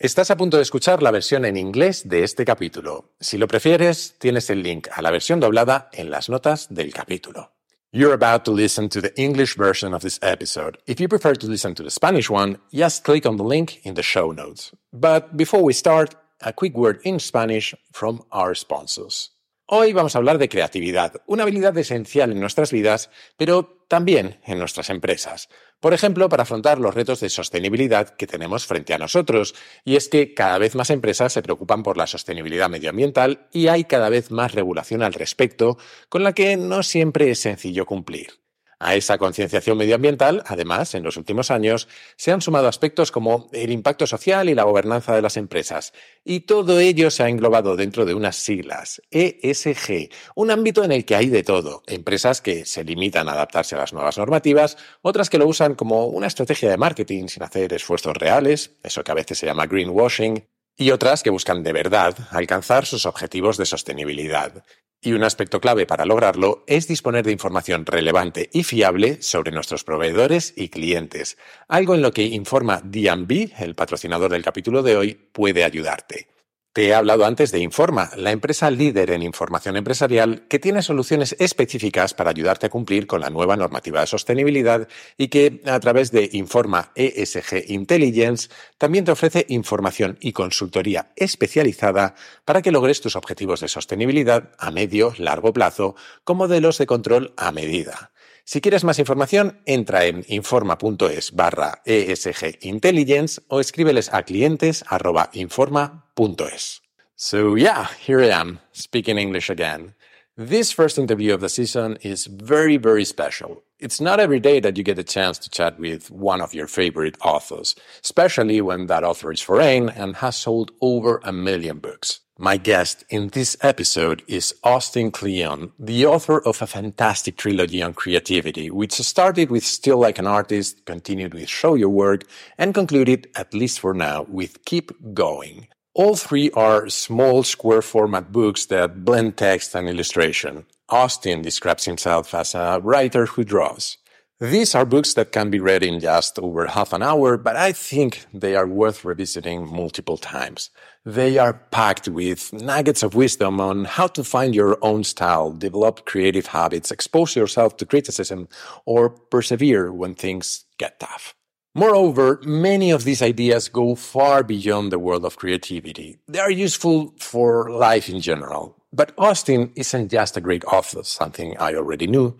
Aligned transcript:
Estás 0.00 0.30
a 0.30 0.36
punto 0.36 0.58
de 0.58 0.62
escuchar 0.62 1.02
la 1.02 1.10
versión 1.10 1.44
en 1.44 1.56
inglés 1.56 2.08
de 2.08 2.22
este 2.22 2.44
capítulo. 2.44 3.10
Si 3.18 3.36
lo 3.36 3.48
prefieres, 3.48 4.14
tienes 4.18 4.48
el 4.48 4.62
link 4.62 4.86
a 4.92 5.02
la 5.02 5.10
versión 5.10 5.40
doblada 5.40 5.90
en 5.92 6.08
las 6.08 6.28
notas 6.28 6.68
del 6.72 6.94
capítulo. 6.94 7.50
You're 7.90 8.14
about 8.14 8.44
to 8.44 8.54
listen 8.54 8.88
to 8.90 9.02
the 9.02 9.12
English 9.16 9.56
version 9.56 9.92
of 9.92 10.02
this 10.02 10.20
episode. 10.22 10.78
If 10.86 11.00
you 11.00 11.08
prefer 11.08 11.34
to 11.34 11.48
listen 11.48 11.74
to 11.74 11.82
the 11.82 11.90
Spanish 11.90 12.30
one, 12.30 12.60
just 12.72 13.04
click 13.04 13.26
on 13.26 13.38
the 13.38 13.42
link 13.42 13.84
in 13.84 13.94
the 13.94 14.04
show 14.04 14.32
notes. 14.32 14.70
But 14.92 15.36
before 15.36 15.64
we 15.64 15.72
start, 15.72 16.14
a 16.40 16.52
quick 16.52 16.76
word 16.76 17.00
in 17.02 17.18
Spanish 17.18 17.74
from 17.90 18.22
our 18.30 18.54
sponsors. 18.54 19.32
Hoy 19.66 19.92
vamos 19.92 20.14
a 20.14 20.18
hablar 20.18 20.38
de 20.38 20.48
creatividad, 20.48 21.20
una 21.26 21.42
habilidad 21.42 21.76
esencial 21.76 22.30
en 22.30 22.40
nuestras 22.40 22.70
vidas, 22.70 23.10
pero 23.36 23.84
también 23.88 24.40
en 24.46 24.58
nuestras 24.58 24.90
empresas. 24.90 25.48
Por 25.80 25.94
ejemplo, 25.94 26.28
para 26.28 26.42
afrontar 26.42 26.80
los 26.80 26.94
retos 26.94 27.20
de 27.20 27.30
sostenibilidad 27.30 28.16
que 28.16 28.26
tenemos 28.26 28.66
frente 28.66 28.94
a 28.94 28.98
nosotros. 28.98 29.54
Y 29.84 29.94
es 29.94 30.08
que 30.08 30.34
cada 30.34 30.58
vez 30.58 30.74
más 30.74 30.90
empresas 30.90 31.32
se 31.32 31.42
preocupan 31.42 31.84
por 31.84 31.96
la 31.96 32.08
sostenibilidad 32.08 32.68
medioambiental 32.68 33.46
y 33.52 33.68
hay 33.68 33.84
cada 33.84 34.08
vez 34.08 34.32
más 34.32 34.52
regulación 34.52 35.02
al 35.02 35.14
respecto, 35.14 35.78
con 36.08 36.24
la 36.24 36.32
que 36.32 36.56
no 36.56 36.82
siempre 36.82 37.30
es 37.30 37.38
sencillo 37.38 37.86
cumplir. 37.86 38.47
A 38.80 38.94
esa 38.94 39.18
concienciación 39.18 39.76
medioambiental, 39.76 40.44
además, 40.46 40.94
en 40.94 41.02
los 41.02 41.16
últimos 41.16 41.50
años, 41.50 41.88
se 42.16 42.30
han 42.30 42.40
sumado 42.40 42.68
aspectos 42.68 43.10
como 43.10 43.48
el 43.52 43.72
impacto 43.72 44.06
social 44.06 44.48
y 44.48 44.54
la 44.54 44.62
gobernanza 44.62 45.16
de 45.16 45.22
las 45.22 45.36
empresas. 45.36 45.92
Y 46.24 46.40
todo 46.40 46.78
ello 46.78 47.10
se 47.10 47.24
ha 47.24 47.28
englobado 47.28 47.74
dentro 47.74 48.04
de 48.04 48.14
unas 48.14 48.36
siglas, 48.36 49.02
ESG, 49.10 50.10
un 50.36 50.52
ámbito 50.52 50.84
en 50.84 50.92
el 50.92 51.04
que 51.04 51.16
hay 51.16 51.26
de 51.26 51.42
todo. 51.42 51.82
Empresas 51.88 52.40
que 52.40 52.64
se 52.64 52.84
limitan 52.84 53.28
a 53.28 53.32
adaptarse 53.32 53.74
a 53.74 53.78
las 53.78 53.92
nuevas 53.92 54.16
normativas, 54.16 54.76
otras 55.02 55.28
que 55.28 55.38
lo 55.38 55.48
usan 55.48 55.74
como 55.74 56.06
una 56.06 56.28
estrategia 56.28 56.70
de 56.70 56.76
marketing 56.76 57.26
sin 57.26 57.42
hacer 57.42 57.72
esfuerzos 57.72 58.16
reales, 58.16 58.76
eso 58.84 59.02
que 59.02 59.10
a 59.10 59.16
veces 59.16 59.38
se 59.38 59.46
llama 59.46 59.66
greenwashing, 59.66 60.46
y 60.76 60.92
otras 60.92 61.24
que 61.24 61.30
buscan 61.30 61.64
de 61.64 61.72
verdad 61.72 62.16
alcanzar 62.30 62.86
sus 62.86 63.04
objetivos 63.06 63.56
de 63.56 63.66
sostenibilidad. 63.66 64.64
Y 65.00 65.12
un 65.12 65.22
aspecto 65.22 65.60
clave 65.60 65.86
para 65.86 66.04
lograrlo 66.04 66.64
es 66.66 66.88
disponer 66.88 67.24
de 67.24 67.30
información 67.30 67.86
relevante 67.86 68.50
y 68.52 68.64
fiable 68.64 69.22
sobre 69.22 69.52
nuestros 69.52 69.84
proveedores 69.84 70.52
y 70.56 70.70
clientes, 70.70 71.38
algo 71.68 71.94
en 71.94 72.02
lo 72.02 72.12
que 72.12 72.24
Informa 72.24 72.80
D&B, 72.82 73.52
el 73.58 73.76
patrocinador 73.76 74.32
del 74.32 74.42
capítulo 74.42 74.82
de 74.82 74.96
hoy, 74.96 75.14
puede 75.14 75.62
ayudarte. 75.62 76.37
Te 76.78 76.86
he 76.86 76.94
hablado 76.94 77.24
antes 77.24 77.50
de 77.50 77.58
Informa, 77.58 78.12
la 78.16 78.30
empresa 78.30 78.70
líder 78.70 79.10
en 79.10 79.24
información 79.24 79.76
empresarial 79.76 80.44
que 80.46 80.60
tiene 80.60 80.80
soluciones 80.80 81.34
específicas 81.40 82.14
para 82.14 82.30
ayudarte 82.30 82.66
a 82.66 82.70
cumplir 82.70 83.08
con 83.08 83.20
la 83.20 83.30
nueva 83.30 83.56
normativa 83.56 83.98
de 83.98 84.06
sostenibilidad 84.06 84.86
y 85.16 85.26
que 85.26 85.60
a 85.66 85.80
través 85.80 86.12
de 86.12 86.30
Informa 86.34 86.92
ESG 86.94 87.64
Intelligence 87.72 88.48
también 88.78 89.04
te 89.04 89.10
ofrece 89.10 89.44
información 89.48 90.18
y 90.20 90.30
consultoría 90.30 91.10
especializada 91.16 92.14
para 92.44 92.62
que 92.62 92.70
logres 92.70 93.00
tus 93.00 93.16
objetivos 93.16 93.58
de 93.58 93.66
sostenibilidad 93.66 94.52
a 94.56 94.70
medio, 94.70 95.14
largo 95.18 95.52
plazo 95.52 95.96
con 96.22 96.36
modelos 96.36 96.78
de 96.78 96.86
control 96.86 97.34
a 97.36 97.50
medida. 97.50 98.12
Si 98.50 98.62
quieres 98.62 98.82
más 98.82 98.98
información, 98.98 99.60
entra 99.66 100.06
en 100.06 100.24
informa.es 100.26 101.32
barra 101.32 101.82
ESG 101.84 102.60
Intelligence 102.62 103.42
o 103.48 103.60
escríbeles 103.60 104.08
a 104.14 104.22
clientes 104.22 104.86
arroba 104.88 105.28
informa.es. 105.34 106.80
So 107.14 107.58
yeah, 107.58 107.90
here 108.06 108.24
I 108.24 108.30
am, 108.30 108.60
speaking 108.72 109.18
English 109.18 109.50
again. 109.50 109.94
This 110.34 110.72
first 110.72 110.96
interview 110.96 111.34
of 111.34 111.42
the 111.42 111.50
season 111.50 111.98
is 112.00 112.26
very, 112.26 112.78
very 112.78 113.04
special. 113.04 113.64
It's 113.78 114.00
not 114.00 114.18
every 114.18 114.40
day 114.40 114.60
that 114.60 114.78
you 114.78 114.82
get 114.82 114.98
a 114.98 115.04
chance 115.04 115.38
to 115.40 115.50
chat 115.50 115.78
with 115.78 116.10
one 116.10 116.40
of 116.40 116.54
your 116.54 116.68
favorite 116.68 117.18
authors, 117.22 117.76
especially 118.02 118.62
when 118.62 118.86
that 118.86 119.04
author 119.04 119.30
is 119.30 119.42
foreign 119.42 119.90
and 119.90 120.16
has 120.16 120.38
sold 120.38 120.70
over 120.80 121.20
a 121.22 121.32
million 121.32 121.80
books. 121.80 122.20
My 122.40 122.56
guest 122.56 123.02
in 123.10 123.30
this 123.30 123.56
episode 123.62 124.22
is 124.28 124.54
Austin 124.62 125.10
Kleon, 125.10 125.72
the 125.76 126.06
author 126.06 126.38
of 126.46 126.62
a 126.62 126.68
fantastic 126.68 127.36
trilogy 127.36 127.82
on 127.82 127.94
creativity, 127.94 128.70
which 128.70 128.92
started 128.92 129.50
with 129.50 129.64
Steal 129.64 129.98
Like 129.98 130.20
an 130.20 130.28
Artist, 130.28 130.84
continued 130.84 131.34
with 131.34 131.48
Show 131.48 131.74
Your 131.74 131.88
Work, 131.88 132.22
and 132.56 132.72
concluded, 132.72 133.28
at 133.34 133.52
least 133.52 133.80
for 133.80 133.92
now, 133.92 134.24
with 134.28 134.64
Keep 134.64 135.14
Going. 135.14 135.66
All 135.94 136.14
three 136.14 136.52
are 136.52 136.88
small 136.88 137.42
square 137.42 137.82
format 137.82 138.30
books 138.30 138.66
that 138.66 139.04
blend 139.04 139.36
text 139.36 139.74
and 139.74 139.88
illustration. 139.88 140.64
Austin 140.88 141.42
describes 141.42 141.86
himself 141.86 142.32
as 142.34 142.54
a 142.54 142.78
writer 142.80 143.26
who 143.26 143.42
draws. 143.42 143.98
These 144.40 144.76
are 144.76 144.84
books 144.84 145.14
that 145.14 145.32
can 145.32 145.50
be 145.50 145.58
read 145.58 145.82
in 145.82 145.98
just 145.98 146.38
over 146.38 146.66
half 146.66 146.92
an 146.92 147.02
hour, 147.02 147.36
but 147.36 147.56
I 147.56 147.72
think 147.72 148.24
they 148.32 148.54
are 148.54 148.68
worth 148.68 149.04
revisiting 149.04 149.66
multiple 149.66 150.16
times. 150.16 150.70
They 151.04 151.38
are 151.38 151.54
packed 151.54 152.06
with 152.06 152.52
nuggets 152.52 153.02
of 153.02 153.16
wisdom 153.16 153.60
on 153.60 153.86
how 153.86 154.06
to 154.06 154.22
find 154.22 154.54
your 154.54 154.78
own 154.80 155.02
style, 155.02 155.50
develop 155.50 156.06
creative 156.06 156.46
habits, 156.46 156.92
expose 156.92 157.34
yourself 157.34 157.78
to 157.78 157.86
criticism, 157.86 158.46
or 158.86 159.10
persevere 159.10 159.92
when 159.92 160.14
things 160.14 160.66
get 160.78 161.00
tough. 161.00 161.34
Moreover, 161.74 162.38
many 162.44 162.92
of 162.92 163.02
these 163.02 163.22
ideas 163.22 163.68
go 163.68 163.96
far 163.96 164.44
beyond 164.44 164.92
the 164.92 165.00
world 165.00 165.24
of 165.24 165.36
creativity. 165.36 166.20
They 166.28 166.38
are 166.38 166.50
useful 166.50 167.12
for 167.18 167.70
life 167.70 168.08
in 168.08 168.20
general. 168.20 168.76
But 168.92 169.12
Austin 169.18 169.72
isn't 169.76 170.10
just 170.10 170.36
a 170.36 170.40
great 170.40 170.64
author, 170.64 171.02
something 171.02 171.56
I 171.58 171.74
already 171.74 172.06
knew. 172.06 172.38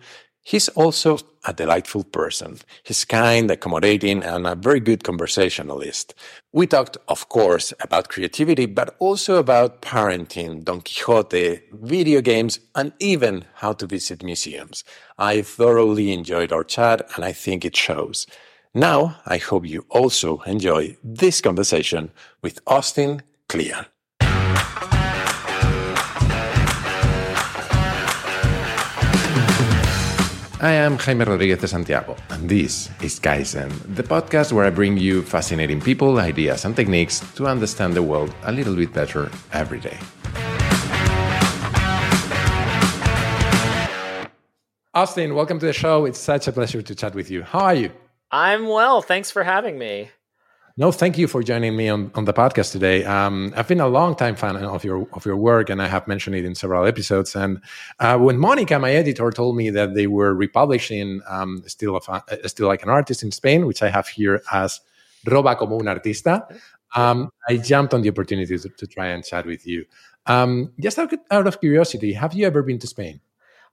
He's 0.49 0.67
also 0.69 1.19
a 1.45 1.53
delightful 1.53 2.03
person. 2.03 2.57
He's 2.81 3.05
kind, 3.05 3.51
accommodating, 3.51 4.23
and 4.23 4.47
a 4.47 4.55
very 4.55 4.79
good 4.79 5.03
conversationalist. 5.03 6.15
We 6.51 6.65
talked, 6.65 6.97
of 7.07 7.29
course, 7.29 7.71
about 7.81 8.09
creativity, 8.09 8.65
but 8.65 8.95
also 8.97 9.35
about 9.35 9.83
parenting, 9.83 10.63
Don 10.63 10.81
Quixote, 10.81 11.61
video 11.71 12.21
games, 12.21 12.59
and 12.73 12.93
even 12.97 13.45
how 13.57 13.73
to 13.73 13.85
visit 13.85 14.23
museums. 14.23 14.83
I 15.19 15.43
thoroughly 15.43 16.11
enjoyed 16.11 16.51
our 16.51 16.63
chat, 16.63 17.07
and 17.15 17.23
I 17.23 17.31
think 17.31 17.63
it 17.63 17.75
shows. 17.75 18.25
Now, 18.73 19.17
I 19.27 19.37
hope 19.37 19.67
you 19.67 19.85
also 19.89 20.39
enjoy 20.47 20.97
this 21.03 21.41
conversation 21.41 22.09
with 22.41 22.59
Austin 22.65 23.21
Kleon. 23.49 23.85
I 30.61 30.71
am 30.71 30.97
Jaime 30.97 31.23
Rodriguez 31.23 31.61
de 31.61 31.69
Santiago, 31.69 32.17
and 32.31 32.49
this 32.49 32.89
is 33.01 33.17
Kaizen, 33.17 33.71
the 33.95 34.03
podcast 34.03 34.51
where 34.51 34.65
I 34.65 34.69
bring 34.69 34.97
you 34.97 35.21
fascinating 35.21 35.79
people, 35.79 36.19
ideas, 36.19 36.65
and 36.65 36.75
techniques 36.75 37.21
to 37.35 37.47
understand 37.47 37.93
the 37.93 38.03
world 38.03 38.35
a 38.43 38.51
little 38.51 38.75
bit 38.75 38.91
better 38.91 39.31
every 39.53 39.79
day. 39.79 39.97
Austin, 44.93 45.33
welcome 45.33 45.59
to 45.59 45.65
the 45.65 45.71
show. 45.71 46.03
It's 46.03 46.19
such 46.19 46.49
a 46.49 46.51
pleasure 46.51 46.81
to 46.81 46.93
chat 46.93 47.15
with 47.15 47.31
you. 47.31 47.43
How 47.43 47.59
are 47.59 47.75
you? 47.75 47.91
I'm 48.29 48.67
well. 48.67 49.01
Thanks 49.01 49.31
for 49.31 49.43
having 49.43 49.79
me. 49.79 50.09
No, 50.79 50.93
thank 50.93 51.17
you 51.17 51.27
for 51.27 51.43
joining 51.43 51.75
me 51.75 51.89
on, 51.89 52.09
on 52.15 52.23
the 52.23 52.31
podcast 52.31 52.71
today. 52.71 53.03
Um, 53.03 53.53
I've 53.57 53.67
been 53.67 53.81
a 53.81 53.87
long 53.89 54.15
time 54.15 54.37
fan 54.37 54.55
of 54.55 54.85
your 54.85 55.09
of 55.11 55.25
your 55.25 55.35
work, 55.35 55.69
and 55.69 55.81
I 55.81 55.89
have 55.89 56.07
mentioned 56.07 56.37
it 56.37 56.45
in 56.45 56.55
several 56.55 56.85
episodes. 56.85 57.35
And 57.35 57.59
uh, 57.99 58.17
when 58.17 58.37
Monica, 58.37 58.79
my 58.79 58.93
editor, 58.93 59.29
told 59.29 59.57
me 59.57 59.71
that 59.71 59.93
they 59.93 60.07
were 60.07 60.33
republishing 60.33 61.19
um, 61.27 61.63
"Still, 61.67 61.97
of, 61.97 62.07
uh, 62.07 62.21
Steal 62.45 62.67
Like 62.67 62.83
an 62.83 62.87
Artist" 62.87 63.23
in 63.23 63.31
Spain, 63.31 63.65
which 63.65 63.83
I 63.83 63.89
have 63.89 64.07
here 64.07 64.41
as 64.53 64.79
"Roba 65.25 65.57
como 65.57 65.79
un 65.79 65.87
artista," 65.87 66.47
um, 66.95 67.29
I 67.49 67.57
jumped 67.57 67.93
on 67.93 68.01
the 68.01 68.09
opportunity 68.09 68.57
to, 68.57 68.69
to 68.69 68.87
try 68.87 69.07
and 69.07 69.21
chat 69.25 69.45
with 69.45 69.67
you. 69.67 69.83
Um, 70.27 70.71
just 70.79 70.97
out, 70.97 71.11
out 71.29 71.45
of 71.45 71.59
curiosity, 71.59 72.13
have 72.13 72.33
you 72.33 72.47
ever 72.47 72.63
been 72.63 72.79
to 72.79 72.87
Spain? 72.87 73.19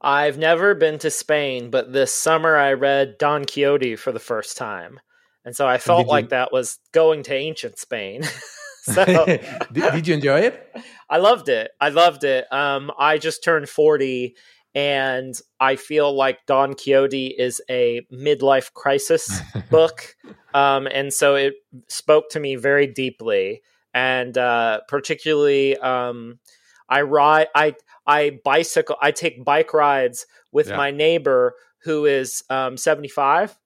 I've 0.01 0.39
never 0.39 0.75
been 0.75 0.99
to 0.99 1.11
Spain, 1.13 1.71
but 1.71 1.93
this 1.93 2.13
summer 2.13 2.57
I 2.57 2.73
read 2.73 3.17
Don 3.17 3.45
Quixote 3.45 3.95
for 3.95 4.11
the 4.11 4.19
first 4.19 4.57
time. 4.57 4.99
And 5.47 5.55
so 5.55 5.67
I 5.67 5.79
felt 5.79 6.09
like 6.09 6.31
that 6.31 6.53
was 6.53 6.81
going 6.91 7.23
to 7.23 7.35
ancient 7.35 7.79
Spain. 7.79 8.25
so 8.83 9.05
did, 9.27 9.43
did, 9.73 10.09
you 10.09 10.15
enjoy 10.15 10.41
it? 10.41 10.77
I 11.09 11.19
loved 11.19 11.49
it. 11.49 11.71
I 11.81 11.91
loved 11.91 12.25
it. 12.25 12.53
Um, 12.53 12.91
I 12.99 13.17
just 13.19 13.45
turned 13.45 13.69
40 13.69 14.35
and 14.75 15.39
I 15.61 15.77
feel 15.77 16.15
like 16.15 16.45
Don 16.47 16.75
Quixote 16.75 17.29
is 17.29 17.63
a 17.71 18.05
midlife 18.13 18.73
crisis 18.73 19.41
book. 19.71 20.17
Um, 20.53 20.89
and 20.89 21.15
so 21.15 21.37
it 21.37 21.55
spoke 21.87 22.29
to 22.31 22.41
me 22.41 22.57
very 22.57 22.89
deeply. 22.89 23.63
And 23.95 24.37
uh, 24.37 24.81
particularly, 24.89 25.79
um, 25.79 26.41
I 26.89 27.03
ride, 27.03 27.47
I, 27.55 27.77
I 28.05 28.41
bicycle, 28.45 28.97
I 29.01 29.13
take 29.13 29.45
bike 29.45 29.73
rides 29.73 30.27
with 30.51 30.69
yeah. 30.69 30.77
my 30.77 30.91
neighbor 30.91 31.55
who 31.85 32.05
is 32.05 32.43
um, 32.51 32.77
75 32.77 33.57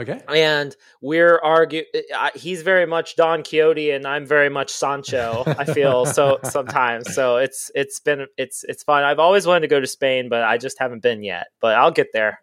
Okay. 0.00 0.18
And 0.34 0.74
we're 1.02 1.38
arguing. 1.40 1.84
He's 2.34 2.62
very 2.62 2.86
much 2.86 3.16
Don 3.16 3.42
Quixote, 3.42 3.90
and 3.90 4.06
I'm 4.06 4.24
very 4.24 4.48
much 4.48 4.70
Sancho. 4.70 5.42
I 5.46 5.64
feel 5.64 6.06
so 6.16 6.38
sometimes. 6.42 7.14
So 7.14 7.36
it's 7.36 7.70
it's 7.74 8.00
been 8.00 8.26
it's 8.38 8.64
it's 8.64 8.82
fun. 8.82 9.04
I've 9.04 9.18
always 9.18 9.46
wanted 9.46 9.60
to 9.60 9.68
go 9.68 9.78
to 9.78 9.86
Spain, 9.86 10.30
but 10.30 10.42
I 10.42 10.56
just 10.56 10.78
haven't 10.78 11.02
been 11.02 11.22
yet. 11.22 11.48
But 11.60 11.74
I'll 11.74 11.90
get 11.90 12.14
there. 12.14 12.40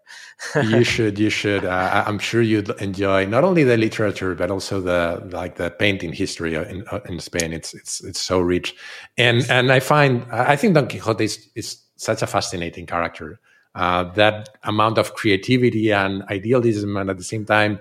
you 0.56 0.83
should. 0.94 1.18
You 1.18 1.31
should. 1.31 1.65
Uh, 1.65 2.04
I'm 2.06 2.19
sure 2.19 2.44
you'd 2.44 2.69
enjoy 2.80 3.25
not 3.25 3.44
only 3.44 3.63
the 3.63 3.75
literature 3.77 4.36
but 4.36 4.51
also 4.51 4.80
the 4.80 5.27
like 5.31 5.56
the 5.56 5.71
painting 5.71 6.13
history 6.13 6.54
in 6.54 6.86
uh, 6.92 7.00
in 7.09 7.19
Spain. 7.19 7.54
It's 7.54 7.74
it's 7.74 8.04
it's 8.04 8.19
so 8.19 8.39
rich, 8.39 8.75
and 9.18 9.44
and 9.50 9.71
I 9.71 9.80
find 9.80 10.24
I 10.31 10.56
think 10.56 10.75
Don 10.75 10.88
Quixote 10.88 11.24
is, 11.24 11.50
is 11.56 11.81
such 11.95 12.21
a 12.21 12.27
fascinating 12.27 12.86
character 12.86 13.39
uh, 13.78 14.04
that 14.16 14.50
amount 14.64 14.98
of 14.98 15.14
creativity 15.14 15.92
and 15.92 16.24
idealism, 16.24 16.98
and 16.98 17.10
at 17.10 17.18
the 17.18 17.24
same 17.24 17.46
time, 17.46 17.80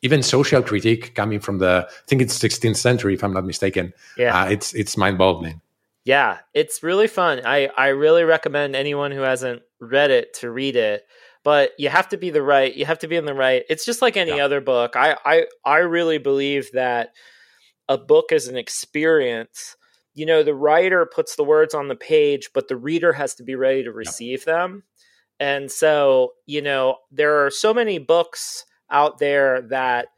even 0.00 0.22
social 0.22 0.62
critique 0.62 1.14
coming 1.14 1.38
from 1.38 1.58
the 1.58 1.86
I 1.88 2.06
think 2.06 2.22
it's 2.22 2.38
16th 2.38 2.76
century, 2.76 3.14
if 3.14 3.22
I'm 3.22 3.34
not 3.34 3.44
mistaken. 3.44 3.92
Yeah, 4.16 4.42
uh, 4.42 4.46
it's 4.46 4.74
it's 4.74 4.96
mind 4.96 5.18
boggling. 5.18 5.60
Yeah, 6.04 6.38
it's 6.54 6.82
really 6.82 7.06
fun. 7.06 7.42
I 7.44 7.68
I 7.76 7.88
really 7.88 8.24
recommend 8.24 8.74
anyone 8.74 9.12
who 9.12 9.20
hasn't 9.20 9.62
read 9.80 10.10
it 10.10 10.34
to 10.40 10.50
read 10.50 10.76
it. 10.76 11.06
But 11.42 11.72
you 11.78 11.90
have 11.90 12.08
to 12.08 12.16
be 12.16 12.30
the 12.30 12.42
right. 12.42 12.74
You 12.74 12.86
have 12.86 13.00
to 13.00 13.08
be 13.08 13.16
in 13.16 13.26
the 13.26 13.34
right. 13.34 13.64
It's 13.68 13.84
just 13.84 14.00
like 14.00 14.16
any 14.16 14.36
yeah. 14.38 14.44
other 14.46 14.62
book. 14.62 14.96
I 14.96 15.18
I 15.26 15.46
I 15.62 15.78
really 15.78 16.16
believe 16.16 16.72
that 16.72 17.12
a 17.86 17.98
book 17.98 18.32
is 18.32 18.48
an 18.48 18.56
experience 18.56 19.76
you 20.14 20.24
know 20.24 20.42
the 20.42 20.54
writer 20.54 21.04
puts 21.04 21.36
the 21.36 21.44
words 21.44 21.74
on 21.74 21.88
the 21.88 21.96
page 21.96 22.50
but 22.54 22.68
the 22.68 22.76
reader 22.76 23.12
has 23.12 23.34
to 23.34 23.42
be 23.42 23.54
ready 23.54 23.82
to 23.82 23.92
receive 23.92 24.40
yep. 24.40 24.46
them 24.46 24.82
and 25.40 25.70
so, 25.70 26.32
you 26.46 26.62
know, 26.62 26.96
there 27.10 27.44
are 27.44 27.50
so 27.50 27.74
many 27.74 27.98
books 27.98 28.64
out 28.90 29.18
there 29.18 29.62
that 29.62 30.08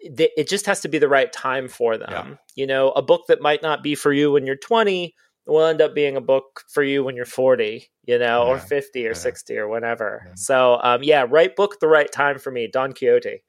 it 0.00 0.48
just 0.48 0.66
has 0.66 0.80
to 0.80 0.88
be 0.88 0.98
the 0.98 1.08
right 1.08 1.32
time 1.32 1.68
for 1.68 1.96
them. 1.96 2.10
Yeah. 2.10 2.34
You 2.54 2.66
know, 2.66 2.90
a 2.90 3.02
book 3.02 3.22
that 3.28 3.40
might 3.40 3.62
not 3.62 3.82
be 3.82 3.94
for 3.94 4.12
you 4.12 4.32
when 4.32 4.46
you're 4.46 4.56
20 4.56 5.14
will 5.46 5.64
end 5.64 5.80
up 5.80 5.94
being 5.94 6.16
a 6.16 6.20
book 6.20 6.62
for 6.68 6.82
you 6.82 7.02
when 7.02 7.16
you're 7.16 7.24
40, 7.24 7.90
you 8.04 8.18
know, 8.18 8.44
yeah. 8.44 8.50
or 8.50 8.58
50 8.58 9.06
or 9.06 9.10
yeah. 9.10 9.14
60 9.14 9.56
or 9.56 9.68
whatever. 9.68 10.30
So, 10.36 10.78
um, 10.82 11.02
yeah, 11.02 11.24
right 11.28 11.54
book, 11.54 11.80
the 11.80 11.88
right 11.88 12.10
time 12.10 12.38
for 12.38 12.50
me, 12.50 12.68
Don 12.70 12.92
Quixote. 12.92 13.42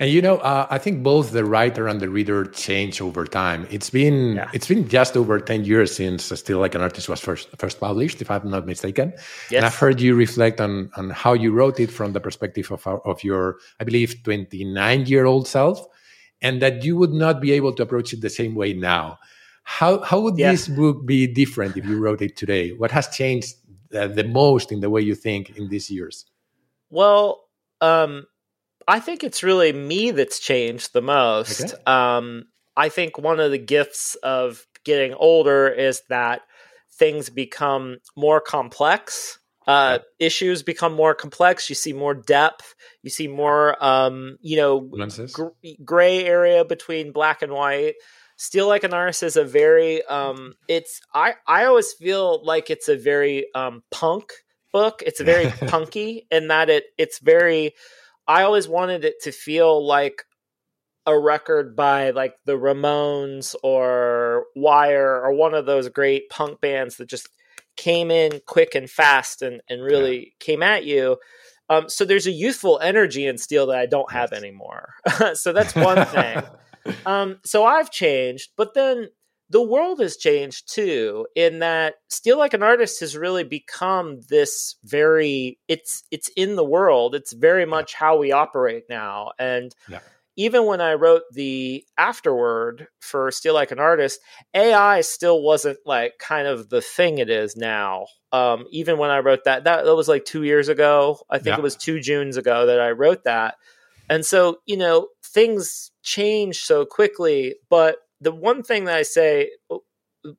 And 0.00 0.10
you 0.10 0.22
know, 0.22 0.36
uh, 0.38 0.66
I 0.70 0.78
think 0.78 1.02
both 1.02 1.32
the 1.32 1.44
writer 1.44 1.88
and 1.88 2.00
the 2.00 2.08
reader 2.08 2.44
change 2.44 3.00
over 3.00 3.24
time. 3.24 3.66
It's 3.68 3.90
been 3.90 4.36
yeah. 4.36 4.50
it's 4.52 4.68
been 4.68 4.88
just 4.88 5.16
over 5.16 5.40
ten 5.40 5.64
years 5.64 5.94
since 5.94 6.24
Steal 6.24 6.60
Like 6.60 6.76
an 6.76 6.82
Artist 6.82 7.08
was 7.08 7.20
first 7.20 7.48
first 7.58 7.80
published, 7.80 8.22
if 8.22 8.30
I'm 8.30 8.48
not 8.48 8.64
mistaken. 8.64 9.12
Yes. 9.50 9.58
And 9.58 9.66
I've 9.66 9.74
heard 9.74 10.00
you 10.00 10.14
reflect 10.14 10.60
on 10.60 10.90
on 10.96 11.10
how 11.10 11.32
you 11.32 11.52
wrote 11.52 11.80
it 11.80 11.90
from 11.90 12.12
the 12.12 12.20
perspective 12.20 12.70
of 12.70 12.86
of 12.86 13.24
your, 13.24 13.56
I 13.80 13.84
believe, 13.84 14.22
29 14.22 15.06
year 15.06 15.26
old 15.26 15.48
self, 15.48 15.84
and 16.40 16.62
that 16.62 16.84
you 16.84 16.96
would 16.96 17.12
not 17.12 17.40
be 17.40 17.50
able 17.52 17.72
to 17.74 17.82
approach 17.82 18.12
it 18.12 18.20
the 18.20 18.30
same 18.30 18.54
way 18.54 18.74
now. 18.74 19.18
How 19.64 20.00
how 20.02 20.20
would 20.20 20.38
yeah. 20.38 20.52
this 20.52 20.68
book 20.68 21.06
be 21.06 21.26
different 21.26 21.76
if 21.76 21.84
you 21.84 21.98
wrote 21.98 22.22
it 22.22 22.36
today? 22.36 22.70
What 22.70 22.92
has 22.92 23.08
changed 23.08 23.56
uh, 23.92 24.06
the 24.06 24.24
most 24.24 24.70
in 24.70 24.78
the 24.78 24.90
way 24.90 25.00
you 25.00 25.16
think 25.16 25.58
in 25.58 25.68
these 25.68 25.90
years? 25.90 26.24
Well, 26.88 27.48
um, 27.80 28.26
I 28.88 29.00
think 29.00 29.22
it's 29.22 29.42
really 29.42 29.72
me 29.72 30.12
that's 30.12 30.38
changed 30.38 30.94
the 30.94 31.02
most. 31.02 31.60
Okay. 31.60 31.82
Um, 31.86 32.46
I 32.74 32.88
think 32.88 33.18
one 33.18 33.38
of 33.38 33.50
the 33.50 33.58
gifts 33.58 34.14
of 34.22 34.66
getting 34.82 35.12
older 35.12 35.68
is 35.68 36.02
that 36.08 36.40
things 36.94 37.28
become 37.28 37.98
more 38.16 38.40
complex. 38.40 39.38
Uh, 39.66 39.98
yeah. 40.20 40.26
Issues 40.26 40.62
become 40.62 40.94
more 40.94 41.14
complex. 41.14 41.68
You 41.68 41.74
see 41.74 41.92
more 41.92 42.14
depth. 42.14 42.74
You 43.02 43.10
see 43.10 43.28
more, 43.28 43.76
um, 43.84 44.38
you 44.40 44.56
know, 44.56 44.80
gr- 44.80 45.48
gray 45.84 46.24
area 46.24 46.64
between 46.64 47.12
black 47.12 47.42
and 47.42 47.52
white. 47.52 47.96
Steal 48.38 48.68
Like 48.68 48.84
an 48.84 48.94
Artist 48.94 49.22
is 49.22 49.36
a 49.36 49.44
very, 49.44 50.02
um, 50.06 50.54
it's, 50.66 51.02
I, 51.12 51.34
I 51.46 51.66
always 51.66 51.92
feel 51.92 52.42
like 52.42 52.70
it's 52.70 52.88
a 52.88 52.96
very 52.96 53.52
um, 53.54 53.82
punk 53.90 54.32
book. 54.72 55.02
It's 55.04 55.20
very 55.20 55.50
punky 55.66 56.26
in 56.30 56.48
that 56.48 56.70
it, 56.70 56.84
it's 56.96 57.18
very, 57.18 57.74
I 58.28 58.42
always 58.42 58.68
wanted 58.68 59.04
it 59.04 59.22
to 59.22 59.32
feel 59.32 59.84
like 59.84 60.24
a 61.06 61.18
record 61.18 61.74
by 61.74 62.10
like 62.10 62.34
the 62.44 62.52
Ramones 62.52 63.54
or 63.62 64.44
Wire 64.54 65.22
or 65.22 65.32
one 65.32 65.54
of 65.54 65.64
those 65.64 65.88
great 65.88 66.28
punk 66.28 66.60
bands 66.60 66.98
that 66.98 67.08
just 67.08 67.28
came 67.78 68.10
in 68.10 68.42
quick 68.46 68.74
and 68.74 68.90
fast 68.90 69.40
and, 69.40 69.62
and 69.70 69.82
really 69.82 70.18
yeah. 70.18 70.30
came 70.40 70.62
at 70.62 70.84
you. 70.84 71.16
Um, 71.70 71.88
so 71.88 72.04
there's 72.04 72.26
a 72.26 72.30
youthful 72.32 72.78
energy 72.80 73.26
in 73.26 73.38
Steal 73.38 73.66
that 73.68 73.78
I 73.78 73.86
don't 73.86 74.12
have 74.12 74.32
anymore. 74.32 74.94
so 75.34 75.52
that's 75.52 75.74
one 75.74 76.04
thing. 76.06 76.42
um, 77.06 77.40
so 77.44 77.64
I've 77.64 77.90
changed, 77.90 78.50
but 78.56 78.74
then 78.74 79.08
the 79.50 79.62
world 79.62 80.00
has 80.00 80.16
changed 80.16 80.72
too 80.72 81.26
in 81.34 81.60
that 81.60 81.94
steal 82.08 82.38
like 82.38 82.54
an 82.54 82.62
artist 82.62 83.00
has 83.00 83.16
really 83.16 83.44
become 83.44 84.20
this 84.28 84.76
very 84.84 85.58
it's 85.68 86.04
it's 86.10 86.30
in 86.36 86.56
the 86.56 86.64
world. 86.64 87.14
It's 87.14 87.32
very 87.32 87.64
much 87.64 87.94
how 87.94 88.18
we 88.18 88.32
operate 88.32 88.84
now. 88.90 89.32
And 89.38 89.74
yeah. 89.88 90.00
even 90.36 90.66
when 90.66 90.80
i 90.80 90.94
wrote 90.94 91.22
the 91.32 91.84
afterword 91.96 92.88
for 93.00 93.30
steal 93.30 93.54
like 93.54 93.70
an 93.70 93.78
artist 93.78 94.20
ai 94.54 95.00
still 95.00 95.42
wasn't 95.42 95.78
like 95.86 96.12
kind 96.18 96.46
of 96.46 96.68
the 96.68 96.82
thing 96.82 97.18
it 97.18 97.30
is 97.30 97.56
now. 97.56 98.06
Um, 98.32 98.66
even 98.70 98.98
when 98.98 99.10
i 99.10 99.20
wrote 99.20 99.44
that, 99.44 99.64
that 99.64 99.84
that 99.84 99.96
was 99.96 100.08
like 100.08 100.24
two 100.24 100.42
years 100.42 100.68
ago. 100.68 101.20
I 101.30 101.38
think 101.38 101.54
yeah. 101.54 101.58
it 101.58 101.62
was 101.62 101.76
two 101.76 102.00
junes 102.00 102.36
ago 102.36 102.66
that 102.66 102.80
i 102.80 102.90
wrote 102.90 103.24
that. 103.24 103.54
And 104.10 104.26
so 104.26 104.58
you 104.66 104.76
know 104.76 105.08
things 105.22 105.90
change 106.02 106.58
so 106.58 106.86
quickly 106.86 107.54
but 107.68 107.96
the 108.20 108.32
one 108.32 108.62
thing 108.62 108.84
that 108.84 108.96
I 108.96 109.02
say, 109.02 109.50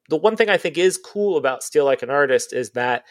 the 0.09 0.17
one 0.17 0.35
thing 0.35 0.49
I 0.49 0.57
think 0.57 0.77
is 0.77 0.97
cool 0.97 1.37
about 1.37 1.63
Steal 1.63 1.85
Like 1.85 2.01
an 2.01 2.09
Artist 2.09 2.53
is 2.53 2.71
that 2.71 3.05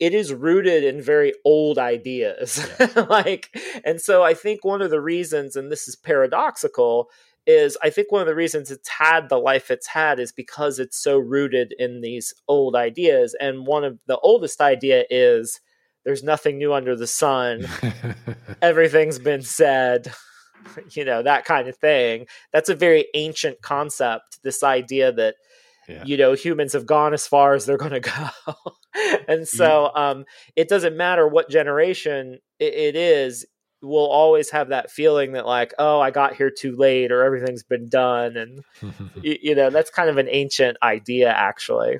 it 0.00 0.14
is 0.14 0.32
rooted 0.32 0.84
in 0.84 1.02
very 1.02 1.32
old 1.44 1.78
ideas. 1.78 2.66
Yeah. 2.78 3.06
like, 3.10 3.56
and 3.84 4.00
so 4.00 4.22
I 4.22 4.34
think 4.34 4.64
one 4.64 4.82
of 4.82 4.90
the 4.90 5.00
reasons, 5.00 5.56
and 5.56 5.70
this 5.70 5.88
is 5.88 5.96
paradoxical, 5.96 7.10
is 7.46 7.78
I 7.82 7.90
think 7.90 8.12
one 8.12 8.20
of 8.20 8.26
the 8.26 8.34
reasons 8.34 8.70
it's 8.70 8.88
had 8.88 9.28
the 9.28 9.38
life 9.38 9.70
it's 9.70 9.86
had 9.86 10.20
is 10.20 10.32
because 10.32 10.78
it's 10.78 10.98
so 11.02 11.18
rooted 11.18 11.74
in 11.78 12.00
these 12.02 12.34
old 12.46 12.76
ideas. 12.76 13.34
And 13.40 13.66
one 13.66 13.84
of 13.84 13.98
the 14.06 14.18
oldest 14.18 14.60
idea 14.60 15.04
is 15.08 15.60
there's 16.04 16.22
nothing 16.22 16.58
new 16.58 16.72
under 16.72 16.94
the 16.94 17.06
sun. 17.06 17.66
Everything's 18.62 19.18
been 19.18 19.42
said. 19.42 20.12
you 20.90 21.04
know, 21.04 21.22
that 21.22 21.44
kind 21.44 21.68
of 21.68 21.76
thing. 21.76 22.26
That's 22.52 22.68
a 22.68 22.74
very 22.74 23.06
ancient 23.14 23.62
concept, 23.62 24.42
this 24.42 24.62
idea 24.62 25.12
that 25.12 25.36
yeah. 25.88 26.02
you 26.04 26.16
know 26.16 26.34
humans 26.34 26.74
have 26.74 26.86
gone 26.86 27.14
as 27.14 27.26
far 27.26 27.54
as 27.54 27.64
they're 27.64 27.78
going 27.78 27.92
to 28.00 28.00
go 28.00 28.54
and 29.26 29.48
so 29.48 29.90
yeah. 29.94 30.10
um, 30.10 30.24
it 30.54 30.68
doesn't 30.68 30.96
matter 30.96 31.26
what 31.26 31.48
generation 31.48 32.38
it, 32.58 32.74
it 32.74 32.96
is 32.96 33.46
we'll 33.80 34.06
always 34.06 34.50
have 34.50 34.68
that 34.68 34.90
feeling 34.90 35.32
that 35.32 35.46
like 35.46 35.72
oh 35.78 36.00
i 36.00 36.10
got 36.10 36.34
here 36.34 36.50
too 36.50 36.76
late 36.76 37.10
or 37.10 37.22
everything's 37.22 37.62
been 37.62 37.88
done 37.88 38.36
and 38.36 38.62
you, 39.22 39.38
you 39.40 39.54
know 39.54 39.70
that's 39.70 39.90
kind 39.90 40.10
of 40.10 40.18
an 40.18 40.28
ancient 40.30 40.76
idea 40.82 41.30
actually 41.30 41.98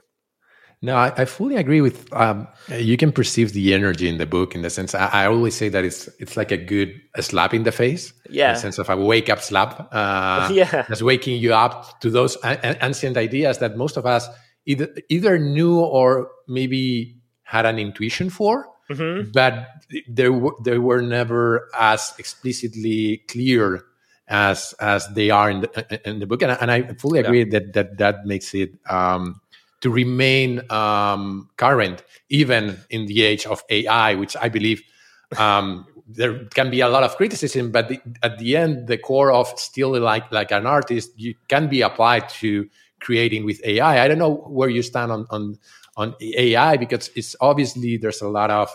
no, 0.81 0.95
I, 0.95 1.13
I 1.17 1.25
fully 1.25 1.57
agree 1.57 1.81
with. 1.81 2.13
Um, 2.13 2.47
you 2.69 2.97
can 2.97 3.11
perceive 3.11 3.53
the 3.53 3.75
energy 3.75 4.09
in 4.09 4.19
the 4.19 4.27
book 4.27 4.55
in 4.55 4.63
the 4.63 4.71
sense. 4.71 4.95
I, 4.95 5.07
I, 5.07 5.27
always 5.27 5.57
say 5.57 5.69
that 5.69 5.85
it's 5.85 6.09
it's 6.21 6.37
like 6.37 6.53
a 6.53 6.57
good 6.57 7.01
a 7.17 7.23
slap 7.23 7.53
in 7.53 7.65
the 7.65 7.73
face. 7.73 8.13
Yeah, 8.31 8.51
in 8.51 8.55
the 8.55 8.61
sense 8.61 8.79
of 8.79 8.89
a 8.89 8.97
wake 8.97 9.29
up 9.29 9.41
slap. 9.41 9.89
Uh, 9.93 10.49
yeah, 10.53 10.85
that's 10.89 11.03
waking 11.03 11.41
you 11.41 11.53
up 11.53 12.01
to 12.01 12.11
those 12.11 12.37
ancient 12.45 13.17
ideas 13.17 13.59
that 13.59 13.77
most 13.77 13.97
of 13.97 14.07
us 14.07 14.29
either 14.67 14.89
either 15.09 15.37
knew 15.39 15.81
or 15.81 16.31
maybe 16.47 17.17
had 17.43 17.67
an 17.67 17.81
intuition 17.81 18.31
for, 18.31 18.69
mm-hmm. 18.89 19.31
but 19.33 19.67
they 20.09 20.29
were 20.29 20.55
they 20.63 20.79
were 20.79 21.03
never 21.03 21.69
as 21.77 22.15
explicitly 22.19 23.25
clear 23.27 23.83
as 24.29 24.75
as 24.79 25.09
they 25.09 25.31
are 25.31 25.51
in 25.51 25.63
the 25.63 26.01
in 26.09 26.21
the 26.21 26.27
book. 26.27 26.43
And, 26.43 26.57
and 26.61 26.71
I 26.71 26.83
fully 26.95 27.19
agree 27.19 27.41
yeah. 27.41 27.59
that 27.59 27.73
that 27.73 27.99
that 27.99 28.27
makes 28.27 28.55
it. 28.55 28.79
Um, 28.89 29.41
to 29.81 29.91
remain 29.91 30.61
um, 30.71 31.49
current, 31.57 32.03
even 32.29 32.79
in 32.91 33.07
the 33.07 33.23
age 33.23 33.47
of 33.47 33.63
AI, 33.71 34.15
which 34.15 34.37
I 34.37 34.49
believe 34.49 34.83
um, 35.39 35.87
there 36.09 36.47
can 36.47 36.71
be 36.71 36.81
a 36.81 36.89
lot 36.89 37.03
of 37.03 37.17
criticism, 37.17 37.71
but 37.71 37.89
the, 37.89 38.01
at 38.23 38.39
the 38.39 38.57
end, 38.57 38.89
the 38.89 38.99
core 38.99 39.31
of 39.31 39.47
steal 39.59 39.99
like 39.99 40.31
like 40.33 40.51
an 40.51 40.67
artist, 40.67 41.13
you 41.17 41.35
can 41.49 41.69
be 41.69 41.83
applied 41.83 42.29
to 42.41 42.69
creating 43.01 43.45
with 43.45 43.61
AI. 43.65 44.05
I 44.05 44.09
don't 44.09 44.19
know 44.19 44.35
where 44.35 44.71
you 44.71 44.83
stand 44.83 45.13
on 45.13 45.27
on 45.31 45.59
on 45.97 46.15
AI 46.21 46.77
because 46.77 47.11
it's 47.15 47.37
obviously 47.41 47.99
there's 47.99 48.23
a 48.23 48.29
lot 48.29 48.51
of 48.51 48.75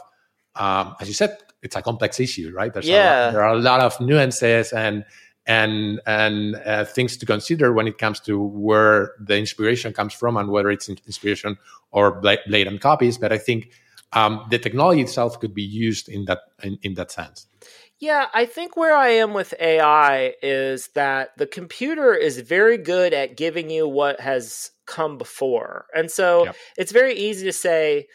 um, 0.56 0.96
as 1.00 1.08
you 1.08 1.14
said, 1.14 1.38
it's 1.64 1.76
a 1.76 1.82
complex 1.82 2.20
issue, 2.20 2.52
right? 2.54 2.72
There's 2.72 2.88
yeah. 2.88 3.26
Lot, 3.26 3.32
there 3.32 3.44
are 3.44 3.54
a 3.54 3.60
lot 3.60 3.80
of 3.80 4.00
nuances 4.00 4.72
and 4.74 5.06
and 5.46 6.00
and 6.06 6.56
uh, 6.56 6.86
things 6.86 7.18
to 7.18 7.26
consider 7.26 7.74
when 7.74 7.88
it 7.88 7.98
comes 7.98 8.20
to 8.22 8.40
where 8.40 9.14
the 9.20 9.38
inspiration 9.38 9.94
comes 9.94 10.14
from 10.14 10.38
and 10.38 10.50
whether 10.50 10.70
it's 10.72 10.90
inspiration 10.90 11.58
or 11.92 12.22
blatant 12.22 12.82
copies. 12.82 13.18
But 13.18 13.34
I 13.34 13.38
think 13.38 13.72
um, 14.14 14.46
the 14.50 14.60
technology 14.60 15.02
itself 15.02 15.40
could 15.40 15.54
be 15.54 15.64
used 15.64 16.08
in 16.08 16.26
that 16.26 16.40
in, 16.62 16.78
in 16.84 16.94
that 16.96 17.12
sense. 17.12 17.48
Yeah, 18.00 18.28
I 18.34 18.46
think 18.46 18.76
where 18.76 18.96
I 18.96 19.10
am 19.10 19.34
with 19.34 19.54
AI 19.62 20.34
is 20.42 20.90
that 20.90 21.30
the 21.38 21.48
computer 21.48 22.14
is 22.14 22.38
very 22.40 22.78
good 22.78 23.14
at 23.14 23.38
giving 23.38 23.70
you 23.70 23.88
what 23.88 24.20
has 24.20 24.72
come 24.86 25.18
before. 25.18 25.86
And 25.96 26.12
so 26.12 26.46
yep. 26.46 26.56
it's 26.78 26.92
very 26.92 27.14
easy 27.14 27.46
to 27.46 27.54
say, 27.54 28.08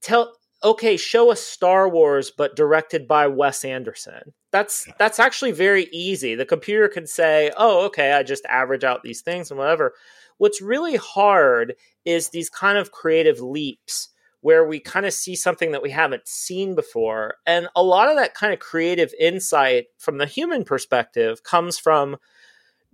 tell 0.00 0.36
okay, 0.64 0.96
show 0.96 1.30
us 1.30 1.40
Star 1.40 1.88
Wars 1.88 2.30
but 2.30 2.56
directed 2.56 3.08
by 3.08 3.26
Wes 3.26 3.64
Anderson. 3.64 4.32
That's 4.50 4.88
that's 4.98 5.18
actually 5.18 5.52
very 5.52 5.88
easy. 5.92 6.34
The 6.34 6.44
computer 6.44 6.88
can 6.88 7.06
say, 7.06 7.50
"Oh, 7.56 7.84
okay, 7.86 8.12
I 8.12 8.22
just 8.22 8.44
average 8.46 8.84
out 8.84 9.02
these 9.02 9.22
things 9.22 9.50
and 9.50 9.58
whatever." 9.58 9.94
What's 10.38 10.60
really 10.60 10.96
hard 10.96 11.74
is 12.04 12.28
these 12.28 12.50
kind 12.50 12.78
of 12.78 12.92
creative 12.92 13.40
leaps 13.40 14.08
where 14.40 14.66
we 14.66 14.80
kind 14.80 15.06
of 15.06 15.12
see 15.12 15.36
something 15.36 15.70
that 15.70 15.82
we 15.82 15.90
haven't 15.90 16.26
seen 16.26 16.74
before. 16.74 17.36
And 17.46 17.68
a 17.76 17.82
lot 17.82 18.10
of 18.10 18.16
that 18.16 18.34
kind 18.34 18.52
of 18.52 18.58
creative 18.58 19.14
insight 19.18 19.86
from 19.98 20.18
the 20.18 20.26
human 20.26 20.64
perspective 20.64 21.44
comes 21.44 21.78
from 21.78 22.16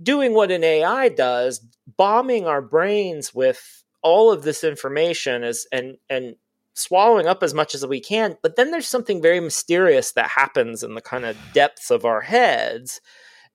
doing 0.00 0.34
what 0.34 0.50
an 0.50 0.62
AI 0.62 1.08
does, 1.08 1.66
bombing 1.96 2.46
our 2.46 2.60
brains 2.60 3.34
with 3.34 3.82
all 4.02 4.30
of 4.30 4.42
this 4.42 4.62
information 4.62 5.42
as 5.42 5.66
and 5.72 5.96
and 6.08 6.36
swallowing 6.78 7.26
up 7.26 7.42
as 7.42 7.54
much 7.54 7.74
as 7.74 7.86
we 7.86 8.00
can. 8.00 8.36
But 8.42 8.56
then 8.56 8.70
there's 8.70 8.88
something 8.88 9.20
very 9.20 9.40
mysterious 9.40 10.12
that 10.12 10.30
happens 10.30 10.82
in 10.82 10.94
the 10.94 11.00
kind 11.00 11.24
of 11.24 11.36
depths 11.52 11.90
of 11.90 12.04
our 12.04 12.20
heads. 12.20 13.00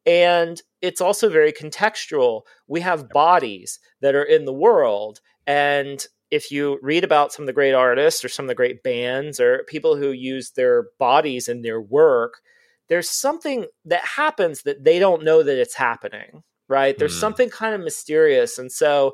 And 0.06 0.62
it's 0.82 1.02
also 1.02 1.30
very 1.30 1.54
contextual. 1.54 2.42
We 2.68 2.82
have 2.82 3.10
bodies 3.10 3.80
that 4.02 4.16
are 4.16 4.24
in 4.24 4.46
the 4.46 4.54
world, 4.54 5.22
and 5.48 6.06
if 6.34 6.50
you 6.50 6.80
read 6.82 7.04
about 7.04 7.32
some 7.32 7.44
of 7.44 7.48
the 7.48 7.54
great 7.54 7.74
artists 7.74 8.26
or 8.26 8.28
some 8.28 8.46
of 8.46 8.48
the 8.48 8.56
great 8.56 8.82
bands 8.82 9.40
or 9.40 9.64
people 9.68 9.96
who 9.96 10.12
use 10.12 10.52
their 10.52 10.86
bodies 10.98 11.48
in 11.48 11.62
their 11.62 11.80
work, 11.80 12.42
there's 12.90 13.08
something 13.08 13.68
that 13.86 14.04
happens 14.04 14.64
that 14.64 14.84
they 14.84 14.98
don't 14.98 15.24
know 15.24 15.44
that 15.44 15.62
it's 15.62 15.76
happening, 15.76 16.42
right? 16.68 16.98
There's 16.98 17.16
mm. 17.16 17.20
something 17.20 17.50
kind 17.52 17.76
of 17.76 17.82
mysterious. 17.82 18.58
And 18.58 18.72
so 18.72 19.14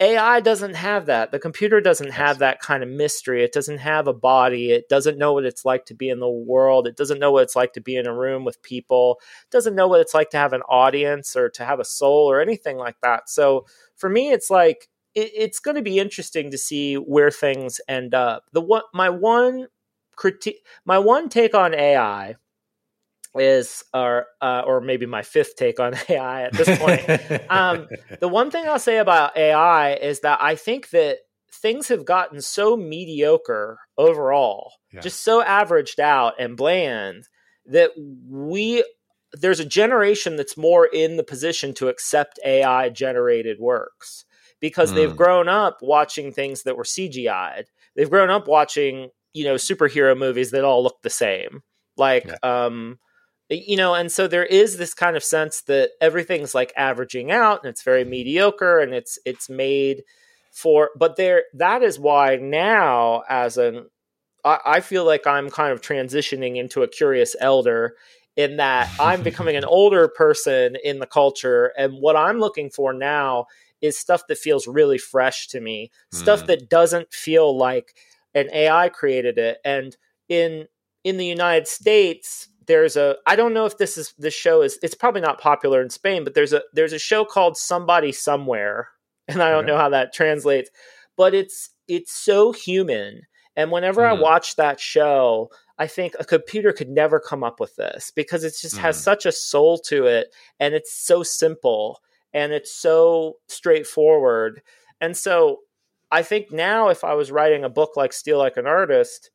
AI 0.00 0.40
doesn't 0.40 0.74
have 0.74 1.06
that. 1.06 1.30
The 1.30 1.38
computer 1.38 1.80
doesn't 1.80 2.06
yes. 2.08 2.16
have 2.16 2.38
that 2.38 2.60
kind 2.60 2.82
of 2.82 2.88
mystery. 2.88 3.44
It 3.44 3.52
doesn't 3.52 3.78
have 3.78 4.08
a 4.08 4.14
body. 4.14 4.70
It 4.70 4.88
doesn't 4.88 5.18
know 5.18 5.34
what 5.34 5.44
it's 5.44 5.66
like 5.66 5.84
to 5.86 5.94
be 5.94 6.08
in 6.08 6.20
the 6.20 6.28
world. 6.28 6.86
It 6.86 6.96
doesn't 6.96 7.18
know 7.18 7.32
what 7.32 7.42
it's 7.42 7.54
like 7.54 7.74
to 7.74 7.82
be 7.82 7.96
in 7.96 8.06
a 8.06 8.14
room 8.14 8.44
with 8.44 8.62
people. 8.62 9.20
It 9.44 9.50
doesn't 9.50 9.74
know 9.74 9.88
what 9.88 10.00
it's 10.00 10.14
like 10.14 10.30
to 10.30 10.38
have 10.38 10.54
an 10.54 10.62
audience 10.62 11.36
or 11.36 11.50
to 11.50 11.66
have 11.66 11.80
a 11.80 11.84
soul 11.84 12.30
or 12.30 12.40
anything 12.40 12.78
like 12.78 12.96
that. 13.02 13.28
So 13.28 13.66
for 13.96 14.08
me, 14.08 14.30
it's 14.32 14.48
like 14.48 14.88
it, 15.14 15.30
it's 15.34 15.60
going 15.60 15.76
to 15.76 15.82
be 15.82 15.98
interesting 15.98 16.50
to 16.50 16.58
see 16.58 16.94
where 16.94 17.30
things 17.30 17.78
end 17.86 18.14
up. 18.14 18.44
The 18.52 18.62
one, 18.62 18.82
my 18.94 19.10
one 19.10 19.66
critique, 20.16 20.64
my 20.86 20.98
one 20.98 21.28
take 21.28 21.54
on 21.54 21.74
AI 21.74 22.36
is, 23.34 23.84
or 23.94 24.26
uh, 24.40 24.62
or 24.66 24.80
maybe 24.80 25.06
my 25.06 25.22
fifth 25.22 25.56
take 25.56 25.80
on 25.80 25.94
AI 26.08 26.42
at 26.42 26.52
this 26.52 26.78
point. 26.78 27.44
um, 27.50 27.88
the 28.20 28.28
one 28.28 28.50
thing 28.50 28.66
I'll 28.66 28.78
say 28.78 28.98
about 28.98 29.36
AI 29.36 29.94
is 29.94 30.20
that 30.20 30.38
I 30.42 30.54
think 30.54 30.90
that 30.90 31.18
things 31.52 31.88
have 31.88 32.04
gotten 32.04 32.40
so 32.40 32.76
mediocre 32.76 33.78
overall, 33.98 34.72
yeah. 34.92 35.00
just 35.00 35.20
so 35.20 35.42
averaged 35.42 36.00
out 36.00 36.34
and 36.38 36.56
bland 36.56 37.24
that 37.66 37.90
we 38.28 38.84
there's 39.32 39.60
a 39.60 39.64
generation 39.64 40.36
that's 40.36 40.56
more 40.56 40.86
in 40.86 41.16
the 41.16 41.22
position 41.22 41.72
to 41.74 41.88
accept 41.88 42.40
AI 42.44 42.88
generated 42.88 43.58
works 43.60 44.24
because 44.60 44.90
mm. 44.90 44.96
they've 44.96 45.16
grown 45.16 45.48
up 45.48 45.78
watching 45.82 46.32
things 46.32 46.64
that 46.64 46.76
were 46.76 46.84
CGI'd. 46.84 47.66
They've 47.94 48.10
grown 48.10 48.30
up 48.30 48.48
watching, 48.48 49.10
you 49.32 49.44
know, 49.44 49.54
superhero 49.54 50.18
movies 50.18 50.50
that 50.50 50.64
all 50.64 50.82
look 50.82 51.02
the 51.02 51.10
same. 51.10 51.62
Like, 51.96 52.26
yeah. 52.26 52.36
um, 52.42 52.98
you 53.50 53.76
know, 53.76 53.94
and 53.94 54.10
so 54.10 54.28
there 54.28 54.46
is 54.46 54.76
this 54.76 54.94
kind 54.94 55.16
of 55.16 55.24
sense 55.24 55.62
that 55.62 55.90
everything's 56.00 56.54
like 56.54 56.72
averaging 56.76 57.30
out 57.30 57.60
and 57.62 57.70
it's 57.70 57.82
very 57.82 58.04
mediocre 58.04 58.78
and 58.78 58.94
it's 58.94 59.18
it's 59.24 59.48
made 59.48 60.04
for 60.52 60.90
but 60.96 61.16
there 61.16 61.44
that 61.54 61.82
is 61.82 61.98
why 61.98 62.36
now 62.36 63.22
as 63.28 63.56
an 63.56 63.86
I, 64.44 64.58
I 64.66 64.80
feel 64.80 65.04
like 65.04 65.26
I'm 65.26 65.48
kind 65.50 65.72
of 65.72 65.80
transitioning 65.80 66.56
into 66.56 66.82
a 66.82 66.88
curious 66.88 67.36
elder 67.40 67.94
in 68.36 68.56
that 68.56 68.90
I'm 68.98 69.22
becoming 69.24 69.56
an 69.56 69.64
older 69.64 70.08
person 70.08 70.76
in 70.82 70.98
the 70.98 71.06
culture 71.06 71.72
and 71.76 71.94
what 71.94 72.16
I'm 72.16 72.38
looking 72.38 72.70
for 72.70 72.92
now 72.92 73.46
is 73.80 73.98
stuff 73.98 74.26
that 74.28 74.38
feels 74.38 74.66
really 74.66 74.98
fresh 74.98 75.48
to 75.48 75.60
me, 75.60 75.90
mm. 76.12 76.18
stuff 76.18 76.46
that 76.46 76.68
doesn't 76.68 77.12
feel 77.12 77.56
like 77.56 77.96
an 78.34 78.48
AI 78.52 78.88
created 78.88 79.38
it. 79.38 79.58
And 79.64 79.96
in 80.28 80.66
in 81.02 81.16
the 81.16 81.26
United 81.26 81.66
States, 81.66 82.48
there's 82.70 82.96
a 82.96 83.16
I 83.26 83.34
don't 83.34 83.52
know 83.52 83.66
if 83.66 83.78
this 83.78 83.98
is 83.98 84.14
this 84.16 84.32
show 84.32 84.62
is 84.62 84.78
it's 84.80 84.94
probably 84.94 85.20
not 85.20 85.40
popular 85.40 85.82
in 85.82 85.90
Spain, 85.90 86.22
but 86.22 86.34
there's 86.34 86.52
a 86.52 86.62
there's 86.72 86.92
a 86.92 87.00
show 87.00 87.24
called 87.24 87.56
Somebody 87.56 88.12
Somewhere, 88.12 88.88
and 89.28 89.42
I 89.42 89.50
don't 89.50 89.66
know 89.66 89.76
how 89.76 89.88
that 89.88 90.14
translates, 90.14 90.70
but 91.16 91.34
it's 91.34 91.70
it's 91.88 92.12
so 92.12 92.52
human. 92.52 93.22
And 93.56 93.72
whenever 93.72 94.02
mm. 94.02 94.08
I 94.08 94.12
watch 94.12 94.54
that 94.54 94.78
show, 94.78 95.50
I 95.78 95.88
think 95.88 96.14
a 96.20 96.24
computer 96.24 96.72
could 96.72 96.88
never 96.88 97.18
come 97.18 97.42
up 97.42 97.58
with 97.58 97.74
this 97.74 98.12
because 98.14 98.44
it 98.44 98.54
just 98.60 98.76
mm. 98.76 98.80
has 98.82 99.02
such 99.02 99.26
a 99.26 99.32
soul 99.32 99.78
to 99.88 100.06
it 100.06 100.28
and 100.60 100.72
it's 100.72 100.94
so 100.94 101.24
simple 101.24 101.98
and 102.32 102.52
it's 102.52 102.72
so 102.72 103.38
straightforward. 103.48 104.62
And 105.00 105.16
so 105.16 105.58
I 106.12 106.22
think 106.22 106.52
now 106.52 106.88
if 106.88 107.02
I 107.02 107.14
was 107.14 107.32
writing 107.32 107.64
a 107.64 107.68
book 107.68 107.96
like 107.96 108.12
Steal 108.12 108.38
Like 108.38 108.56
an 108.56 108.68
Artist, 108.68 109.30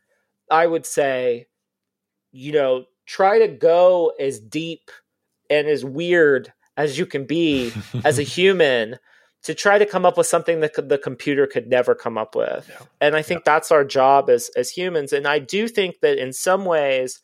I 0.50 0.66
would 0.66 0.86
say, 0.86 1.48
you 2.32 2.54
know, 2.54 2.86
try 3.06 3.40
to 3.40 3.48
go 3.48 4.14
as 4.20 4.40
deep 4.40 4.92
and 5.50 5.68
as 5.68 5.86
weird 5.86 6.52
as 6.78 6.98
you 6.98 7.06
can 7.06 7.26
be 7.26 7.72
as 8.04 8.20
a 8.20 8.24
human 8.24 8.98
to 9.44 9.54
try 9.54 9.78
to 9.78 9.86
come 9.86 10.06
up 10.06 10.18
with 10.18 10.26
something 10.26 10.60
that 10.62 10.74
the 10.90 10.98
computer 10.98 11.46
could 11.46 11.68
never 11.68 11.94
come 11.94 12.18
up 12.18 12.36
with. 12.36 12.68
Yeah. 12.68 12.86
And 13.00 13.16
I 13.16 13.22
think 13.22 13.42
yeah. 13.42 13.54
that's 13.54 13.72
our 13.72 13.86
job 13.86 14.30
as 14.30 14.50
as 14.56 14.72
humans. 14.72 15.14
And 15.14 15.28
I 15.28 15.40
do 15.40 15.68
think 15.68 16.00
that 16.02 16.18
in 16.18 16.34
some 16.34 16.66
ways 16.66 17.22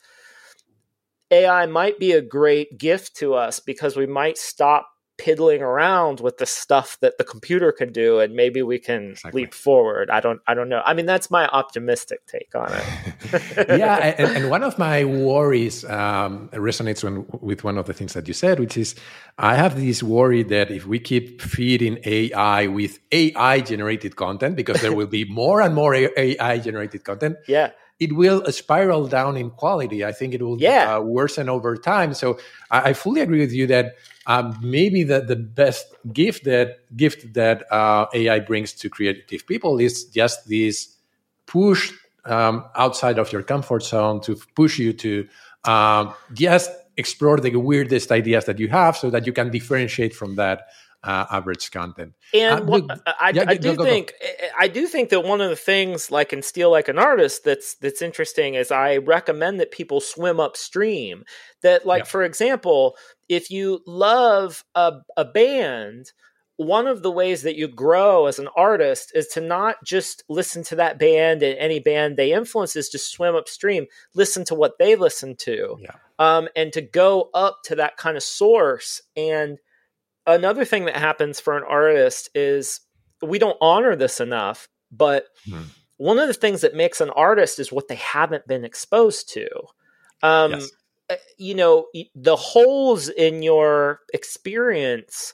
AI 1.32 1.66
might 1.66 1.98
be 1.98 2.12
a 2.12 2.22
great 2.22 2.78
gift 2.78 3.16
to 3.18 3.34
us 3.34 3.60
because 3.60 3.96
we 3.96 4.06
might 4.06 4.38
stop 4.38 4.91
piddling 5.22 5.62
around 5.62 6.20
with 6.20 6.40
the 6.40 6.48
stuff 6.48 6.98
that 7.00 7.20
the 7.20 7.24
computer 7.24 7.72
can 7.72 7.92
do 7.92 8.20
and 8.20 8.34
maybe 8.34 8.64
we 8.64 8.80
can 8.80 9.12
exactly. 9.12 9.44
leap 9.44 9.54
forward 9.54 10.10
i 10.10 10.20
don't 10.20 10.42
i 10.48 10.56
don't 10.56 10.68
know 10.68 10.82
i 10.84 10.96
mean 10.96 11.06
that's 11.06 11.30
my 11.30 11.46
optimistic 11.50 12.26
take 12.26 12.50
on 12.56 12.72
it 12.72 13.68
yeah 13.80 14.16
and, 14.18 14.36
and, 14.36 14.50
one 14.50 14.64
of 14.64 14.80
my 14.80 15.06
worries 15.06 15.86
um, 15.86 16.50
resonates 16.54 17.04
when, 17.04 17.24
with 17.40 17.64
one 17.64 17.78
of 17.78 17.86
the 17.86 17.94
things 17.94 18.14
that 18.14 18.28
you 18.28 18.34
said 18.34 18.60
which 18.60 18.76
is 18.78 18.96
i 19.38 19.54
have 19.54 19.76
this 19.76 20.02
worry 20.02 20.42
that 20.42 20.72
if 20.72 20.88
we 20.88 20.98
keep 20.98 21.40
feeding 21.40 22.00
ai 22.06 22.66
with 22.66 22.98
ai 23.12 23.60
generated 23.60 24.16
content 24.16 24.56
because 24.56 24.82
there 24.82 24.96
will 24.96 25.12
be 25.20 25.24
more 25.42 25.62
and 25.62 25.76
more 25.76 25.94
ai 25.94 26.58
generated 26.58 27.04
content 27.04 27.38
yeah 27.48 27.70
it 28.02 28.14
will 28.14 28.44
spiral 28.52 29.06
down 29.06 29.38
in 29.38 29.52
quality. 29.52 30.04
I 30.04 30.12
think 30.12 30.34
it 30.34 30.42
will 30.42 30.60
yeah. 30.60 30.96
uh, 30.96 31.02
worsen 31.02 31.48
over 31.48 31.78
time. 31.78 32.16
So 32.16 32.40
I, 32.72 32.90
I, 32.90 32.94
fully 32.94 33.22
agree 33.22 33.40
with 33.40 33.54
you 33.54 33.68
that 33.68 33.94
um, 34.32 34.58
maybe 34.62 35.04
the, 35.04 35.20
the 35.20 35.36
best 35.36 35.86
gift 36.14 36.46
that 36.46 36.68
gift 36.96 37.34
that 37.34 37.70
uh, 37.72 38.06
AI 38.14 38.40
brings 38.40 38.72
to 38.74 38.90
creative 38.90 39.46
people 39.46 39.80
is 39.80 40.06
just 40.06 40.48
this 40.48 40.96
push 41.46 41.92
um, 42.24 42.64
outside 42.76 43.20
of 43.20 43.32
your 43.34 43.44
comfort 43.44 43.84
zone 43.84 44.22
to 44.22 44.38
push 44.56 44.80
you 44.80 44.94
to 44.94 45.28
um, 45.66 46.14
just 46.34 46.72
explore 46.96 47.38
the 47.40 47.56
weirdest 47.56 48.12
ideas 48.12 48.46
that 48.46 48.58
you 48.60 48.70
have, 48.70 48.96
so 48.96 49.10
that 49.10 49.26
you 49.26 49.34
can 49.34 49.50
differentiate 49.52 50.14
from 50.16 50.36
that 50.36 50.68
uh, 51.04 51.26
average 51.32 51.72
content. 51.72 52.14
And 52.34 52.62
uh, 52.62 52.64
what, 52.64 53.02
I, 53.08 53.32
yeah, 53.32 53.46
I, 53.48 53.56
do 53.56 53.70
go, 53.70 53.78
go, 53.78 53.84
think 53.84 54.14
go. 54.20 54.48
I 54.60 54.68
do 54.68 54.88
think 54.88 55.10
that 55.10 55.24
one 55.24 55.42
of 55.42 55.50
the 55.50 55.56
things, 55.56 56.12
like 56.12 56.32
in 56.32 56.42
Steal 56.42 56.70
Like 56.70 56.88
an 56.88 57.00
Artist, 57.00 57.44
that's 57.44 57.76
that's 57.76 58.02
interesting 58.02 58.54
is 58.56 58.72
I 58.72 58.98
recommend 58.98 59.60
that 59.60 59.72
people 59.72 60.00
swim 60.00 60.40
upstream. 60.40 61.24
That, 61.64 61.86
like 61.86 62.02
yeah. 62.02 62.06
for 62.06 62.24
example, 62.24 62.96
if 63.32 63.50
you 63.50 63.82
love 63.88 64.64
a, 64.76 65.00
a 65.18 65.26
band, 65.26 66.12
one 66.58 66.86
of 66.86 67.02
the 67.02 67.12
ways 67.12 67.42
that 67.42 67.56
you 67.56 67.68
grow 67.68 68.28
as 68.28 68.38
an 68.38 68.50
artist 68.56 69.12
is 69.16 69.28
to 69.30 69.42
not 69.42 69.78
just 69.84 70.24
listen 70.30 70.64
to 70.64 70.76
that 70.76 71.00
band 71.00 71.42
and 71.42 71.58
any 71.58 71.80
band 71.80 72.18
they 72.18 72.34
influence 72.34 72.76
is 72.76 72.90
to 72.90 73.00
swim 73.00 73.36
upstream 73.36 73.88
listen 74.14 74.46
to 74.46 74.54
what 74.54 74.78
they 74.78 74.96
listen 74.96 75.36
to 75.36 75.78
yeah. 75.82 75.96
um, 76.20 76.48
and 76.56 76.72
to 76.72 76.80
go 76.80 77.32
up 77.34 77.62
to 77.64 77.74
that 77.74 77.98
kind 77.98 78.16
of 78.16 78.22
source 78.22 79.02
and 79.18 79.58
another 80.28 80.66
thing 80.66 80.86
that 80.86 80.96
happens 80.96 81.40
for 81.40 81.58
an 81.58 81.64
artist 81.68 82.30
is 82.36 82.82
we 83.22 83.40
don't 83.40 83.58
honor 83.62 83.96
this 83.96 84.20
enough, 84.20 84.68
but 84.92 85.26
hmm. 85.46 85.64
one 85.98 86.20
of 86.20 86.28
the 86.28 86.34
things 86.34 86.62
that 86.62 86.76
makes 86.76 87.02
an 87.02 87.10
artist 87.12 87.60
is 87.60 87.72
what 87.72 87.88
they 87.88 87.96
haven't 87.96 88.48
been 88.48 88.66
exposed 88.66 89.30
to. 89.34 89.48
Um, 90.24 90.52
yes. 90.52 90.70
Eh, 91.12 91.18
you 91.38 91.56
know, 91.56 91.88
the 92.16 92.36
holes 92.36 93.10
in 93.10 93.44
your 93.44 94.00
experience 94.14 95.34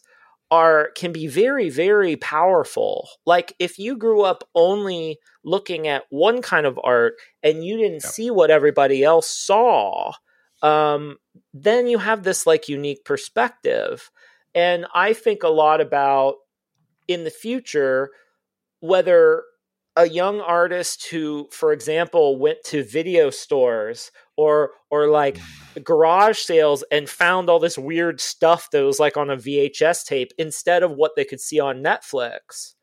are 0.49 0.91
can 0.95 1.11
be 1.11 1.27
very 1.27 1.69
very 1.69 2.15
powerful 2.15 3.09
like 3.25 3.53
if 3.59 3.77
you 3.77 3.97
grew 3.97 4.21
up 4.21 4.45
only 4.55 5.19
looking 5.43 5.89
at 5.89 6.03
one 6.09 6.41
kind 6.41 6.65
of 6.65 6.79
art 6.85 7.15
and 7.43 7.65
you 7.65 7.75
didn't 7.75 8.01
see 8.01 8.31
what 8.31 8.49
everybody 8.49 9.03
else 9.03 9.29
saw 9.29 10.09
um, 10.61 11.17
then 11.53 11.87
you 11.87 11.97
have 11.97 12.23
this 12.23 12.47
like 12.47 12.69
unique 12.69 13.05
perspective. 13.05 14.09
And 14.55 14.85
I 14.93 15.13
think 15.13 15.43
a 15.43 15.49
lot 15.49 15.81
about 15.81 16.35
in 17.07 17.23
the 17.23 17.29
future 17.29 18.09
whether 18.79 19.43
a 19.97 20.07
young 20.07 20.39
artist 20.39 21.07
who 21.09 21.47
for 21.51 21.73
example 21.73 22.37
went 22.37 22.59
to 22.63 22.83
video 22.83 23.29
stores 23.29 24.11
or 24.37 24.71
or 24.91 25.07
like 25.07 25.37
mm. 25.37 25.83
garage 25.83 26.37
sales 26.37 26.83
and 26.91 27.09
found 27.09 27.49
all 27.49 27.59
this 27.59 27.77
weird 27.77 28.21
stuff 28.21 28.69
that 28.71 28.85
was 28.85 28.99
like 28.99 29.17
on 29.17 29.29
a 29.29 29.35
VHS 29.35 30.05
tape 30.05 30.31
instead 30.37 30.83
of 30.83 30.91
what 30.91 31.15
they 31.15 31.25
could 31.25 31.41
see 31.41 31.59
on 31.59 31.83
Netflix. 31.83 32.75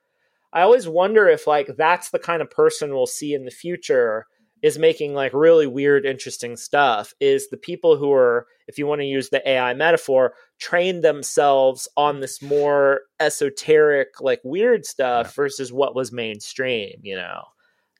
I 0.52 0.62
always 0.62 0.88
wonder 0.88 1.28
if 1.28 1.46
like 1.46 1.76
that's 1.78 2.10
the 2.10 2.18
kind 2.18 2.42
of 2.42 2.50
person 2.50 2.92
we'll 2.92 3.06
see 3.06 3.32
in 3.32 3.44
the 3.44 3.50
future 3.50 4.26
is 4.64 4.78
making 4.78 5.12
like 5.12 5.34
really 5.34 5.66
weird, 5.66 6.06
interesting 6.06 6.56
stuff 6.56 7.12
is 7.20 7.50
the 7.50 7.56
people 7.58 7.98
who 7.98 8.10
are, 8.10 8.46
if 8.66 8.78
you 8.78 8.86
want 8.86 9.02
to 9.02 9.06
use 9.06 9.28
the 9.28 9.46
AI 9.46 9.74
metaphor, 9.74 10.32
train 10.58 11.02
themselves 11.02 11.86
on 11.98 12.20
this 12.20 12.40
more 12.40 13.02
esoteric, 13.20 14.22
like 14.22 14.40
weird 14.42 14.86
stuff 14.86 15.26
yeah. 15.26 15.32
versus 15.36 15.70
what 15.70 15.94
was 15.94 16.12
mainstream, 16.12 16.94
you 17.02 17.14
know? 17.14 17.42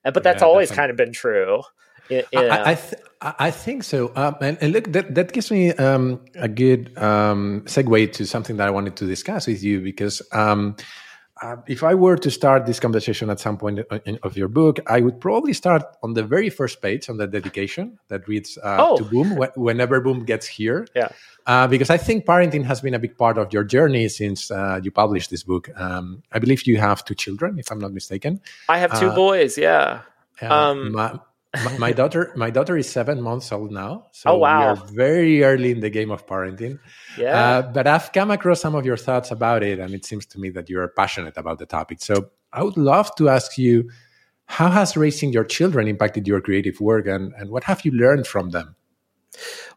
But 0.05 0.23
that's 0.23 0.41
yeah, 0.41 0.49
always 0.49 0.71
kind 0.71 0.91
of 0.91 0.97
been 0.97 1.13
true. 1.13 1.61
You 2.09 2.23
know? 2.33 2.49
I, 2.49 2.71
I, 2.71 2.75
th- 2.77 3.03
I, 3.21 3.51
think 3.51 3.85
so. 3.85 4.11
Um, 4.17 4.37
and, 4.41 4.57
and, 4.63 4.73
look, 4.73 4.91
that, 4.93 5.15
that 5.15 5.35
gives 5.35 5.51
me 5.51 5.73
um, 5.75 6.25
a 6.37 6.49
good 6.49 6.97
um, 6.97 7.61
segue 7.67 8.11
to 8.15 8.27
something 8.27 8.57
that 8.57 8.69
I 8.69 8.71
wanted 8.71 8.97
to 8.97 9.07
discuss 9.07 9.47
with 9.47 9.63
you 9.63 9.83
because 9.83 10.23
um, 10.33 10.77
uh, 11.43 11.57
if 11.67 11.83
I 11.83 11.95
were 11.95 12.17
to 12.17 12.31
start 12.31 12.65
this 12.65 12.79
conversation 12.79 13.29
at 13.29 13.41
some 13.41 13.59
point 13.59 13.81
in, 14.07 14.19
of 14.23 14.37
your 14.37 14.49
book, 14.49 14.79
I 14.87 15.01
would 15.01 15.21
probably 15.21 15.53
start 15.53 15.83
on 16.03 16.15
the 16.15 16.23
very 16.23 16.49
first 16.49 16.81
page 16.81 17.11
on 17.11 17.17
the 17.17 17.27
dedication 17.27 17.99
that 18.09 18.29
reads 18.29 18.57
uh, 18.59 18.77
oh. 18.79 18.97
to 18.99 19.05
Boom 19.05 19.37
wh- 19.37 19.57
whenever 19.59 20.01
Boom 20.01 20.25
gets 20.25 20.47
here. 20.47 20.87
Yeah. 20.95 21.09
Uh, 21.47 21.67
because 21.67 21.91
I 21.91 21.97
think 21.97 22.25
parenting 22.25 22.65
has 22.65 22.81
been 22.81 22.95
a 22.95 22.99
big 23.01 23.19
part 23.19 23.37
of 23.37 23.53
your 23.53 23.65
journey 23.65 24.09
since 24.09 24.51
uh, 24.51 24.81
you 24.83 24.93
published 24.93 25.31
this 25.31 25.43
book. 25.43 25.69
Um, 25.77 26.23
I 26.33 26.39
believe 26.39 26.67
you 26.67 26.79
have 26.79 27.05
two 27.05 27.15
children, 27.15 27.59
if 27.59 27.71
I'm 27.71 27.81
not 27.81 27.93
mistaken. 27.93 28.41
I 28.69 28.79
have 28.79 28.99
two 28.99 29.09
uh, 29.09 29.15
boys. 29.15 29.59
Yeah. 29.59 30.03
Um, 30.41 30.93
my, 30.93 31.19
my, 31.65 31.79
my, 31.79 31.93
daughter, 32.01 32.33
my 32.37 32.51
daughter 32.51 32.77
is 32.77 32.89
seven 32.89 33.23
months 33.23 33.53
old 33.53 33.71
now. 33.71 34.07
So 34.13 34.31
oh, 34.31 34.39
wow. 34.39 34.61
we 34.61 34.65
are 34.67 34.87
very 34.93 35.45
early 35.45 35.71
in 35.71 35.81
the 35.81 35.91
game 35.91 36.11
of 36.11 36.27
parenting. 36.27 36.79
Yeah. 37.19 37.39
Uh, 37.39 37.63
but 37.63 37.87
I've 37.87 38.13
come 38.13 38.31
across 38.31 38.61
some 38.61 38.75
of 38.75 38.85
your 38.85 38.97
thoughts 38.97 39.31
about 39.31 39.63
it, 39.63 39.79
and 39.79 39.95
it 39.95 40.05
seems 40.05 40.27
to 40.27 40.41
me 40.41 40.51
that 40.51 40.69
you're 40.69 40.89
passionate 40.89 41.37
about 41.37 41.59
the 41.59 41.67
topic. 41.67 42.01
So 42.01 42.31
I 42.53 42.63
would 42.63 42.77
love 42.77 43.15
to 43.17 43.29
ask 43.29 43.59
you, 43.59 43.91
how 44.47 44.69
has 44.71 44.97
raising 44.97 45.33
your 45.33 45.45
children 45.45 45.89
impacted 45.89 46.27
your 46.27 46.41
creative 46.41 46.81
work, 46.81 47.07
and, 47.07 47.33
and 47.39 47.51
what 47.51 47.65
have 47.65 47.85
you 47.85 47.93
learned 47.93 48.27
from 48.27 48.51
them? 48.51 48.77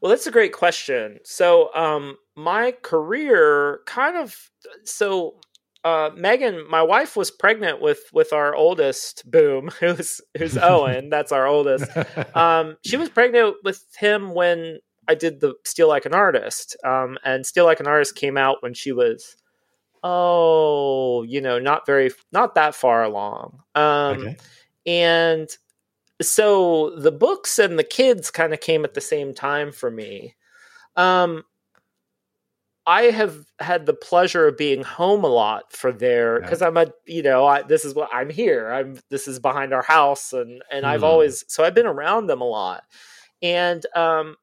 Well, 0.01 0.09
that's 0.09 0.27
a 0.27 0.31
great 0.31 0.53
question. 0.53 1.19
So, 1.23 1.73
um, 1.73 2.17
my 2.35 2.73
career 2.83 3.81
kind 3.85 4.15
of 4.15 4.51
so 4.83 5.39
uh, 5.83 6.09
Meghan, 6.11 6.67
my 6.67 6.81
wife 6.81 7.15
was 7.15 7.31
pregnant 7.31 7.81
with 7.81 7.99
with 8.11 8.33
our 8.33 8.55
oldest 8.55 9.29
Boom, 9.29 9.69
who's 9.79 10.21
who's 10.37 10.57
Owen. 10.57 11.09
That's 11.09 11.31
our 11.31 11.47
oldest. 11.47 11.89
Um, 12.35 12.77
she 12.85 12.97
was 12.97 13.09
pregnant 13.09 13.55
with 13.63 13.83
him 13.97 14.33
when 14.33 14.79
I 15.07 15.15
did 15.15 15.39
the 15.39 15.55
Steal 15.65 15.87
Like 15.87 16.05
an 16.05 16.13
Artist, 16.13 16.75
um, 16.85 17.17
and 17.23 17.45
Steal 17.45 17.65
Like 17.65 17.79
an 17.79 17.87
Artist 17.87 18.15
came 18.15 18.37
out 18.37 18.61
when 18.61 18.73
she 18.73 18.91
was, 18.91 19.35
oh, 20.03 21.23
you 21.23 21.41
know, 21.41 21.57
not 21.59 21.85
very, 21.85 22.11
not 22.31 22.55
that 22.55 22.75
far 22.75 23.03
along. 23.03 23.59
Um, 23.73 23.83
okay. 24.17 24.37
And 24.85 25.49
so 26.21 26.91
the 26.97 27.11
books 27.11 27.59
and 27.59 27.77
the 27.77 27.83
kids 27.83 28.31
kind 28.31 28.53
of 28.53 28.59
came 28.59 28.83
at 28.83 28.93
the 28.93 29.01
same 29.01 29.33
time 29.33 29.71
for 29.71 29.89
me. 29.89 30.35
Um, 30.95 31.43
I 32.87 33.11
have 33.11 33.45
had 33.59 33.85
the 33.85 33.93
pleasure 33.93 34.47
of 34.47 34.57
being 34.57 34.81
home 34.81 35.25
a 35.25 35.27
lot 35.27 35.73
for 35.73 35.91
there 35.91 36.39
because 36.39 36.61
I'm 36.61 36.77
a 36.77 36.87
you 37.05 37.21
know 37.21 37.45
I, 37.45 37.61
this 37.63 37.83
is 37.83 37.93
what 37.93 38.09
I'm 38.13 38.29
here. 38.29 38.71
I'm 38.71 38.97
this 39.09 39.27
is 39.27 39.39
behind 39.39 39.73
our 39.73 39.83
house 39.83 40.31
and 40.31 40.63
and 40.71 40.85
mm. 40.85 40.87
I've 40.87 41.01
hmm. 41.01 41.07
always 41.07 41.43
so 41.49 41.65
I've 41.65 41.75
been 41.75 41.85
around 41.85 42.27
them 42.27 42.39
a 42.39 42.45
lot. 42.45 42.85
And 43.41 43.85
um 43.93 44.37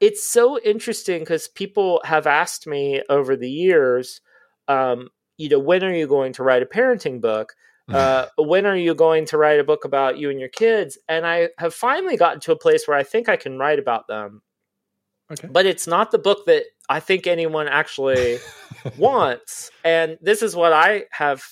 it's 0.00 0.28
so 0.28 0.58
interesting 0.58 1.20
because 1.20 1.46
people 1.46 2.02
have 2.04 2.26
asked 2.26 2.66
me 2.66 3.00
over 3.08 3.36
the 3.36 3.50
years 3.50 4.20
um 4.66 5.08
you 5.38 5.48
know 5.48 5.60
when 5.60 5.84
are 5.84 5.94
you 5.94 6.08
going 6.08 6.32
to 6.32 6.42
write 6.42 6.62
a 6.62 6.66
parenting 6.66 7.20
book? 7.20 7.54
Uh, 7.86 8.24
when 8.38 8.64
are 8.64 8.74
you 8.74 8.94
going 8.94 9.26
to 9.26 9.36
write 9.36 9.60
a 9.60 9.64
book 9.64 9.84
about 9.84 10.16
you 10.16 10.30
and 10.30 10.40
your 10.40 10.48
kids? 10.48 10.96
And 11.06 11.26
I 11.26 11.50
have 11.58 11.74
finally 11.74 12.16
gotten 12.16 12.40
to 12.40 12.52
a 12.52 12.58
place 12.58 12.88
where 12.88 12.96
I 12.96 13.02
think 13.02 13.28
I 13.28 13.36
can 13.36 13.58
write 13.58 13.78
about 13.78 14.08
them 14.08 14.40
Okay. 15.32 15.48
But 15.50 15.66
it's 15.66 15.86
not 15.86 16.10
the 16.10 16.18
book 16.18 16.46
that 16.46 16.64
I 16.88 17.00
think 17.00 17.26
anyone 17.26 17.68
actually 17.68 18.38
wants. 18.98 19.70
And 19.84 20.18
this 20.20 20.42
is 20.42 20.54
what 20.54 20.72
I 20.72 21.04
have 21.12 21.42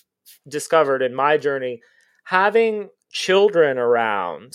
discovered 0.48 1.02
in 1.02 1.14
my 1.14 1.38
journey. 1.38 1.80
Having 2.24 2.90
children 3.10 3.78
around, 3.78 4.54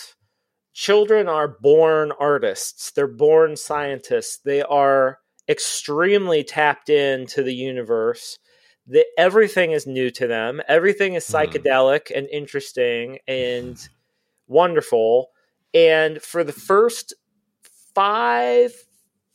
children 0.73 1.27
are 1.27 1.47
born 1.47 2.11
artists, 2.19 2.91
they're 2.91 3.07
born 3.07 3.55
scientists, 3.55 4.39
they 4.45 4.61
are 4.61 5.19
extremely 5.49 6.43
tapped 6.43 6.89
into 6.89 7.41
the 7.41 7.53
universe. 7.53 8.37
The, 8.85 9.05
everything 9.17 9.71
is 9.71 9.85
new 9.85 10.11
to 10.11 10.27
them, 10.27 10.61
everything 10.67 11.15
is 11.15 11.27
hmm. 11.27 11.35
psychedelic 11.35 12.07
mm. 12.07 12.17
and 12.17 12.29
interesting 12.29 13.19
and 13.27 13.77
wonderful. 14.47 15.29
And 15.73 16.21
for 16.21 16.43
the 16.43 16.53
first 16.53 17.13
five 17.93 18.71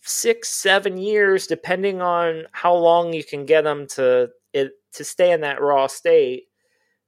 six, 0.03 0.49
seven 0.49 0.99
years, 0.99 1.47
depending 1.47 2.03
on 2.03 2.45
how 2.53 2.75
long 2.75 3.13
you 3.13 3.25
can 3.25 3.47
get 3.47 3.63
them 3.63 3.87
to 3.87 4.31
it, 4.53 4.73
to 4.95 5.05
stay 5.05 5.33
in 5.33 5.41
that 5.41 5.61
raw 5.61 5.87
state, 5.87 6.45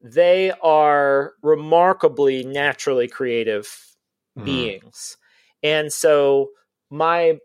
they 0.01 0.53
are 0.63 1.33
remarkably 1.43 2.45
naturally 2.45 3.09
creative 3.09 3.69
mm. 4.39 4.45
beings. 4.45 5.17
And 5.63 5.93
so 5.93 6.51
my 6.91 7.39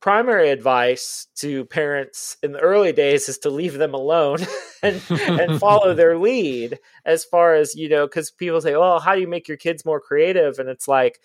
primary 0.00 0.50
advice 0.50 1.26
to 1.36 1.64
parents 1.66 2.36
in 2.42 2.52
the 2.52 2.58
early 2.58 2.92
days 2.92 3.28
is 3.28 3.38
to 3.38 3.50
leave 3.50 3.74
them 3.74 3.94
alone 3.94 4.38
and 4.82 5.00
and 5.10 5.60
follow 5.60 5.94
their 5.94 6.18
lead 6.18 6.78
as 7.04 7.24
far 7.24 7.54
as 7.54 7.74
you 7.74 7.88
know 7.88 8.06
because 8.06 8.30
people 8.30 8.60
say 8.60 8.74
well 8.74 8.98
how 8.98 9.14
do 9.14 9.20
you 9.20 9.28
make 9.28 9.46
your 9.46 9.58
kids 9.58 9.84
more 9.84 10.00
creative 10.00 10.58
and 10.58 10.70
it's 10.70 10.88
like 10.88 11.20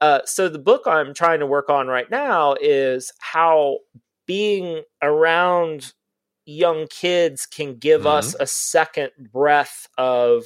uh, 0.00 0.20
so 0.24 0.48
the 0.48 0.58
book 0.58 0.82
I'm 0.86 1.14
trying 1.14 1.40
to 1.40 1.46
work 1.46 1.68
on 1.68 1.88
right 1.88 2.10
now 2.10 2.54
is 2.60 3.12
how 3.18 3.78
being 4.26 4.82
around 5.02 5.92
young 6.46 6.86
kids 6.88 7.46
can 7.46 7.76
give 7.76 8.00
mm-hmm. 8.00 8.18
us 8.18 8.34
a 8.38 8.46
second 8.46 9.10
breath 9.32 9.88
of 9.98 10.44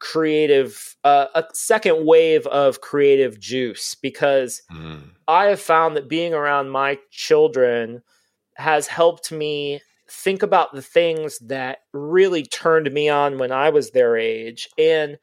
creative 0.00 0.96
uh, 1.04 1.26
a 1.34 1.44
second 1.52 2.06
wave 2.06 2.46
of 2.46 2.80
creative 2.80 3.38
juice 3.38 3.94
because 3.94 4.62
mm. 4.72 5.02
i 5.28 5.44
have 5.44 5.60
found 5.60 5.94
that 5.94 6.08
being 6.08 6.32
around 6.32 6.70
my 6.70 6.98
children 7.10 8.02
has 8.54 8.86
helped 8.86 9.30
me 9.30 9.78
think 10.08 10.42
about 10.42 10.72
the 10.72 10.80
things 10.80 11.38
that 11.40 11.80
really 11.92 12.42
turned 12.42 12.90
me 12.90 13.10
on 13.10 13.36
when 13.36 13.52
i 13.52 13.68
was 13.68 13.90
their 13.90 14.16
age 14.16 14.70
and 14.78 15.18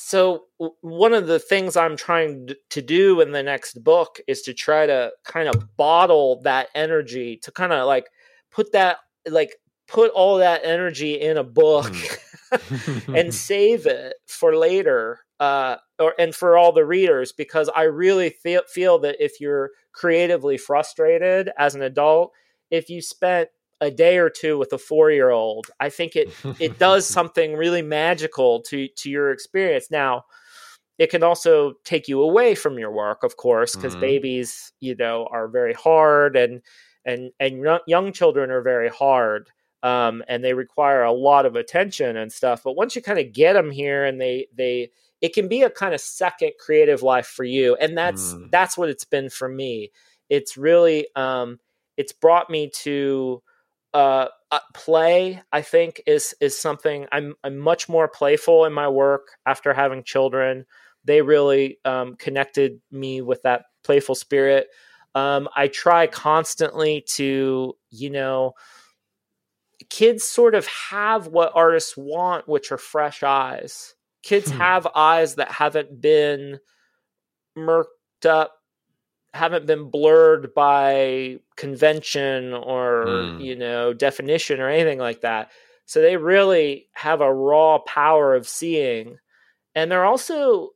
so 0.00 0.44
one 0.80 1.12
of 1.12 1.26
the 1.26 1.40
things 1.40 1.76
i'm 1.76 1.96
trying 1.96 2.48
to 2.70 2.80
do 2.80 3.20
in 3.20 3.32
the 3.32 3.42
next 3.42 3.82
book 3.82 4.20
is 4.28 4.42
to 4.42 4.54
try 4.54 4.86
to 4.86 5.10
kind 5.24 5.48
of 5.48 5.76
bottle 5.76 6.40
that 6.42 6.68
energy 6.72 7.36
to 7.36 7.50
kind 7.50 7.72
of 7.72 7.84
like 7.84 8.06
put 8.52 8.70
that 8.70 8.98
like 9.28 9.56
put 9.88 10.12
all 10.12 10.38
that 10.38 10.60
energy 10.62 11.14
in 11.14 11.36
a 11.36 11.42
book 11.42 11.86
mm. 11.86 13.14
and 13.18 13.34
save 13.34 13.86
it 13.86 14.14
for 14.28 14.54
later 14.54 15.18
uh 15.40 15.74
or 15.98 16.14
and 16.16 16.32
for 16.32 16.56
all 16.56 16.70
the 16.70 16.84
readers 16.84 17.32
because 17.32 17.68
i 17.74 17.82
really 17.82 18.30
feel 18.30 18.62
feel 18.72 19.00
that 19.00 19.16
if 19.18 19.40
you're 19.40 19.70
creatively 19.92 20.56
frustrated 20.56 21.50
as 21.58 21.74
an 21.74 21.82
adult 21.82 22.30
if 22.70 22.88
you 22.88 23.02
spent 23.02 23.48
a 23.80 23.90
day 23.90 24.18
or 24.18 24.30
two 24.30 24.58
with 24.58 24.72
a 24.72 24.78
four 24.78 25.10
year 25.10 25.30
old, 25.30 25.68
I 25.80 25.88
think 25.88 26.16
it 26.16 26.30
it 26.58 26.78
does 26.78 27.06
something 27.06 27.54
really 27.54 27.82
magical 27.82 28.62
to 28.62 28.88
to 28.88 29.10
your 29.10 29.30
experience. 29.30 29.90
Now, 29.90 30.24
it 30.98 31.10
can 31.10 31.22
also 31.22 31.74
take 31.84 32.08
you 32.08 32.22
away 32.22 32.54
from 32.54 32.78
your 32.78 32.90
work, 32.90 33.22
of 33.22 33.36
course, 33.36 33.76
because 33.76 33.92
mm-hmm. 33.92 34.00
babies, 34.00 34.72
you 34.80 34.96
know, 34.96 35.28
are 35.30 35.48
very 35.48 35.74
hard 35.74 36.36
and 36.36 36.60
and 37.04 37.30
and 37.38 37.64
young 37.86 38.12
children 38.12 38.50
are 38.50 38.62
very 38.62 38.88
hard. 38.88 39.50
Um, 39.84 40.24
and 40.26 40.42
they 40.42 40.54
require 40.54 41.04
a 41.04 41.12
lot 41.12 41.46
of 41.46 41.54
attention 41.54 42.16
and 42.16 42.32
stuff. 42.32 42.62
But 42.64 42.74
once 42.74 42.96
you 42.96 43.02
kind 43.02 43.20
of 43.20 43.32
get 43.32 43.52
them 43.52 43.70
here, 43.70 44.04
and 44.04 44.20
they 44.20 44.48
they 44.52 44.90
it 45.20 45.34
can 45.34 45.46
be 45.46 45.62
a 45.62 45.70
kind 45.70 45.94
of 45.94 46.00
second 46.00 46.52
creative 46.58 47.02
life 47.02 47.28
for 47.28 47.44
you, 47.44 47.76
and 47.76 47.96
that's 47.96 48.34
mm. 48.34 48.50
that's 48.50 48.76
what 48.76 48.88
it's 48.88 49.04
been 49.04 49.30
for 49.30 49.48
me. 49.48 49.92
It's 50.28 50.56
really 50.56 51.06
um, 51.14 51.60
it's 51.96 52.12
brought 52.12 52.50
me 52.50 52.70
to 52.82 53.40
uh, 53.94 54.26
uh, 54.50 54.58
play 54.74 55.42
i 55.52 55.62
think 55.62 56.02
is 56.06 56.34
is 56.40 56.58
something 56.58 57.06
i'm 57.12 57.34
i'm 57.44 57.58
much 57.58 57.88
more 57.88 58.08
playful 58.08 58.64
in 58.64 58.72
my 58.72 58.88
work 58.88 59.28
after 59.46 59.72
having 59.72 60.04
children 60.04 60.64
they 61.04 61.22
really 61.22 61.78
um, 61.84 62.16
connected 62.16 62.80
me 62.90 63.22
with 63.22 63.42
that 63.42 63.64
playful 63.82 64.14
spirit 64.14 64.68
Um, 65.14 65.48
I 65.56 65.68
try 65.68 66.06
constantly 66.06 67.04
to, 67.14 67.76
you 67.90 68.10
know, 68.10 68.52
kids 69.90 70.22
sort 70.22 70.54
of 70.54 70.66
have 70.90 71.26
what 71.26 71.52
artists 71.54 71.96
want, 71.96 72.48
which 72.48 72.70
are 72.72 72.78
fresh 72.78 73.22
eyes. 73.22 73.94
Kids 74.22 74.50
hmm. 74.50 74.58
have 74.58 74.86
eyes 74.94 75.36
that 75.36 75.50
haven't 75.50 76.00
been 76.00 76.58
murked 77.56 77.84
up, 78.26 78.52
haven't 79.38 79.66
been 79.66 79.90
blurred 79.90 80.52
by 80.54 81.38
convention 81.56 82.52
or, 82.52 83.04
hmm. 83.06 83.40
you 83.40 83.56
know, 83.56 83.92
definition 83.92 84.60
or 84.60 84.68
anything 84.68 84.98
like 84.98 85.22
that. 85.22 85.50
So 85.86 86.02
they 86.02 86.16
really 86.16 86.88
have 86.92 87.20
a 87.20 87.32
raw 87.32 87.78
power 87.78 88.34
of 88.34 88.46
seeing. 88.46 89.16
And 89.74 89.90
they're 89.90 90.04
also 90.04 90.70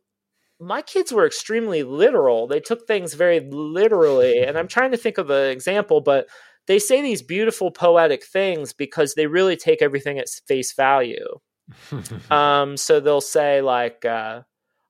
my 0.62 0.80
kids 0.80 1.12
were 1.12 1.26
extremely 1.26 1.82
literal. 1.82 2.46
They 2.46 2.60
took 2.60 2.86
things 2.86 3.14
very 3.14 3.40
literally. 3.40 4.42
And 4.42 4.56
I'm 4.56 4.68
trying 4.68 4.92
to 4.92 4.96
think 4.96 5.18
of 5.18 5.28
an 5.28 5.50
example, 5.50 6.00
but 6.00 6.28
they 6.66 6.78
say 6.78 7.02
these 7.02 7.22
beautiful 7.22 7.72
poetic 7.72 8.24
things 8.24 8.72
because 8.72 9.14
they 9.14 9.26
really 9.26 9.56
take 9.56 9.82
everything 9.82 10.18
at 10.18 10.28
face 10.46 10.72
value. 10.72 11.40
um, 12.30 12.76
so 12.76 13.00
they'll 13.00 13.20
say, 13.20 13.60
like, 13.60 14.04
uh, 14.04 14.42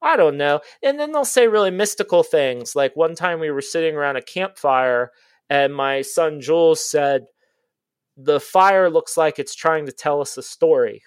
I 0.03 0.17
don't 0.17 0.37
know. 0.37 0.61
And 0.83 0.99
then 0.99 1.13
they'll 1.13 1.25
say 1.25 1.47
really 1.47 1.71
mystical 1.71 2.23
things. 2.23 2.75
Like 2.75 2.97
one 2.97 3.15
time 3.15 3.41
we 3.41 3.51
were 3.51 3.63
sitting 3.63 3.95
around 3.95 4.17
a 4.17 4.23
campfire 4.23 5.13
and 5.49 5.75
my 5.75 6.03
son 6.03 6.41
Jules 6.41 6.85
said, 6.85 7.27
The 8.17 8.41
fire 8.41 8.91
looks 8.91 9.17
like 9.17 9.39
it's 9.39 9.55
trying 9.55 9.87
to 9.87 9.93
tell 9.93 10.21
us 10.21 10.37
a 10.37 10.43
story 10.43 11.03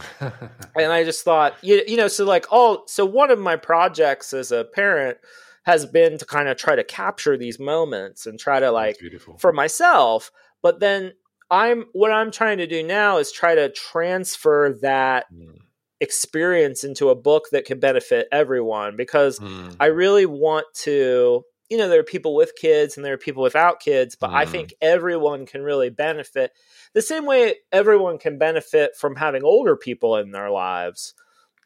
and 0.20 0.92
I 0.92 1.04
just 1.04 1.24
thought, 1.24 1.54
you, 1.62 1.82
you 1.86 1.96
know, 1.96 2.08
so 2.08 2.24
like 2.24 2.46
all, 2.50 2.84
so 2.86 3.04
one 3.04 3.30
of 3.30 3.38
my 3.38 3.56
projects 3.56 4.32
as 4.32 4.52
a 4.52 4.64
parent 4.64 5.18
has 5.64 5.86
been 5.86 6.18
to 6.18 6.24
kind 6.24 6.48
of 6.48 6.56
try 6.56 6.74
to 6.74 6.84
capture 6.84 7.36
these 7.36 7.58
moments 7.58 8.26
and 8.26 8.38
try 8.38 8.58
to 8.58 8.70
like 8.70 8.96
for 9.38 9.52
myself. 9.52 10.30
But 10.62 10.80
then 10.80 11.12
I'm, 11.50 11.84
what 11.92 12.10
I'm 12.10 12.30
trying 12.30 12.58
to 12.58 12.66
do 12.66 12.82
now 12.82 13.18
is 13.18 13.30
try 13.30 13.54
to 13.54 13.70
transfer 13.70 14.78
that 14.82 15.26
mm. 15.32 15.58
Experience 16.02 16.82
into 16.82 17.10
a 17.10 17.14
book 17.14 17.44
that 17.52 17.64
can 17.64 17.78
benefit 17.78 18.26
everyone 18.32 18.96
because 18.96 19.38
mm. 19.38 19.74
I 19.78 19.86
really 19.86 20.26
want 20.26 20.66
to 20.82 21.44
you 21.70 21.78
know 21.78 21.88
there 21.88 22.00
are 22.00 22.04
people 22.04 22.34
with 22.34 22.56
kids 22.60 22.96
and 22.96 23.06
there 23.06 23.14
are 23.14 23.18
people 23.18 23.42
without 23.42 23.80
kids 23.80 24.14
but 24.14 24.28
mm. 24.28 24.34
i 24.34 24.44
think 24.44 24.74
everyone 24.82 25.46
can 25.46 25.62
really 25.62 25.88
benefit 25.88 26.50
the 26.92 27.00
same 27.00 27.24
way 27.24 27.54
everyone 27.70 28.18
can 28.18 28.36
benefit 28.36 28.94
from 28.94 29.16
having 29.16 29.42
older 29.42 29.74
people 29.74 30.16
in 30.18 30.32
their 30.32 30.50
lives 30.50 31.14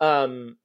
um, 0.00 0.58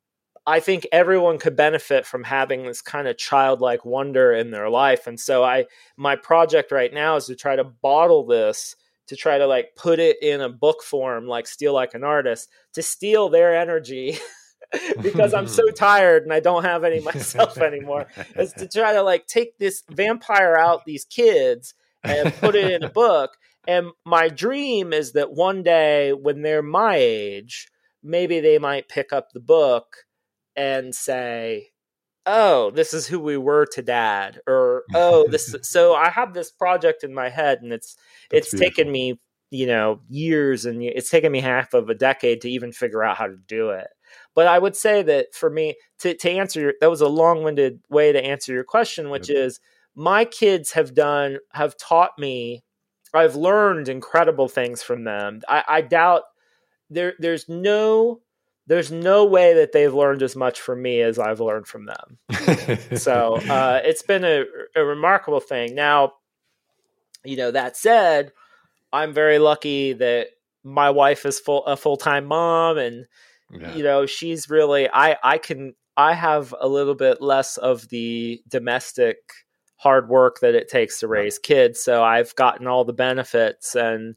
i 0.46 0.60
think 0.60 0.86
everyone 0.92 1.40
could 1.40 1.56
benefit 1.56 2.06
from 2.06 2.24
having 2.24 2.68
this 2.68 2.84
kind 2.84 3.08
of 3.08 3.18
childlike 3.18 3.84
wonder 3.84 4.32
in 4.32 4.52
their 4.52 4.70
life 4.70 5.08
and 5.08 5.20
so 5.20 5.44
i 5.44 5.66
my 5.98 6.16
project 6.16 6.72
right 6.72 6.94
now 6.94 7.16
is 7.16 7.26
to 7.26 7.36
try 7.36 7.56
to 7.56 7.64
bottle 7.64 8.28
this 8.28 8.76
to 9.12 9.18
try 9.18 9.38
to 9.38 9.46
like 9.46 9.76
put 9.76 10.00
it 10.00 10.16
in 10.24 10.40
a 10.40 10.48
book 10.48 10.82
form 10.82 11.28
like 11.28 11.46
steal 11.46 11.74
like 11.74 11.94
an 11.94 12.02
artist 12.02 12.48
to 12.72 12.82
steal 12.82 13.28
their 13.28 13.54
energy 13.54 14.18
because 15.02 15.34
I'm 15.34 15.48
so 15.48 15.68
tired 15.76 16.24
and 16.24 16.32
I 16.32 16.40
don't 16.40 16.64
have 16.64 16.86
any 16.86 17.02
myself 17.02 17.58
anymore 17.58 18.08
is 18.38 18.54
to 18.54 18.70
try 18.70 18.94
to 18.94 19.04
like 19.04 19.28
take 19.28 19.58
this 19.58 19.84
vampire 19.92 20.56
out 20.56 20.86
these 20.86 21.04
kids 21.04 21.74
and 22.06 22.34
put 22.36 22.56
it 22.56 22.72
in 22.72 22.84
a 22.84 22.90
book. 22.90 23.32
And 23.68 23.88
my 24.06 24.30
dream 24.30 24.94
is 24.94 25.12
that 25.12 25.34
one 25.34 25.62
day 25.62 26.14
when 26.14 26.42
they're 26.42 26.64
my 26.64 26.96
age, 26.96 27.68
maybe 28.02 28.40
they 28.40 28.60
might 28.60 28.88
pick 28.88 29.12
up 29.12 29.34
the 29.34 29.42
book 29.42 30.06
and 30.56 30.96
say, 30.96 31.71
"Oh, 32.26 32.72
this 32.72 32.94
is 32.94 33.08
who 33.08 33.20
we 33.20 33.38
were 33.38 33.66
to 33.74 33.82
dad," 33.82 34.40
or 34.48 34.84
"Oh, 34.94 35.28
this." 35.28 35.56
so 35.64 35.94
I 35.94 36.10
have 36.10 36.34
this 36.34 36.52
project 36.52 37.04
in 37.04 37.14
my 37.14 37.30
head, 37.30 37.60
and 37.62 37.72
it's 37.74 37.96
That's 38.30 38.48
it's 38.48 38.52
beautiful. 38.52 38.84
taken 38.84 38.92
me 38.92 39.20
you 39.54 39.68
know 39.68 40.00
years 40.08 40.66
and 40.66 40.82
it's 40.82 41.10
taken 41.10 41.30
me 41.30 41.42
half 41.42 41.74
of 41.74 41.90
a 41.90 41.94
decade 41.94 42.40
to 42.40 42.50
even 42.50 42.72
figure 42.72 43.04
out 43.04 43.18
how 43.18 43.28
to 43.28 43.36
do 43.48 43.72
it 43.72 43.88
but 44.36 44.48
I 44.48 44.60
would 44.60 44.76
say 44.76 45.02
that 45.04 45.34
for 45.34 45.50
me, 45.50 45.76
to, 46.00 46.16
to 46.16 46.30
answer 46.30 46.74
that 46.80 46.90
was 46.90 47.02
a 47.02 47.08
long 47.08 47.44
winded 47.44 47.80
way 47.90 48.12
to 48.12 48.24
answer 48.24 48.54
your 48.54 48.64
question, 48.64 49.10
which 49.10 49.30
is 49.30 49.60
my 49.96 50.26
kids 50.26 50.72
have 50.72 50.94
done, 50.94 51.38
have 51.54 51.78
taught 51.78 52.12
me, 52.18 52.64
I've 53.14 53.36
learned 53.36 53.90
incredible 53.90 54.48
things 54.48 54.82
from 54.82 55.04
them. 55.04 55.42
I, 55.50 55.64
I 55.68 55.82
doubt 55.82 56.24
there, 56.90 57.14
there's 57.20 57.50
no, 57.50 58.22
there's 58.72 58.90
no 58.90 59.26
way 59.26 59.56
that 59.56 59.74
they've 59.74 59.94
learned 59.94 60.24
as 60.24 60.34
much 60.34 60.62
from 60.62 60.82
me 60.82 61.02
as 61.02 61.20
I've 61.20 61.42
learned 61.42 61.68
from 61.68 61.88
them. 61.88 62.18
so 62.96 63.36
uh, 63.36 63.82
it's 63.84 64.02
been 64.02 64.24
a, 64.24 64.46
a 64.78 64.86
remarkable 64.86 65.42
thing. 65.42 65.76
Now, 65.76 66.14
you 67.26 67.36
know, 67.36 67.52
that 67.52 67.76
said, 67.76 68.32
I'm 68.94 69.12
very 69.12 69.40
lucky 69.40 69.92
that 69.92 70.28
my 70.64 70.90
wife 70.90 71.26
is 71.26 71.38
full 71.38 71.66
a 71.66 71.76
full 71.76 71.98
time 71.98 72.24
mom 72.24 72.78
and 72.78 73.08
yeah. 73.52 73.74
you 73.74 73.84
know 73.84 74.06
she's 74.06 74.48
really 74.48 74.88
i 74.94 75.18
i 75.24 75.40
can 75.40 75.74
i 75.98 76.14
have 76.14 76.54
a 76.62 76.68
little 76.68 76.94
bit 76.94 77.20
less 77.20 77.58
of 77.58 77.90
the 77.90 78.40
domestic 78.48 79.18
hard 79.78 80.08
work 80.08 80.40
that 80.42 80.54
it 80.54 80.70
takes 80.70 81.00
to 81.00 81.08
raise 81.08 81.40
kids 81.40 81.84
so 81.84 82.04
i've 82.04 82.36
gotten 82.36 82.68
all 82.68 82.86
the 82.86 82.94
benefits 82.94 83.74
and 83.76 84.16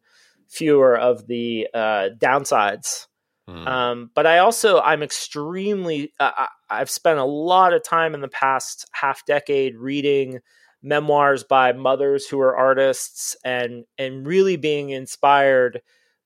fewer 0.49 0.95
of 0.95 1.27
the 1.29 1.67
uh, 1.73 2.11
downsides 2.19 3.07
mm. 3.49 3.67
um, 3.67 4.11
but 4.15 4.27
i 4.27 4.39
also 4.39 4.81
i'm 4.81 5.03
extremely 5.03 6.13
uh, 6.21 6.47
i've 6.71 6.91
spent 6.91 7.19
a 7.19 7.25
lot 7.25 7.73
of 7.73 7.83
time 7.83 8.15
in 8.15 8.21
the 8.21 8.29
past 8.29 8.87
half 8.93 9.25
decade 9.27 9.77
reading 9.77 10.41
memoirs 10.83 11.45
by 11.45 11.73
mothers 11.73 12.27
who 12.27 12.41
are 12.41 12.57
artists 12.57 13.37
and 13.45 13.85
and 13.99 14.27
really 14.27 14.57
being 14.57 14.91
inspired 14.91 15.81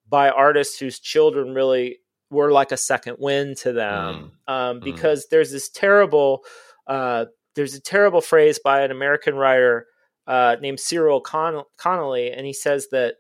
by 0.09 0.31
artists 0.31 0.79
whose 0.79 0.99
children 0.99 1.55
really 1.55 1.99
were 2.31 2.51
like 2.51 2.73
a 2.73 2.77
second 2.77 3.17
wind 3.19 3.57
to 3.57 3.73
them 3.73 4.33
mm. 4.49 4.53
Um, 4.53 4.81
mm. 4.81 4.85
because 4.85 5.27
mm. 5.27 5.31
there's 5.31 5.53
this 5.53 5.69
terrible 5.71 6.45
uh, 6.87 7.27
there's 7.55 7.75
a 7.75 7.81
terrible 7.81 8.21
phrase 8.21 8.61
by 8.63 8.83
an 8.83 8.91
American 8.91 9.35
writer 9.35 9.87
uh, 10.29 10.57
named 10.61 10.79
Cyril 10.79 11.21
Con- 11.21 11.65
Connolly, 11.77 12.31
and 12.31 12.47
he 12.47 12.53
says 12.53 12.89
that 12.93 13.15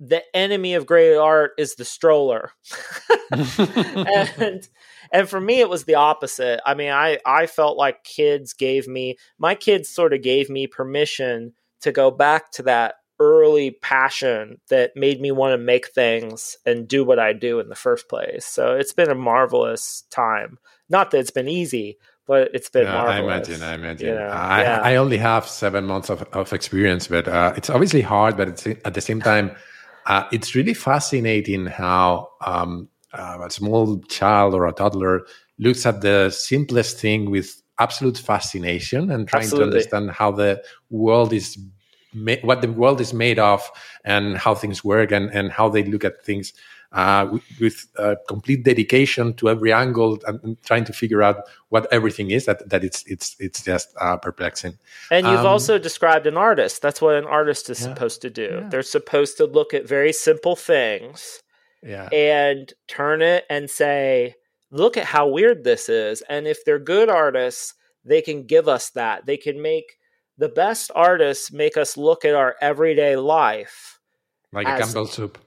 the 0.00 0.22
enemy 0.34 0.74
of 0.74 0.86
great 0.86 1.16
art 1.16 1.52
is 1.58 1.74
the 1.74 1.84
stroller, 1.84 2.52
and 3.30 4.68
and 5.12 5.28
for 5.28 5.40
me 5.40 5.60
it 5.60 5.68
was 5.68 5.84
the 5.84 5.94
opposite. 5.94 6.60
I 6.64 6.74
mean, 6.74 6.90
I 6.90 7.18
I 7.24 7.46
felt 7.46 7.76
like 7.76 8.02
kids 8.02 8.54
gave 8.54 8.88
me 8.88 9.16
my 9.38 9.54
kids 9.54 9.88
sort 9.88 10.14
of 10.14 10.22
gave 10.22 10.48
me 10.48 10.66
permission 10.66 11.52
to 11.82 11.92
go 11.92 12.10
back 12.10 12.50
to 12.52 12.62
that 12.64 12.96
early 13.20 13.70
passion 13.70 14.58
that 14.70 14.96
made 14.96 15.20
me 15.20 15.30
want 15.30 15.52
to 15.52 15.58
make 15.58 15.92
things 15.92 16.56
and 16.64 16.88
do 16.88 17.04
what 17.04 17.18
I 17.18 17.34
do 17.34 17.60
in 17.60 17.68
the 17.68 17.74
first 17.74 18.08
place. 18.08 18.46
So 18.46 18.74
it's 18.74 18.94
been 18.94 19.10
a 19.10 19.14
marvelous 19.14 20.04
time. 20.10 20.58
Not 20.88 21.10
that 21.10 21.18
it's 21.18 21.30
been 21.30 21.48
easy, 21.48 21.98
but 22.26 22.50
it's 22.54 22.70
been 22.70 22.84
yeah, 22.84 22.94
marvelous. 22.94 23.18
I 23.18 23.18
imagine. 23.18 23.62
I 23.62 23.74
imagine. 23.74 24.08
You 24.08 24.14
know, 24.14 24.26
I, 24.26 24.62
yeah. 24.62 24.80
I, 24.82 24.96
only 24.96 25.18
have 25.18 25.46
seven 25.46 25.84
months 25.84 26.08
of, 26.08 26.22
of 26.32 26.52
experience, 26.54 27.08
but 27.08 27.28
uh, 27.28 27.52
it's 27.56 27.68
obviously 27.68 28.00
hard. 28.00 28.38
But 28.38 28.48
it's 28.48 28.66
at 28.66 28.94
the 28.94 29.00
same 29.02 29.20
time, 29.20 29.54
uh, 30.10 30.26
it's 30.32 30.56
really 30.56 30.74
fascinating 30.74 31.66
how 31.66 32.28
um, 32.44 32.88
uh, 33.12 33.38
a 33.44 33.48
small 33.48 34.00
child 34.08 34.54
or 34.54 34.66
a 34.66 34.72
toddler 34.72 35.22
looks 35.60 35.86
at 35.86 36.00
the 36.00 36.28
simplest 36.30 36.98
thing 36.98 37.30
with 37.30 37.62
absolute 37.78 38.18
fascination 38.18 39.08
and 39.12 39.28
trying 39.28 39.44
Absolutely. 39.44 39.70
to 39.70 39.76
understand 39.76 40.10
how 40.10 40.32
the 40.32 40.60
world 40.90 41.32
is 41.32 41.56
what 42.42 42.60
the 42.60 42.72
world 42.72 43.00
is 43.00 43.14
made 43.14 43.38
of 43.38 43.62
and 44.04 44.36
how 44.36 44.52
things 44.52 44.82
work 44.82 45.12
and, 45.12 45.30
and 45.30 45.52
how 45.52 45.68
they 45.68 45.84
look 45.84 46.04
at 46.04 46.24
things 46.24 46.52
uh, 46.92 47.38
with, 47.60 47.86
uh, 47.98 48.16
complete 48.26 48.64
dedication 48.64 49.32
to 49.34 49.48
every 49.48 49.72
angle 49.72 50.18
and, 50.26 50.60
trying 50.64 50.84
to 50.84 50.92
figure 50.92 51.22
out 51.22 51.44
what 51.68 51.86
everything 51.92 52.30
is 52.30 52.46
that, 52.46 52.68
that 52.68 52.82
it's 52.82 53.04
it's 53.06 53.36
it's 53.38 53.62
just 53.62 53.94
uh, 54.00 54.16
perplexing 54.16 54.76
and 55.10 55.26
you've 55.26 55.40
um, 55.40 55.46
also 55.46 55.78
described 55.78 56.26
an 56.26 56.36
artist 56.36 56.82
that's 56.82 57.00
what 57.00 57.14
an 57.14 57.24
artist 57.24 57.70
is 57.70 57.80
yeah, 57.80 57.94
supposed 57.94 58.20
to 58.22 58.30
do 58.30 58.60
yeah. 58.60 58.68
they're 58.68 58.82
supposed 58.82 59.36
to 59.36 59.46
look 59.46 59.72
at 59.72 59.86
very 59.86 60.12
simple 60.12 60.56
things 60.56 61.42
yeah. 61.82 62.08
and 62.08 62.72
turn 62.88 63.22
it 63.22 63.44
and 63.48 63.70
say 63.70 64.34
look 64.72 64.96
at 64.96 65.04
how 65.04 65.28
weird 65.28 65.62
this 65.62 65.88
is 65.88 66.22
and 66.22 66.46
if 66.46 66.64
they're 66.64 66.78
good 66.78 67.08
artists 67.08 67.74
they 68.04 68.20
can 68.20 68.44
give 68.44 68.66
us 68.66 68.90
that 68.90 69.26
they 69.26 69.36
can 69.36 69.62
make 69.62 69.96
the 70.38 70.48
best 70.48 70.90
artists 70.94 71.52
make 71.52 71.76
us 71.76 71.96
look 71.96 72.24
at 72.24 72.34
our 72.34 72.56
everyday 72.60 73.14
life 73.14 74.00
like 74.52 74.66
as, 74.66 74.80
a 74.80 74.82
Campbell 74.84 75.06
soup. 75.06 75.38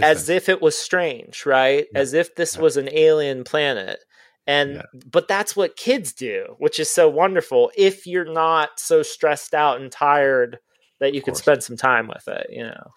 As 0.00 0.28
if 0.28 0.48
it 0.48 0.62
was 0.62 0.76
strange, 0.76 1.44
right? 1.46 1.86
Yeah. 1.92 1.98
As 1.98 2.14
if 2.14 2.34
this 2.34 2.56
yeah. 2.56 2.62
was 2.62 2.76
an 2.76 2.88
alien 2.92 3.44
planet. 3.44 3.98
And 4.46 4.76
yeah. 4.76 4.82
but 5.10 5.28
that's 5.28 5.54
what 5.54 5.76
kids 5.76 6.12
do, 6.12 6.56
which 6.58 6.80
is 6.80 6.90
so 6.90 7.08
wonderful. 7.08 7.70
If 7.76 8.06
you're 8.06 8.30
not 8.30 8.70
so 8.78 9.02
stressed 9.02 9.54
out 9.54 9.80
and 9.80 9.90
tired 9.90 10.58
that 11.00 11.14
you 11.14 11.22
can 11.22 11.34
spend 11.34 11.62
some 11.62 11.76
time 11.76 12.08
with 12.08 12.26
it, 12.28 12.46
you 12.50 12.64
know. 12.64 12.90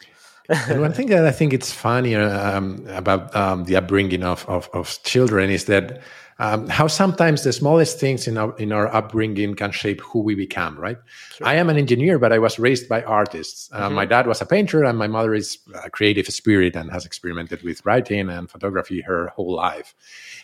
and 0.50 0.82
one 0.82 0.94
thing 0.94 1.08
that 1.08 1.26
I 1.26 1.32
think 1.32 1.54
it's 1.54 1.72
funny 1.72 2.16
um, 2.16 2.86
about 2.90 3.36
um, 3.36 3.66
the 3.66 3.76
upbringing 3.76 4.24
of, 4.24 4.48
of, 4.48 4.70
of 4.74 5.02
children 5.04 5.50
is 5.50 5.66
that 5.66 6.02
um, 6.38 6.68
how 6.68 6.88
sometimes 6.88 7.44
the 7.44 7.54
smallest 7.54 8.00
things 8.00 8.28
in 8.28 8.38
our 8.38 8.56
in 8.58 8.72
our 8.72 8.94
upbringing 8.94 9.56
can 9.56 9.72
shape 9.72 10.02
who 10.02 10.20
we 10.20 10.36
become. 10.36 10.78
Right? 10.78 10.98
Sure. 11.36 11.48
I 11.48 11.56
am 11.56 11.70
an 11.70 11.78
engineer, 11.78 12.20
but 12.20 12.34
I 12.34 12.40
was 12.40 12.60
raised 12.60 12.90
by 12.90 13.04
artists. 13.04 13.70
Uh, 13.72 13.86
mm-hmm. 13.86 13.96
My 13.96 14.06
dad 14.06 14.28
was 14.28 14.42
a 14.42 14.46
painter, 14.46 14.84
and 14.84 14.98
my 14.98 15.08
mother 15.08 15.34
is 15.34 15.60
a 15.84 15.90
creative 15.90 16.28
spirit 16.28 16.76
and 16.76 16.92
has 16.92 17.06
experimented 17.06 17.64
with 17.64 17.86
writing 17.86 18.30
and 18.30 18.50
photography 18.50 19.02
her 19.02 19.28
whole 19.30 19.56
life. 19.56 19.96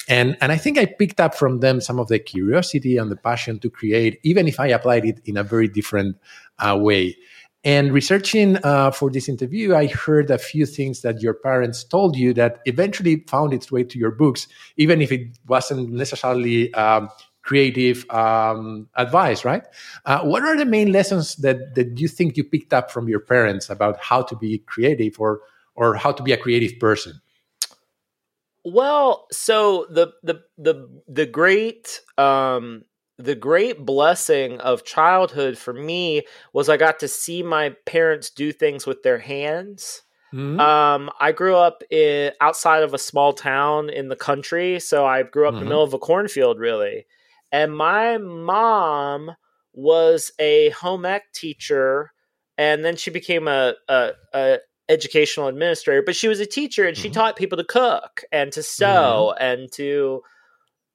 And 0.07 0.37
and 0.39 0.51
I 0.51 0.57
think 0.57 0.77
I 0.77 0.85
picked 0.85 1.19
up 1.19 1.35
from 1.35 1.59
them 1.59 1.81
some 1.81 1.99
of 1.99 2.07
the 2.07 2.19
curiosity 2.19 2.97
and 2.97 3.11
the 3.11 3.17
passion 3.17 3.59
to 3.59 3.69
create, 3.69 4.19
even 4.23 4.47
if 4.47 4.59
I 4.59 4.67
applied 4.67 5.05
it 5.05 5.19
in 5.25 5.35
a 5.35 5.43
very 5.43 5.67
different 5.67 6.17
uh, 6.59 6.77
way. 6.79 7.17
And 7.63 7.93
researching 7.93 8.57
uh, 8.63 8.89
for 8.89 9.11
this 9.11 9.29
interview, 9.29 9.75
I 9.75 9.87
heard 9.87 10.31
a 10.31 10.39
few 10.39 10.65
things 10.65 11.01
that 11.01 11.21
your 11.21 11.35
parents 11.35 11.83
told 11.83 12.15
you 12.15 12.33
that 12.33 12.59
eventually 12.65 13.23
found 13.27 13.53
its 13.53 13.71
way 13.71 13.83
to 13.83 13.99
your 13.99 14.09
books, 14.09 14.47
even 14.77 14.99
if 15.01 15.11
it 15.11 15.37
wasn't 15.47 15.91
necessarily 15.91 16.73
um, 16.73 17.09
creative 17.43 18.09
um, 18.09 18.89
advice, 18.95 19.45
right? 19.45 19.63
Uh, 20.05 20.21
what 20.21 20.43
are 20.43 20.57
the 20.57 20.65
main 20.65 20.91
lessons 20.91 21.35
that, 21.37 21.75
that 21.75 21.99
you 21.99 22.07
think 22.07 22.35
you 22.35 22.43
picked 22.43 22.73
up 22.73 22.89
from 22.89 23.07
your 23.07 23.19
parents 23.19 23.69
about 23.69 23.99
how 23.99 24.23
to 24.23 24.35
be 24.35 24.57
creative 24.59 25.19
or, 25.19 25.41
or 25.75 25.95
how 25.95 26.11
to 26.11 26.23
be 26.23 26.31
a 26.31 26.37
creative 26.37 26.79
person? 26.79 27.21
Well, 28.63 29.25
so 29.31 29.87
the 29.89 30.13
the 30.21 30.43
the 30.59 30.87
the 31.07 31.25
great 31.25 32.01
um 32.19 32.83
the 33.23 33.35
great 33.35 33.85
blessing 33.85 34.59
of 34.59 34.83
childhood 34.83 35.57
for 35.57 35.73
me 35.73 36.23
was 36.53 36.69
I 36.69 36.77
got 36.77 36.99
to 36.99 37.07
see 37.07 37.43
my 37.43 37.75
parents 37.85 38.29
do 38.29 38.51
things 38.51 38.85
with 38.85 39.03
their 39.03 39.19
hands. 39.19 40.01
Mm-hmm. 40.33 40.59
Um, 40.59 41.09
I 41.19 41.31
grew 41.31 41.55
up 41.55 41.83
in, 41.89 42.31
outside 42.39 42.83
of 42.83 42.93
a 42.93 42.97
small 42.97 43.33
town 43.33 43.89
in 43.89 44.07
the 44.07 44.15
country, 44.15 44.79
so 44.79 45.05
I 45.05 45.23
grew 45.23 45.47
up 45.47 45.53
mm-hmm. 45.53 45.57
in 45.57 45.59
the 45.59 45.65
mm-hmm. 45.65 45.69
middle 45.69 45.83
of 45.83 45.93
a 45.93 45.99
cornfield, 45.99 46.59
really. 46.59 47.05
And 47.51 47.75
my 47.75 48.17
mom 48.17 49.31
was 49.73 50.31
a 50.39 50.69
home 50.69 51.05
ec 51.05 51.31
teacher, 51.33 52.11
and 52.57 52.83
then 52.83 52.95
she 52.95 53.11
became 53.11 53.47
a, 53.47 53.73
a, 53.89 54.11
a 54.33 54.59
educational 54.87 55.47
administrator. 55.47 56.01
But 56.05 56.15
she 56.15 56.29
was 56.29 56.39
a 56.39 56.45
teacher, 56.45 56.87
and 56.87 56.95
mm-hmm. 56.95 57.03
she 57.03 57.09
taught 57.09 57.35
people 57.35 57.57
to 57.57 57.65
cook 57.65 58.23
and 58.31 58.51
to 58.53 58.63
sew 58.63 59.33
mm-hmm. 59.35 59.43
and 59.43 59.71
to 59.73 60.21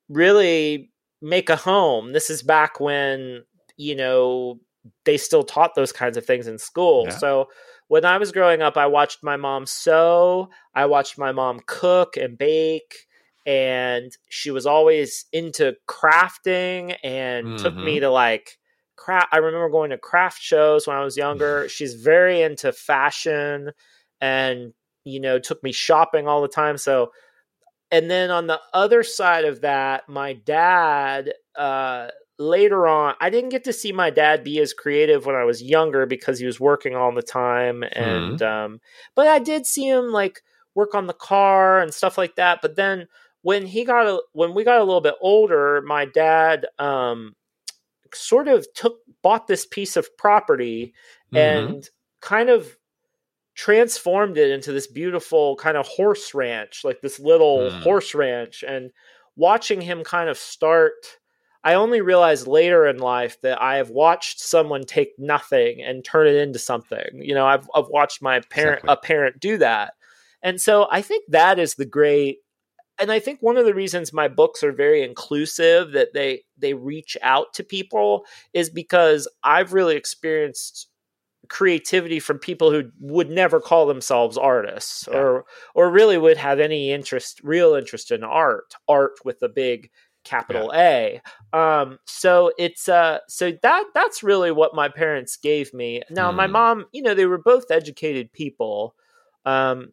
really 0.08 0.90
make 1.26 1.50
a 1.50 1.56
home. 1.56 2.12
This 2.12 2.30
is 2.30 2.42
back 2.42 2.78
when, 2.78 3.42
you 3.76 3.96
know, 3.96 4.60
they 5.04 5.16
still 5.16 5.42
taught 5.42 5.74
those 5.74 5.90
kinds 5.90 6.16
of 6.16 6.24
things 6.24 6.46
in 6.46 6.56
school. 6.56 7.06
Yeah. 7.06 7.16
So 7.16 7.48
when 7.88 8.04
I 8.04 8.18
was 8.18 8.30
growing 8.30 8.62
up, 8.62 8.76
I 8.76 8.86
watched 8.86 9.24
my 9.24 9.36
mom 9.36 9.66
sew, 9.66 10.48
I 10.74 10.86
watched 10.86 11.18
my 11.18 11.32
mom 11.32 11.60
cook 11.66 12.16
and 12.16 12.38
bake, 12.38 13.06
and 13.44 14.12
she 14.28 14.52
was 14.52 14.66
always 14.66 15.26
into 15.32 15.74
crafting 15.88 16.96
and 17.02 17.46
mm-hmm. 17.46 17.56
took 17.56 17.74
me 17.74 17.94
mm-hmm. 17.94 18.02
to 18.02 18.10
like 18.10 18.58
craft. 18.94 19.28
I 19.32 19.38
remember 19.38 19.68
going 19.68 19.90
to 19.90 19.98
craft 19.98 20.40
shows 20.40 20.86
when 20.86 20.96
I 20.96 21.02
was 21.04 21.16
younger. 21.16 21.68
She's 21.68 21.94
very 21.94 22.40
into 22.40 22.72
fashion 22.72 23.72
and, 24.20 24.72
you 25.04 25.18
know, 25.18 25.40
took 25.40 25.62
me 25.64 25.72
shopping 25.72 26.28
all 26.28 26.40
the 26.40 26.48
time. 26.48 26.78
So 26.78 27.10
and 27.90 28.10
then 28.10 28.30
on 28.30 28.46
the 28.46 28.60
other 28.72 29.02
side 29.02 29.44
of 29.44 29.60
that, 29.60 30.08
my 30.08 30.32
dad, 30.32 31.32
uh, 31.56 32.08
later 32.38 32.86
on, 32.86 33.14
I 33.20 33.30
didn't 33.30 33.50
get 33.50 33.64
to 33.64 33.72
see 33.72 33.92
my 33.92 34.10
dad 34.10 34.44
be 34.44 34.58
as 34.60 34.72
creative 34.72 35.24
when 35.24 35.36
I 35.36 35.44
was 35.44 35.62
younger 35.62 36.06
because 36.06 36.38
he 36.38 36.46
was 36.46 36.60
working 36.60 36.96
all 36.96 37.14
the 37.14 37.22
time. 37.22 37.82
And, 37.82 38.40
mm-hmm. 38.40 38.44
um, 38.44 38.80
but 39.14 39.28
I 39.28 39.38
did 39.38 39.66
see 39.66 39.88
him 39.88 40.12
like 40.12 40.42
work 40.74 40.94
on 40.94 41.06
the 41.06 41.14
car 41.14 41.80
and 41.80 41.94
stuff 41.94 42.18
like 42.18 42.36
that. 42.36 42.60
But 42.60 42.76
then 42.76 43.06
when 43.42 43.66
he 43.66 43.84
got, 43.84 44.06
a, 44.06 44.20
when 44.32 44.54
we 44.54 44.64
got 44.64 44.80
a 44.80 44.84
little 44.84 45.00
bit 45.00 45.14
older, 45.20 45.80
my 45.82 46.04
dad, 46.04 46.66
um, 46.78 47.34
sort 48.12 48.48
of 48.48 48.66
took, 48.74 48.98
bought 49.22 49.46
this 49.46 49.64
piece 49.64 49.96
of 49.96 50.16
property 50.16 50.92
mm-hmm. 51.32 51.68
and 51.68 51.90
kind 52.20 52.50
of 52.50 52.76
transformed 53.56 54.36
it 54.36 54.50
into 54.50 54.70
this 54.70 54.86
beautiful 54.86 55.56
kind 55.56 55.76
of 55.76 55.88
horse 55.88 56.34
ranch, 56.34 56.82
like 56.84 57.00
this 57.00 57.18
little 57.18 57.70
mm. 57.70 57.82
horse 57.82 58.14
ranch. 58.14 58.62
And 58.66 58.90
watching 59.34 59.80
him 59.80 60.04
kind 60.04 60.28
of 60.28 60.36
start, 60.36 61.18
I 61.64 61.74
only 61.74 62.02
realized 62.02 62.46
later 62.46 62.86
in 62.86 62.98
life 62.98 63.40
that 63.40 63.60
I 63.60 63.76
have 63.76 63.88
watched 63.88 64.40
someone 64.40 64.84
take 64.84 65.12
nothing 65.18 65.82
and 65.82 66.04
turn 66.04 66.26
it 66.26 66.36
into 66.36 66.58
something. 66.58 67.08
You 67.14 67.34
know, 67.34 67.46
I've, 67.46 67.68
I've 67.74 67.88
watched 67.88 68.20
my 68.20 68.40
parent, 68.40 68.84
exactly. 68.84 68.92
a 68.92 68.96
parent 68.96 69.40
do 69.40 69.58
that. 69.58 69.94
And 70.42 70.60
so 70.60 70.86
I 70.90 71.00
think 71.00 71.24
that 71.30 71.58
is 71.58 71.74
the 71.74 71.86
great 71.86 72.38
and 72.98 73.12
I 73.12 73.18
think 73.18 73.42
one 73.42 73.58
of 73.58 73.66
the 73.66 73.74
reasons 73.74 74.12
my 74.12 74.26
books 74.26 74.62
are 74.62 74.72
very 74.72 75.02
inclusive 75.02 75.92
that 75.92 76.14
they 76.14 76.44
they 76.56 76.72
reach 76.72 77.14
out 77.20 77.52
to 77.54 77.62
people 77.62 78.24
is 78.54 78.70
because 78.70 79.28
I've 79.42 79.74
really 79.74 79.96
experienced 79.96 80.88
creativity 81.48 82.20
from 82.20 82.38
people 82.38 82.70
who 82.70 82.90
would 83.00 83.30
never 83.30 83.60
call 83.60 83.86
themselves 83.86 84.36
artists 84.36 85.08
yeah. 85.10 85.18
or 85.18 85.44
or 85.74 85.90
really 85.90 86.18
would 86.18 86.36
have 86.36 86.60
any 86.60 86.92
interest 86.92 87.40
real 87.42 87.74
interest 87.74 88.10
in 88.10 88.24
art 88.24 88.74
art 88.88 89.12
with 89.24 89.42
a 89.42 89.48
big 89.48 89.90
capital 90.24 90.70
yeah. 90.74 91.18
A 91.52 91.56
um 91.56 91.98
so 92.04 92.50
it's 92.58 92.88
uh 92.88 93.18
so 93.28 93.52
that 93.62 93.84
that's 93.94 94.22
really 94.22 94.50
what 94.50 94.74
my 94.74 94.88
parents 94.88 95.36
gave 95.36 95.72
me 95.72 96.02
now 96.10 96.32
mm. 96.32 96.34
my 96.34 96.48
mom 96.48 96.86
you 96.92 97.00
know 97.00 97.14
they 97.14 97.26
were 97.26 97.38
both 97.38 97.70
educated 97.70 98.32
people 98.32 98.94
um 99.44 99.92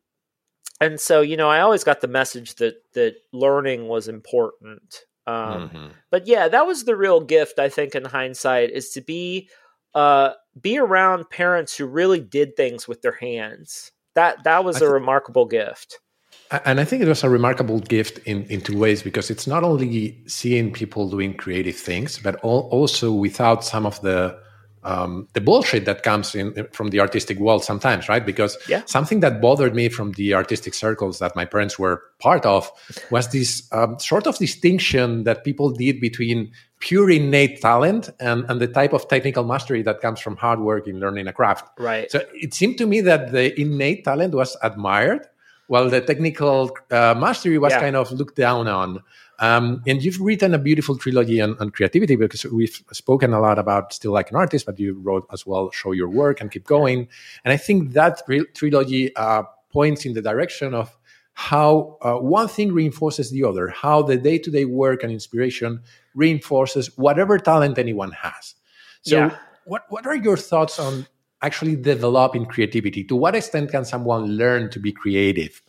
and 0.81 0.99
so 0.99 1.21
you 1.21 1.37
know 1.37 1.49
I 1.49 1.61
always 1.61 1.83
got 1.83 2.01
the 2.01 2.07
message 2.07 2.55
that 2.55 2.75
that 2.93 3.15
learning 3.31 3.87
was 3.87 4.07
important 4.07 5.05
um 5.27 5.69
mm-hmm. 5.69 5.87
but 6.09 6.25
yeah 6.25 6.47
that 6.47 6.65
was 6.65 6.83
the 6.83 6.95
real 6.95 7.21
gift 7.21 7.59
I 7.59 7.69
think 7.69 7.93
in 7.93 8.05
hindsight 8.05 8.71
is 8.71 8.89
to 8.91 9.01
be 9.01 9.49
uh, 9.95 10.31
be 10.59 10.77
around 10.77 11.29
parents 11.29 11.75
who 11.75 11.85
really 11.85 12.19
did 12.19 12.55
things 12.55 12.87
with 12.87 13.01
their 13.01 13.13
hands. 13.13 13.91
That 14.15 14.43
that 14.43 14.63
was 14.63 14.77
th- 14.77 14.87
a 14.87 14.93
remarkable 14.93 15.45
gift. 15.45 15.99
And 16.65 16.79
I 16.79 16.85
think 16.85 17.01
it 17.01 17.07
was 17.07 17.23
a 17.23 17.29
remarkable 17.29 17.79
gift 17.79 18.19
in, 18.19 18.43
in 18.45 18.61
two 18.61 18.77
ways 18.77 19.01
because 19.01 19.31
it's 19.31 19.47
not 19.47 19.63
only 19.63 20.21
seeing 20.27 20.71
people 20.71 21.09
doing 21.09 21.35
creative 21.35 21.75
things, 21.75 22.19
but 22.19 22.35
all, 22.43 22.69
also 22.71 23.11
without 23.11 23.63
some 23.63 23.87
of 23.87 23.99
the 24.01 24.37
um, 24.83 25.27
the 25.33 25.41
bullshit 25.41 25.85
that 25.85 26.03
comes 26.03 26.35
in 26.35 26.67
from 26.71 26.89
the 26.89 26.99
artistic 26.99 27.39
world 27.39 27.63
sometimes, 27.63 28.09
right? 28.09 28.25
Because 28.25 28.57
yeah. 28.67 28.83
something 28.85 29.21
that 29.21 29.41
bothered 29.41 29.75
me 29.75 29.89
from 29.89 30.11
the 30.13 30.33
artistic 30.33 30.73
circles 30.73 31.19
that 31.19 31.35
my 31.35 31.45
parents 31.45 31.79
were 31.79 32.01
part 32.19 32.45
of 32.45 32.71
was 33.09 33.29
this 33.29 33.67
um, 33.71 33.99
sort 33.99 34.27
of 34.27 34.37
distinction 34.37 35.23
that 35.23 35.43
people 35.43 35.71
did 35.71 35.99
between 35.99 36.51
pure 36.79 37.09
innate 37.09 37.61
talent 37.61 38.09
and, 38.19 38.43
and 38.49 38.59
the 38.59 38.67
type 38.67 38.93
of 38.93 39.07
technical 39.07 39.43
mastery 39.43 39.81
that 39.83 40.01
comes 40.01 40.19
from 40.19 40.35
hard 40.35 40.59
work 40.59 40.87
in 40.87 40.99
learning 40.99 41.27
a 41.27 41.33
craft. 41.33 41.67
Right. 41.79 42.11
So 42.11 42.21
it 42.33 42.53
seemed 42.53 42.77
to 42.79 42.85
me 42.85 43.01
that 43.01 43.31
the 43.31 43.59
innate 43.59 44.03
talent 44.03 44.33
was 44.33 44.57
admired, 44.61 45.27
while 45.67 45.89
the 45.89 46.01
technical 46.01 46.75
uh, 46.91 47.15
mastery 47.17 47.57
was 47.57 47.71
yeah. 47.71 47.79
kind 47.79 47.95
of 47.95 48.11
looked 48.11 48.35
down 48.35 48.67
on. 48.67 49.01
Um, 49.43 49.83
and 49.85 50.01
you've 50.01 50.21
written 50.21 50.53
a 50.53 50.57
beautiful 50.57 50.97
trilogy 50.97 51.41
on, 51.41 51.57
on, 51.59 51.69
creativity 51.69 52.15
because 52.15 52.45
we've 52.45 52.81
spoken 52.93 53.33
a 53.33 53.41
lot 53.41 53.59
about 53.59 53.91
steal 53.91 54.13
like 54.13 54.29
an 54.29 54.37
artist, 54.37 54.65
but 54.65 54.79
you 54.79 54.93
wrote 54.93 55.27
as 55.33 55.45
well, 55.45 55.69
show 55.71 55.91
your 55.91 56.07
work 56.07 56.39
and 56.39 56.49
keep 56.49 56.63
going. 56.63 57.09
And 57.43 57.51
I 57.51 57.57
think 57.57 57.91
that 57.91 58.21
trilogy 58.55 59.13
uh, 59.17 59.43
points 59.69 60.05
in 60.05 60.13
the 60.13 60.21
direction 60.21 60.73
of 60.73 60.97
how 61.33 61.97
uh, 62.01 62.13
one 62.13 62.47
thing 62.47 62.71
reinforces 62.71 63.31
the 63.31 63.43
other, 63.43 63.67
how 63.67 64.01
the 64.01 64.15
day 64.15 64.37
to 64.37 64.49
day 64.49 64.63
work 64.63 65.03
and 65.03 65.11
inspiration 65.11 65.81
reinforces 66.15 66.97
whatever 66.97 67.37
talent 67.37 67.77
anyone 67.77 68.11
has. 68.11 68.55
So, 69.01 69.17
yeah. 69.17 69.37
what, 69.65 69.83
what 69.89 70.07
are 70.07 70.15
your 70.15 70.37
thoughts 70.37 70.79
on 70.79 71.05
actually 71.41 71.75
developing 71.75 72.45
creativity? 72.45 73.03
To 73.05 73.17
what 73.17 73.35
extent 73.35 73.71
can 73.71 73.83
someone 73.83 74.37
learn 74.37 74.69
to 74.69 74.79
be 74.79 74.93
creative? 74.93 75.61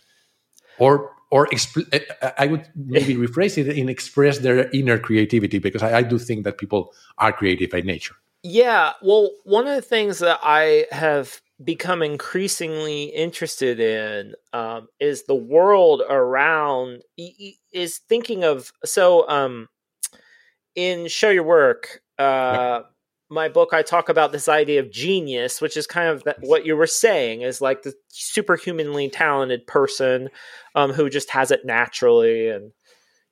Or, 0.78 1.13
or 1.34 1.48
exp- 1.48 1.90
I 2.38 2.46
would 2.46 2.68
maybe 2.76 3.16
rephrase 3.16 3.58
it 3.58 3.76
and 3.76 3.90
express 3.90 4.38
their 4.38 4.70
inner 4.70 5.00
creativity 5.00 5.58
because 5.58 5.82
I, 5.82 5.98
I 5.98 6.02
do 6.02 6.16
think 6.16 6.44
that 6.44 6.58
people 6.58 6.94
are 7.18 7.32
creative 7.32 7.70
by 7.70 7.80
nature. 7.80 8.14
Yeah. 8.44 8.92
Well, 9.02 9.32
one 9.42 9.66
of 9.66 9.74
the 9.74 9.82
things 9.82 10.20
that 10.20 10.38
I 10.44 10.86
have 10.92 11.40
become 11.64 12.02
increasingly 12.02 13.06
interested 13.06 13.80
in 13.80 14.34
um, 14.52 14.86
is 15.00 15.24
the 15.24 15.34
world 15.34 16.02
around 16.08 17.02
is 17.16 17.98
thinking 18.08 18.44
of 18.44 18.72
so 18.84 19.28
um, 19.28 19.68
in 20.76 21.08
Show 21.08 21.30
Your 21.30 21.42
Work, 21.42 22.00
uh, 22.16 22.82
my 23.34 23.48
book, 23.48 23.70
I 23.72 23.82
talk 23.82 24.08
about 24.08 24.32
this 24.32 24.48
idea 24.48 24.80
of 24.80 24.90
genius, 24.90 25.60
which 25.60 25.76
is 25.76 25.86
kind 25.86 26.08
of 26.08 26.22
what 26.40 26.64
you 26.64 26.76
were 26.76 26.86
saying 26.86 27.42
is 27.42 27.60
like 27.60 27.82
the 27.82 27.94
superhumanly 28.08 29.10
talented 29.10 29.66
person 29.66 30.30
um, 30.74 30.92
who 30.92 31.10
just 31.10 31.30
has 31.30 31.50
it 31.50 31.66
naturally. 31.66 32.48
And, 32.48 32.72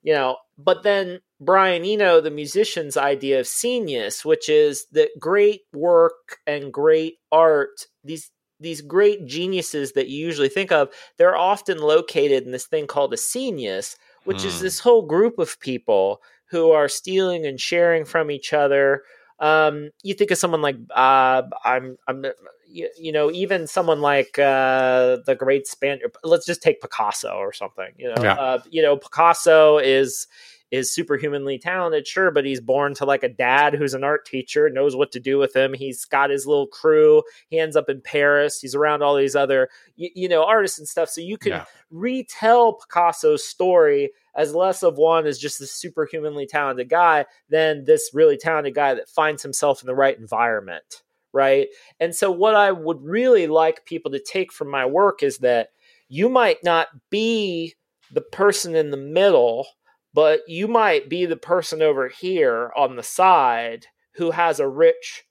you 0.03 0.13
know, 0.13 0.37
but 0.57 0.83
then 0.83 1.21
Brian 1.39 1.83
Eno, 1.83 2.21
the 2.21 2.29
musician's 2.29 2.97
idea 2.97 3.39
of 3.39 3.47
scenius, 3.47 4.23
which 4.23 4.49
is 4.49 4.85
that 4.91 5.09
great 5.19 5.61
work 5.73 6.39
and 6.45 6.71
great 6.71 7.15
art, 7.31 7.87
these 8.03 8.29
these 8.59 8.81
great 8.81 9.25
geniuses 9.25 9.91
that 9.91 10.07
you 10.07 10.25
usually 10.25 10.47
think 10.47 10.71
of, 10.71 10.89
they're 11.17 11.35
often 11.35 11.79
located 11.79 12.43
in 12.43 12.51
this 12.51 12.65
thing 12.65 12.87
called 12.87 13.13
a 13.13 13.17
scenius, 13.17 13.97
which 14.23 14.37
mm. 14.37 14.45
is 14.45 14.57
hmm. 14.57 14.63
this 14.63 14.79
whole 14.79 15.01
group 15.01 15.37
of 15.37 15.59
people 15.59 16.21
who 16.49 16.71
are 16.71 16.87
stealing 16.87 17.45
and 17.45 17.59
sharing 17.59 18.05
from 18.05 18.31
each 18.31 18.53
other. 18.53 19.03
Um, 19.43 19.89
you 20.03 20.13
think 20.13 20.31
of 20.31 20.37
someone 20.37 20.61
like 20.61 20.77
uh, 20.95 21.41
I'm, 21.65 21.97
I'm, 22.07 22.25
you, 22.65 22.89
you, 22.97 23.11
know, 23.11 23.29
even 23.29 23.67
someone 23.67 23.99
like 23.99 24.39
uh, 24.39 25.17
the 25.25 25.35
great 25.37 25.67
Spaniard. 25.67 26.15
Let's 26.23 26.45
just 26.45 26.61
take 26.61 26.79
Picasso 26.79 27.33
or 27.33 27.51
something. 27.51 27.89
You 27.97 28.15
know, 28.15 28.23
yeah. 28.23 28.35
uh, 28.35 28.61
you 28.69 28.81
know, 28.81 28.95
Picasso 28.95 29.79
is 29.79 30.27
is 30.73 30.91
superhumanly 30.91 31.59
talented, 31.59 32.07
sure, 32.07 32.31
but 32.31 32.45
he's 32.45 32.59
born 32.59 32.95
to 32.95 33.05
like 33.05 33.21
a 33.21 33.29
dad 33.29 33.75
who's 33.75 33.93
an 33.93 34.03
art 34.03 34.25
teacher, 34.25 34.71
knows 34.71 34.95
what 34.95 35.11
to 35.11 35.19
do 35.19 35.37
with 35.37 35.55
him. 35.55 35.71
He's 35.71 36.03
got 36.03 36.31
his 36.31 36.47
little 36.47 36.65
crew. 36.65 37.21
He 37.49 37.59
ends 37.59 37.75
up 37.75 37.89
in 37.89 38.01
Paris. 38.01 38.59
He's 38.59 38.73
around 38.73 39.03
all 39.03 39.15
these 39.15 39.35
other, 39.35 39.69
you, 39.95 40.09
you 40.15 40.27
know, 40.27 40.43
artists 40.43 40.79
and 40.79 40.87
stuff. 40.87 41.09
So 41.09 41.21
you 41.21 41.37
can 41.37 41.51
yeah. 41.51 41.65
retell 41.91 42.73
Picasso's 42.73 43.43
story 43.43 44.13
as 44.33 44.55
less 44.55 44.81
of 44.81 44.97
one 44.97 45.27
as 45.27 45.37
just 45.37 45.59
this 45.59 45.71
superhumanly 45.71 46.47
talented 46.47 46.89
guy 46.89 47.27
than 47.49 47.83
this 47.83 48.09
really 48.11 48.35
talented 48.35 48.73
guy 48.73 48.95
that 48.95 49.07
finds 49.07 49.43
himself 49.43 49.83
in 49.83 49.85
the 49.85 49.93
right 49.93 50.17
environment. 50.17 51.03
Right. 51.33 51.67
And 51.99 52.15
so, 52.15 52.31
what 52.31 52.55
I 52.55 52.71
would 52.71 53.03
really 53.03 53.45
like 53.45 53.85
people 53.85 54.09
to 54.11 54.19
take 54.19 54.51
from 54.51 54.69
my 54.69 54.87
work 54.87 55.21
is 55.21 55.37
that 55.39 55.69
you 56.09 56.29
might 56.29 56.63
not 56.63 56.87
be 57.11 57.75
the 58.11 58.21
person 58.21 58.75
in 58.75 58.89
the 58.89 58.97
middle 58.97 59.67
but 60.13 60.41
you 60.47 60.67
might 60.67 61.09
be 61.09 61.25
the 61.25 61.37
person 61.37 61.81
over 61.81 62.07
here 62.07 62.71
on 62.75 62.95
the 62.95 63.03
side 63.03 63.87
who 64.15 64.31
has 64.31 64.59
a 64.59 64.67
rich 64.67 65.23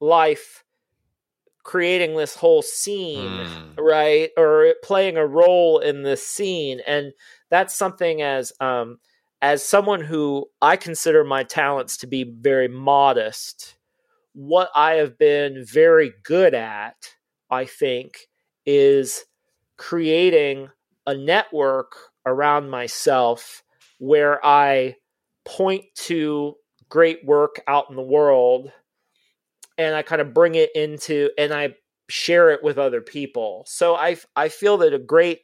life 0.00 0.64
creating 1.62 2.16
this 2.16 2.34
whole 2.34 2.62
scene 2.62 3.28
mm. 3.28 3.78
right 3.78 4.30
or 4.36 4.74
playing 4.82 5.16
a 5.16 5.26
role 5.26 5.78
in 5.78 6.02
this 6.02 6.26
scene 6.26 6.80
and 6.86 7.12
that's 7.50 7.74
something 7.74 8.22
as 8.22 8.52
um 8.60 8.98
as 9.42 9.64
someone 9.64 10.00
who 10.00 10.46
I 10.60 10.76
consider 10.76 11.24
my 11.24 11.44
talents 11.44 11.98
to 11.98 12.06
be 12.06 12.24
very 12.24 12.68
modest 12.68 13.76
what 14.32 14.70
I 14.74 14.94
have 14.94 15.18
been 15.18 15.64
very 15.64 16.12
good 16.22 16.54
at 16.54 16.96
I 17.50 17.66
think 17.66 18.20
is 18.64 19.24
creating 19.76 20.70
a 21.06 21.14
network 21.14 21.92
around 22.24 22.70
myself 22.70 23.62
where 24.00 24.44
I 24.44 24.96
point 25.44 25.84
to 25.94 26.56
great 26.88 27.24
work 27.24 27.60
out 27.68 27.86
in 27.90 27.96
the 27.96 28.02
world 28.02 28.72
and 29.78 29.94
I 29.94 30.02
kind 30.02 30.20
of 30.20 30.34
bring 30.34 30.56
it 30.56 30.70
into 30.74 31.30
and 31.38 31.54
I 31.54 31.74
share 32.08 32.50
it 32.50 32.64
with 32.64 32.78
other 32.78 33.00
people. 33.00 33.64
So 33.68 33.94
I 33.94 34.16
I 34.34 34.48
feel 34.48 34.78
that 34.78 34.92
a 34.94 34.98
great 34.98 35.40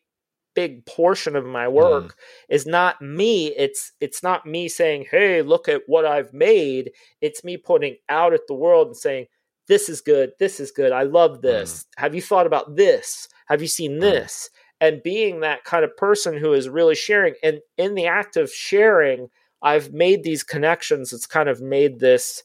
big 0.55 0.87
portion 0.87 1.37
of 1.37 1.45
my 1.45 1.69
work 1.69 2.05
mm. 2.05 2.13
is 2.49 2.67
not 2.67 3.01
me 3.03 3.49
it's 3.59 3.93
it's 4.01 4.23
not 4.23 4.47
me 4.47 4.69
saying 4.69 5.05
hey 5.11 5.43
look 5.43 5.69
at 5.69 5.83
what 5.87 6.07
I've 6.07 6.33
made 6.33 6.93
it's 7.21 7.45
me 7.45 7.59
putting 7.59 7.97
out 8.09 8.33
at 8.33 8.41
the 8.49 8.55
world 8.55 8.87
and 8.87 8.97
saying 8.97 9.27
this 9.69 9.91
is 9.91 10.01
good 10.01 10.31
this 10.41 10.59
is 10.59 10.71
good 10.71 10.93
I 10.93 11.03
love 11.03 11.43
this 11.43 11.85
mm. 11.85 12.01
have 12.01 12.15
you 12.15 12.23
thought 12.23 12.47
about 12.47 12.75
this 12.75 13.29
have 13.49 13.61
you 13.61 13.69
seen 13.69 13.99
mm. 13.99 14.01
this 14.01 14.49
and 14.81 15.03
being 15.03 15.41
that 15.41 15.65
kind 15.65 15.85
of 15.85 15.97
person 15.97 16.37
who 16.37 16.53
is 16.53 16.69
really 16.69 16.95
sharing 16.95 17.35
and 17.43 17.61
in 17.77 17.95
the 17.95 18.07
act 18.07 18.37
of 18.37 18.51
sharing 18.51 19.29
i've 19.63 19.93
made 19.93 20.23
these 20.23 20.43
connections 20.43 21.13
it's 21.13 21.27
kind 21.27 21.49
of 21.49 21.61
made 21.61 21.99
this 21.99 22.43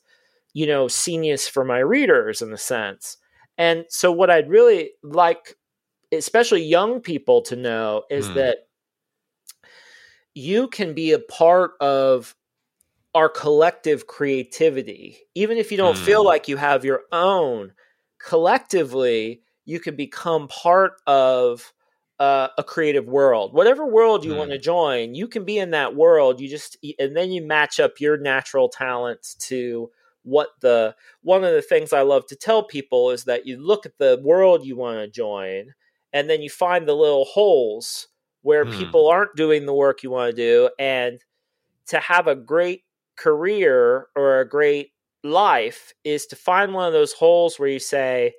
you 0.53 0.65
know 0.65 0.87
scenius 0.87 1.47
for 1.47 1.63
my 1.63 1.79
readers 1.79 2.41
in 2.41 2.51
a 2.53 2.57
sense 2.57 3.17
and 3.57 3.85
so 3.89 4.11
what 4.11 4.29
i'd 4.29 4.49
really 4.49 4.91
like 5.03 5.57
especially 6.11 6.63
young 6.63 6.99
people 6.99 7.41
to 7.41 7.55
know 7.55 8.03
is 8.09 8.27
mm. 8.27 8.35
that 8.35 8.57
you 10.33 10.67
can 10.67 10.93
be 10.93 11.11
a 11.11 11.19
part 11.19 11.71
of 11.81 12.35
our 13.13 13.27
collective 13.27 14.07
creativity 14.07 15.17
even 15.35 15.57
if 15.57 15.71
you 15.71 15.77
don't 15.77 15.97
mm. 15.97 16.05
feel 16.05 16.21
hmm. 16.21 16.27
like 16.27 16.47
you 16.47 16.55
have 16.55 16.85
your 16.85 17.01
own 17.11 17.73
collectively 18.19 19.41
you 19.65 19.79
can 19.79 19.95
become 19.95 20.47
part 20.47 20.93
of 21.07 21.73
uh, 22.21 22.49
a 22.55 22.63
creative 22.63 23.07
world. 23.07 23.51
Whatever 23.51 23.83
world 23.83 24.23
you 24.23 24.33
mm. 24.33 24.37
want 24.37 24.51
to 24.51 24.59
join, 24.59 25.15
you 25.15 25.27
can 25.27 25.43
be 25.43 25.57
in 25.57 25.71
that 25.71 25.95
world. 25.95 26.39
You 26.39 26.47
just 26.47 26.77
and 26.99 27.17
then 27.17 27.31
you 27.31 27.41
match 27.41 27.79
up 27.79 27.99
your 27.99 28.15
natural 28.15 28.69
talents 28.69 29.33
to 29.47 29.89
what 30.21 30.49
the 30.59 30.95
one 31.23 31.43
of 31.43 31.51
the 31.51 31.63
things 31.63 31.91
I 31.91 32.01
love 32.01 32.27
to 32.27 32.35
tell 32.35 32.61
people 32.61 33.09
is 33.09 33.23
that 33.23 33.47
you 33.47 33.57
look 33.57 33.87
at 33.87 33.97
the 33.97 34.21
world 34.23 34.63
you 34.63 34.75
want 34.75 34.99
to 34.99 35.07
join 35.07 35.73
and 36.13 36.29
then 36.29 36.43
you 36.43 36.49
find 36.51 36.87
the 36.87 36.93
little 36.93 37.25
holes 37.25 38.07
where 38.43 38.65
mm. 38.65 38.77
people 38.77 39.07
aren't 39.07 39.35
doing 39.35 39.65
the 39.65 39.73
work 39.73 40.03
you 40.03 40.11
want 40.11 40.29
to 40.29 40.35
do 40.35 40.69
and 40.77 41.23
to 41.87 41.99
have 41.99 42.27
a 42.27 42.35
great 42.35 42.83
career 43.15 44.09
or 44.15 44.41
a 44.41 44.47
great 44.47 44.91
life 45.23 45.91
is 46.03 46.27
to 46.27 46.35
find 46.35 46.71
one 46.71 46.85
of 46.85 46.93
those 46.93 47.13
holes 47.13 47.57
where 47.57 47.69
you 47.69 47.79
say 47.79 48.33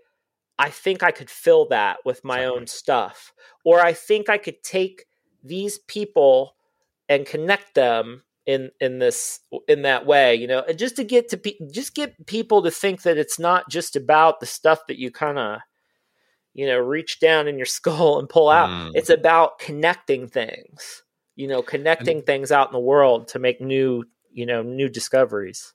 I 0.59 0.71
think 0.71 1.03
I 1.03 1.11
could 1.11 1.31
fill 1.31 1.67
that 1.69 1.99
with 2.05 2.25
my 2.25 2.45
own 2.45 2.67
stuff. 2.67 3.33
Or 3.65 3.81
I 3.81 3.93
think 3.93 4.29
I 4.29 4.39
could 4.39 4.63
take 4.63 5.07
these 5.43 5.79
people 5.79 6.55
and 7.09 7.27
connect 7.27 7.75
them 7.75 8.23
in 8.47 8.71
in 8.81 8.99
this 8.99 9.41
in 9.69 9.83
that 9.83 10.05
way 10.05 10.35
you 10.35 10.49
know 10.49 10.65
and 10.69 10.79
just 10.79 10.97
to 10.97 11.05
get 11.05 11.29
to 11.29 11.37
pe- 11.37 11.59
just 11.71 11.95
get 11.95 12.27
people 12.27 12.63
to 12.63 12.71
think 12.71 13.03
that 13.03 13.17
it's 13.17 13.39
not 13.39 13.69
just 13.71 13.95
about 13.95 14.41
the 14.41 14.47
stuff 14.47 14.81
that 14.89 14.99
you 14.99 15.13
kind 15.13 15.39
of 15.39 15.61
you 16.53 16.67
know 16.67 16.79
reach 16.79 17.21
down 17.21 17.47
in 17.47 17.57
your 17.57 17.67
skull 17.79 18.19
and 18.19 18.29
pull 18.29 18.49
out 18.49 18.69
mm. 18.69 18.91
it's 18.95 19.11
about 19.11 19.59
connecting 19.59 20.27
things 20.27 21.05
you 21.37 21.47
know 21.47 21.63
connecting 21.63 22.19
and, 22.19 22.27
things 22.27 22.51
out 22.51 22.69
in 22.69 22.73
the 22.73 22.81
world 22.81 23.29
to 23.29 23.39
make 23.39 23.61
new 23.61 24.03
you 24.33 24.45
know 24.45 24.63
new 24.63 24.89
discoveries 24.89 25.73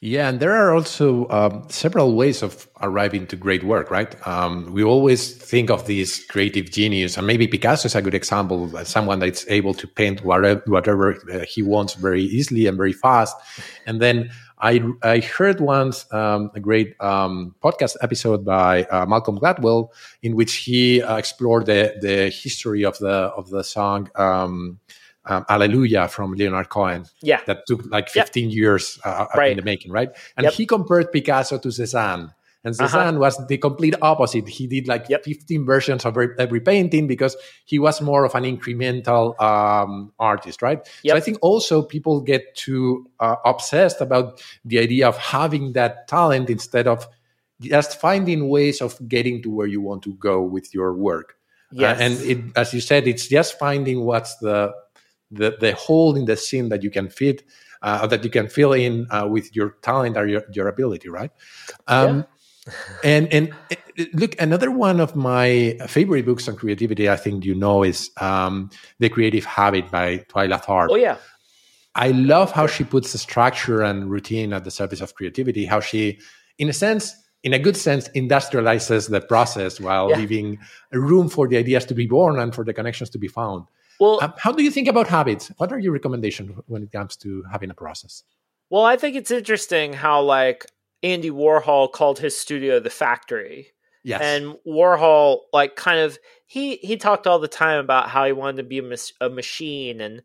yeah, 0.00 0.28
and 0.28 0.38
there 0.38 0.52
are 0.52 0.72
also 0.72 1.28
um, 1.28 1.66
several 1.68 2.14
ways 2.14 2.42
of 2.42 2.68
arriving 2.80 3.26
to 3.26 3.36
great 3.36 3.64
work, 3.64 3.90
right? 3.90 4.14
Um, 4.26 4.72
we 4.72 4.84
always 4.84 5.34
think 5.34 5.70
of 5.70 5.86
this 5.86 6.24
creative 6.24 6.70
genius, 6.70 7.16
and 7.16 7.26
maybe 7.26 7.48
Picasso 7.48 7.86
is 7.86 7.96
a 7.96 8.02
good 8.02 8.14
example, 8.14 8.70
someone 8.84 9.18
that's 9.18 9.44
able 9.48 9.74
to 9.74 9.88
paint 9.88 10.24
whatever, 10.24 10.62
whatever 10.66 11.16
uh, 11.32 11.44
he 11.44 11.62
wants 11.62 11.94
very 11.94 12.22
easily 12.22 12.66
and 12.66 12.76
very 12.76 12.92
fast. 12.92 13.36
And 13.86 14.00
then 14.00 14.30
I, 14.60 14.82
I 15.02 15.18
heard 15.18 15.60
once 15.60 16.12
um, 16.12 16.50
a 16.54 16.60
great 16.60 16.94
um, 17.00 17.54
podcast 17.62 17.96
episode 18.00 18.44
by 18.44 18.84
uh, 18.84 19.06
Malcolm 19.06 19.38
Gladwell 19.38 19.88
in 20.22 20.36
which 20.36 20.54
he 20.56 21.02
uh, 21.02 21.16
explored 21.16 21.66
the, 21.66 21.96
the 22.00 22.28
history 22.30 22.84
of 22.84 22.98
the 22.98 23.32
of 23.36 23.50
the 23.50 23.62
song 23.62 24.10
um, 24.16 24.78
um, 25.28 25.44
Hallelujah 25.48 26.08
from 26.08 26.34
Leonard 26.34 26.68
Cohen. 26.68 27.04
Yeah. 27.22 27.40
That 27.46 27.66
took 27.66 27.84
like 27.86 28.08
15 28.08 28.48
yep. 28.48 28.56
years 28.56 28.98
uh, 29.04 29.08
uh, 29.08 29.26
right. 29.36 29.50
in 29.52 29.56
the 29.56 29.62
making, 29.62 29.92
right? 29.92 30.10
And 30.36 30.44
yep. 30.44 30.54
he 30.54 30.66
compared 30.66 31.12
Picasso 31.12 31.58
to 31.58 31.70
Cezanne. 31.70 32.32
And. 32.64 32.74
Cezanne 32.74 33.14
uh-huh. 33.14 33.18
was 33.18 33.46
the 33.46 33.56
complete 33.56 33.94
opposite. 34.02 34.48
He 34.48 34.66
did 34.66 34.88
like 34.88 35.08
yep. 35.08 35.24
15 35.24 35.64
versions 35.64 36.04
of 36.04 36.18
every, 36.38 36.60
painting 36.60 37.06
because 37.06 37.36
he 37.64 37.78
was 37.78 38.00
more 38.00 38.24
of 38.24 38.34
an 38.34 38.42
incremental 38.42 39.40
um, 39.40 40.12
artist, 40.18 40.60
right? 40.60 40.86
So 41.06 41.14
I 41.14 41.20
think 41.20 41.38
also 41.40 41.82
people 41.82 42.20
get 42.20 42.56
too 42.56 43.06
uh, 43.20 43.36
obsessed 43.44 44.00
about 44.00 44.42
the 44.64 44.80
idea 44.80 45.06
of 45.06 45.16
having 45.16 45.74
that 45.74 46.08
talent 46.08 46.50
instead 46.50 46.88
of 46.88 47.06
just 47.60 48.00
finding 48.00 48.48
ways 48.48 48.80
of 48.80 48.96
getting 49.08 49.42
to 49.42 49.50
where 49.50 49.66
you 49.66 49.80
want 49.80 50.02
to 50.02 50.14
go 50.14 50.42
with 50.42 50.74
your 50.74 50.94
work. 50.94 51.36
Yes. 51.70 52.00
Uh, 52.00 52.02
and 52.02 52.20
it, 52.20 52.56
as 52.56 52.72
you 52.72 52.80
said, 52.80 53.06
it's 53.06 53.26
just 53.28 53.58
finding 53.58 54.04
what's 54.04 54.36
the 54.36 54.74
the, 55.30 55.56
the 55.60 55.74
hole 55.74 56.16
in 56.16 56.24
the 56.24 56.36
scene 56.36 56.68
that 56.68 56.82
you 56.82 56.90
can 56.90 57.08
fit 57.08 57.44
uh, 57.82 58.06
that 58.06 58.24
you 58.24 58.30
can 58.30 58.48
fill 58.48 58.72
in 58.72 59.06
uh, 59.10 59.26
with 59.26 59.54
your 59.54 59.76
talent 59.82 60.16
or 60.16 60.26
your, 60.26 60.42
your 60.52 60.68
ability 60.68 61.08
right? 61.08 61.30
Um, 61.86 62.18
yeah. 62.18 62.24
and 63.04 63.32
and 63.32 63.54
look 64.12 64.40
another 64.40 64.70
one 64.70 65.00
of 65.00 65.16
my 65.16 65.78
favorite 65.86 66.26
books 66.26 66.46
on 66.48 66.54
creativity 66.54 67.08
i 67.08 67.16
think 67.16 67.42
you 67.42 67.54
know 67.54 67.82
is 67.82 68.10
um, 68.20 68.68
the 68.98 69.08
creative 69.08 69.44
habit 69.44 69.90
by 69.90 70.18
twyla 70.28 70.62
tharp. 70.62 70.88
Oh 70.90 70.96
yeah. 70.96 71.16
I 71.94 72.10
love 72.10 72.52
how 72.52 72.68
she 72.68 72.84
puts 72.84 73.10
the 73.10 73.18
structure 73.18 73.82
and 73.82 74.08
routine 74.08 74.52
at 74.52 74.64
the 74.64 74.70
service 74.70 75.00
of 75.00 75.14
creativity 75.14 75.64
how 75.64 75.80
she 75.80 76.18
in 76.58 76.68
a 76.68 76.72
sense 76.74 77.14
in 77.42 77.54
a 77.54 77.58
good 77.58 77.76
sense 77.76 78.08
industrializes 78.10 79.08
the 79.08 79.20
process 79.20 79.80
while 79.80 80.10
yeah. 80.10 80.18
leaving 80.18 80.58
room 80.92 81.28
for 81.28 81.48
the 81.48 81.56
ideas 81.56 81.86
to 81.86 81.94
be 81.94 82.06
born 82.06 82.38
and 82.38 82.54
for 82.54 82.64
the 82.64 82.74
connections 82.74 83.08
to 83.10 83.18
be 83.18 83.28
found 83.28 83.64
well, 84.00 84.22
um, 84.22 84.34
how 84.38 84.52
do 84.52 84.62
you 84.62 84.70
think 84.70 84.88
about 84.88 85.08
habits? 85.08 85.50
What 85.56 85.72
are 85.72 85.78
your 85.78 85.92
recommendations 85.92 86.58
when 86.66 86.82
it 86.82 86.92
comes 86.92 87.16
to 87.16 87.44
having 87.50 87.70
a 87.70 87.74
process? 87.74 88.22
Well, 88.70 88.84
I 88.84 88.96
think 88.96 89.16
it's 89.16 89.30
interesting 89.30 89.92
how 89.92 90.22
like 90.22 90.66
Andy 91.02 91.30
Warhol 91.30 91.90
called 91.90 92.18
his 92.18 92.36
studio 92.36 92.80
the 92.80 92.90
factory. 92.90 93.68
Yes. 94.04 94.20
And 94.22 94.56
Warhol 94.66 95.40
like 95.52 95.76
kind 95.76 96.00
of 96.00 96.18
he 96.46 96.76
he 96.76 96.96
talked 96.96 97.26
all 97.26 97.38
the 97.38 97.48
time 97.48 97.80
about 97.80 98.08
how 98.08 98.24
he 98.24 98.32
wanted 98.32 98.58
to 98.58 98.62
be 98.62 98.78
a, 98.78 98.96
a 99.20 99.28
machine 99.28 100.00
and 100.00 100.22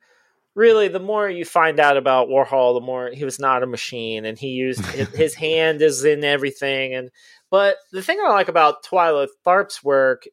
really 0.56 0.88
the 0.88 1.00
more 1.00 1.30
you 1.30 1.45
find 1.45 1.80
out 1.80 1.97
about 1.97 2.30
Warhol, 2.30 2.76
the 2.76 2.86
more 2.86 3.10
he 3.10 3.26
was 3.26 3.39
not 3.39 3.64
a 3.64 3.68
machine 3.68 4.26
and 4.26 4.38
he 4.38 4.50
used 4.50 4.86
his, 4.88 5.08
his 5.16 5.34
hand 5.36 5.82
is 5.82 6.06
in 6.06 6.24
everything. 6.24 6.93
And 6.93 7.10
but 7.50 7.78
the 7.91 8.02
thing 8.02 8.20
I 8.24 8.30
like 8.30 8.47
about 8.47 8.86
Twyla 8.86 9.28
Tharp's 9.45 9.84
work 9.84 10.24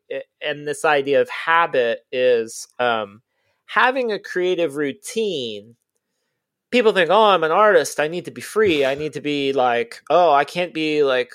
and 0.41 0.67
this 0.67 0.85
idea 0.85 1.21
of 1.21 1.29
habit 1.29 2.01
is 2.13 2.67
um, 2.79 3.23
having 3.71 4.11
a 4.11 4.19
creative 4.19 4.75
routine. 4.75 5.77
People 6.73 6.93
think, 6.93 7.09
oh, 7.09 7.27
I'm 7.27 7.45
an 7.45 7.53
artist. 7.53 8.01
I 8.01 8.09
need 8.09 8.25
to 8.25 8.33
be 8.33 8.41
free. 8.41 8.85
I 8.85 8.97
need 8.97 9.13
to 9.13 9.21
be 9.21 9.53
like, 9.53 10.03
oh, 10.11 10.33
I 10.33 10.45
can't 10.45 10.75
be 10.75 11.05
like 11.05 11.33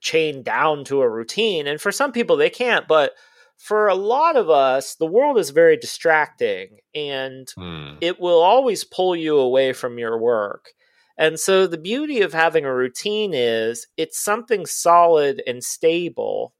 chained 0.00 0.44
down 0.44 0.84
to 0.84 1.00
a 1.00 1.08
routine. 1.08 1.68
And 1.68 1.80
for 1.80 1.92
some 1.92 2.10
people, 2.10 2.36
they 2.36 2.50
can't. 2.50 2.88
But 2.88 3.12
for 3.56 3.86
a 3.86 3.94
lot 3.94 4.34
of 4.34 4.50
us, 4.50 4.96
the 4.96 5.06
world 5.06 5.38
is 5.38 5.50
very 5.50 5.76
distracting 5.76 6.78
and 6.92 7.48
hmm. 7.56 7.94
it 8.00 8.18
will 8.18 8.40
always 8.40 8.82
pull 8.82 9.14
you 9.14 9.38
away 9.38 9.72
from 9.72 9.96
your 9.96 10.18
work. 10.18 10.70
And 11.16 11.38
so 11.38 11.68
the 11.68 11.78
beauty 11.78 12.20
of 12.20 12.32
having 12.32 12.64
a 12.64 12.74
routine 12.74 13.32
is 13.32 13.86
it's 13.96 14.20
something 14.20 14.66
solid 14.66 15.40
and 15.46 15.62
stable 15.62 16.52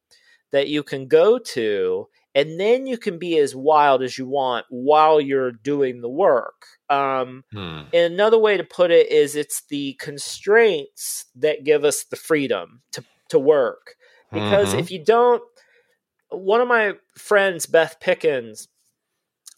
that 0.52 0.68
you 0.68 0.84
can 0.84 1.08
go 1.08 1.38
to 1.38 2.08
and 2.38 2.60
then 2.60 2.86
you 2.86 2.96
can 2.96 3.18
be 3.18 3.36
as 3.36 3.56
wild 3.56 4.00
as 4.00 4.16
you 4.16 4.24
want 4.24 4.64
while 4.70 5.20
you're 5.20 5.50
doing 5.50 6.00
the 6.00 6.08
work. 6.08 6.66
Um, 6.88 7.42
hmm. 7.52 7.80
And 7.92 8.14
another 8.14 8.38
way 8.38 8.56
to 8.56 8.62
put 8.62 8.92
it 8.92 9.10
is 9.10 9.34
it's 9.34 9.64
the 9.68 9.94
constraints 9.94 11.26
that 11.34 11.64
give 11.64 11.82
us 11.82 12.04
the 12.04 12.14
freedom 12.14 12.82
to, 12.92 13.02
to 13.30 13.40
work. 13.40 13.96
Because 14.30 14.68
mm-hmm. 14.68 14.78
if 14.78 14.92
you 14.92 15.04
don't, 15.04 15.42
one 16.28 16.60
of 16.60 16.68
my 16.68 16.92
friends, 17.16 17.66
Beth 17.66 17.96
Pickens, 17.98 18.68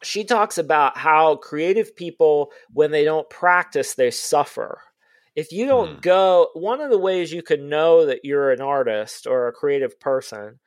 she 0.02 0.24
talks 0.24 0.56
about 0.56 0.96
how 0.96 1.36
creative 1.36 1.94
people, 1.94 2.50
when 2.72 2.92
they 2.92 3.04
don't 3.04 3.28
practice, 3.28 3.92
they 3.92 4.10
suffer. 4.10 4.80
If 5.36 5.52
you 5.52 5.66
don't 5.66 5.98
mm. 5.98 6.00
go, 6.00 6.48
one 6.54 6.80
of 6.80 6.90
the 6.90 6.98
ways 6.98 7.30
you 7.30 7.42
can 7.42 7.68
know 7.68 8.06
that 8.06 8.24
you're 8.24 8.50
an 8.50 8.62
artist 8.62 9.26
or 9.26 9.48
a 9.48 9.52
creative 9.52 10.00
person 10.00 10.60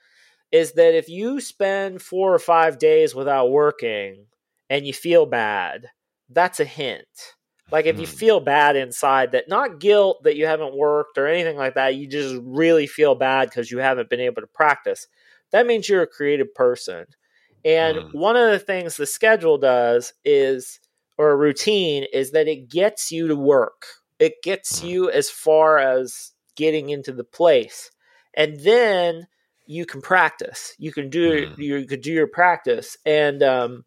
is 0.53 0.73
that 0.73 0.95
if 0.95 1.09
you 1.09 1.41
spend 1.41 2.01
four 2.01 2.33
or 2.33 2.39
five 2.39 2.79
days 2.79 3.13
without 3.13 3.51
working 3.51 4.27
and 4.69 4.87
you 4.87 4.93
feel 4.93 5.25
bad, 5.25 5.87
that's 6.29 6.61
a 6.61 6.65
hint. 6.65 7.07
Like 7.71 7.85
if 7.85 7.99
you 7.99 8.07
hmm. 8.07 8.13
feel 8.13 8.39
bad 8.39 8.77
inside, 8.77 9.33
that 9.33 9.49
not 9.49 9.81
guilt 9.81 10.23
that 10.23 10.37
you 10.37 10.45
haven't 10.45 10.77
worked 10.77 11.17
or 11.17 11.27
anything 11.27 11.57
like 11.57 11.75
that, 11.75 11.95
you 11.95 12.07
just 12.07 12.35
really 12.41 12.87
feel 12.87 13.15
bad 13.15 13.49
because 13.49 13.69
you 13.69 13.79
haven't 13.79 14.09
been 14.09 14.21
able 14.21 14.41
to 14.41 14.47
practice 14.47 15.07
that 15.53 15.67
means 15.67 15.87
you're 15.87 16.01
a 16.01 16.07
creative 16.07 16.53
person. 16.53 17.05
And 17.63 17.97
mm. 17.97 18.13
one 18.13 18.35
of 18.35 18.51
the 18.51 18.59
things 18.59 18.97
the 18.97 19.05
schedule 19.05 19.57
does 19.57 20.13
is, 20.25 20.79
or 21.17 21.29
a 21.29 21.37
routine, 21.37 22.05
is 22.11 22.31
that 22.31 22.47
it 22.47 22.69
gets 22.69 23.11
you 23.11 23.27
to 23.27 23.35
work. 23.35 23.85
It 24.19 24.41
gets 24.43 24.81
mm. 24.81 24.89
you 24.89 25.11
as 25.11 25.29
far 25.29 25.77
as 25.77 26.31
getting 26.57 26.89
into 26.89 27.13
the 27.13 27.23
place. 27.23 27.91
And 28.33 28.59
then 28.61 29.27
you 29.65 29.85
can 29.85 30.01
practice. 30.01 30.73
You 30.77 30.91
can 30.91 31.09
do 31.09 31.47
mm. 31.47 31.57
you 31.57 31.85
could 31.85 32.01
do 32.01 32.11
your 32.11 32.27
practice. 32.27 32.97
And 33.05 33.41
um 33.43 33.85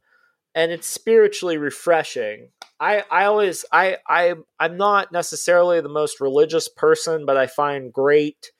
and 0.54 0.72
it's 0.72 0.86
spiritually 0.86 1.58
refreshing. 1.58 2.48
I, 2.80 3.04
I 3.10 3.24
always 3.24 3.64
I, 3.72 3.98
I 4.08 4.34
I'm 4.58 4.76
not 4.76 5.12
necessarily 5.12 5.80
the 5.80 5.88
most 5.88 6.20
religious 6.20 6.68
person, 6.68 7.26
but 7.26 7.36
I 7.36 7.46
find 7.46 7.92
great 7.92 8.52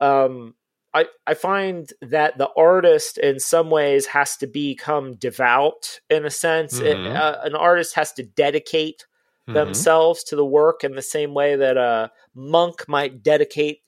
um 0.00 0.54
I, 0.94 1.06
I 1.26 1.34
find 1.34 1.88
that 2.02 2.36
the 2.36 2.50
artist 2.54 3.16
in 3.16 3.40
some 3.40 3.70
ways 3.70 4.06
has 4.06 4.36
to 4.38 4.46
become 4.46 5.14
devout 5.14 6.00
in 6.10 6.26
a 6.26 6.30
sense. 6.30 6.78
Mm-hmm. 6.78 7.06
It, 7.06 7.16
uh, 7.16 7.38
an 7.44 7.54
artist 7.54 7.94
has 7.94 8.12
to 8.14 8.22
dedicate 8.22 9.06
mm-hmm. 9.48 9.54
themselves 9.54 10.22
to 10.24 10.36
the 10.36 10.44
work 10.44 10.84
in 10.84 10.94
the 10.94 11.02
same 11.02 11.32
way 11.32 11.56
that 11.56 11.78
a 11.78 12.10
monk 12.34 12.86
might 12.88 13.22
dedicate 13.22 13.80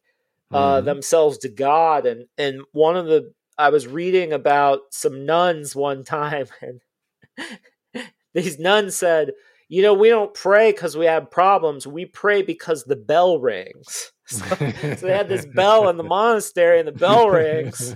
uh, 0.53 0.77
mm-hmm. 0.77 0.87
themselves 0.87 1.39
to 1.39 1.49
God. 1.49 2.07
And 2.07 2.27
and 2.39 2.63
one 2.73 2.97
of 2.97 3.07
the 3.07 3.33
I 3.59 3.71
was 3.71 3.87
reading 3.87 4.33
about 4.33 4.81
some 4.91 5.25
nuns 5.27 5.77
one 5.77 6.05
time, 6.05 6.47
and 6.63 8.11
these 8.35 8.59
nuns 8.59 8.97
said, 8.97 9.33
"You 9.69 9.83
know, 9.83 9.95
we 9.95 10.09
don't 10.09 10.35
pray 10.35 10.73
because 10.73 10.97
we 10.97 11.07
have 11.07 11.31
problems. 11.31 11.87
We 11.87 12.07
pray 12.07 12.43
because 12.43 12.85
the 12.85 12.97
bell 12.97 13.39
rings." 13.39 14.11
So, 14.27 14.43
so, 14.47 15.07
they 15.07 15.13
had 15.13 15.29
this 15.29 15.45
bell 15.45 15.91
in 15.91 15.99
the 15.99 16.03
monastery, 16.19 16.79
and 16.79 16.89
the 16.89 16.93
bell 16.93 17.29
rings, 17.29 17.95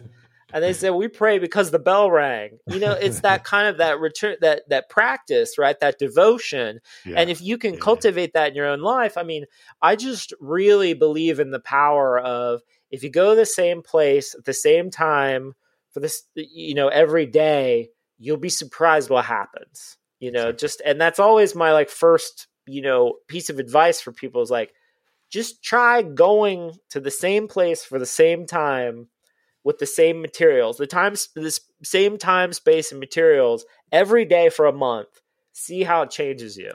and 0.53 0.65
they 0.65 0.73
said, 0.73 0.91
"We 0.91 1.09
pray 1.09 1.39
because 1.39 1.71
the 1.71 1.79
bell 1.79 2.11
rang." 2.11 2.59
You 2.67 2.81
know, 2.81 2.93
it's 2.93 3.21
that 3.21 3.45
kind 3.45 3.69
of 3.69 3.79
that 3.79 4.01
return, 4.01 4.37
that 4.41 4.69
that 4.69 4.89
practice, 4.89 5.59
right? 5.59 5.79
That 5.81 5.99
devotion, 5.99 6.81
yeah. 7.05 7.17
and 7.17 7.31
if 7.31 7.43
you 7.43 7.59
can 7.59 7.75
yeah. 7.75 7.81
cultivate 7.81 8.33
that 8.35 8.51
in 8.51 8.55
your 8.55 8.67
own 8.67 8.81
life, 8.81 9.17
I 9.17 9.23
mean, 9.23 9.45
I 9.83 9.97
just 9.97 10.33
really 10.41 10.95
believe 10.95 11.41
in 11.41 11.51
the 11.51 11.61
power 11.61 12.19
of 12.19 12.63
if 12.91 13.03
you 13.03 13.11
go 13.11 13.31
to 13.31 13.37
the 13.37 13.47
same 13.47 13.83
place 13.83 14.35
at 14.35 14.45
the 14.45 14.55
same 14.55 14.91
time 14.91 15.55
for 15.93 16.01
this, 16.01 16.23
you 16.35 16.75
know, 16.75 16.89
every 16.89 17.27
day, 17.27 17.91
you'll 18.19 18.37
be 18.37 18.49
surprised 18.49 19.11
what 19.11 19.25
happens. 19.25 19.97
You 20.21 20.33
know, 20.33 20.51
just 20.51 20.83
and 20.85 21.01
that's 21.01 21.21
always 21.21 21.55
my 21.55 21.73
like 21.73 21.91
first, 21.91 22.49
you 22.67 22.83
know, 22.83 23.15
piece 23.29 23.51
of 23.51 23.59
advice 23.59 24.01
for 24.01 24.13
people 24.13 24.43
is 24.43 24.51
like 24.51 24.73
just 25.31 25.63
try 25.63 26.03
going 26.03 26.73
to 26.91 27.01
the 27.01 27.11
same 27.11 27.49
place 27.49 27.85
for 27.85 27.99
the 27.99 28.07
same 28.07 28.47
time 28.47 29.09
with 29.65 29.79
the 29.79 29.87
same 29.87 30.21
materials, 30.21 30.79
the 30.79 30.87
time, 30.87 31.15
this 31.35 31.61
same 31.83 32.19
time, 32.19 32.53
space, 32.53 32.91
and 32.91 33.01
materials 33.01 33.65
every 33.93 34.25
day 34.25 34.49
for 34.49 34.67
a 34.67 34.73
month. 34.73 35.09
See 35.53 35.83
how 35.83 36.03
it 36.03 36.11
changes 36.11 36.57
you. 36.57 36.73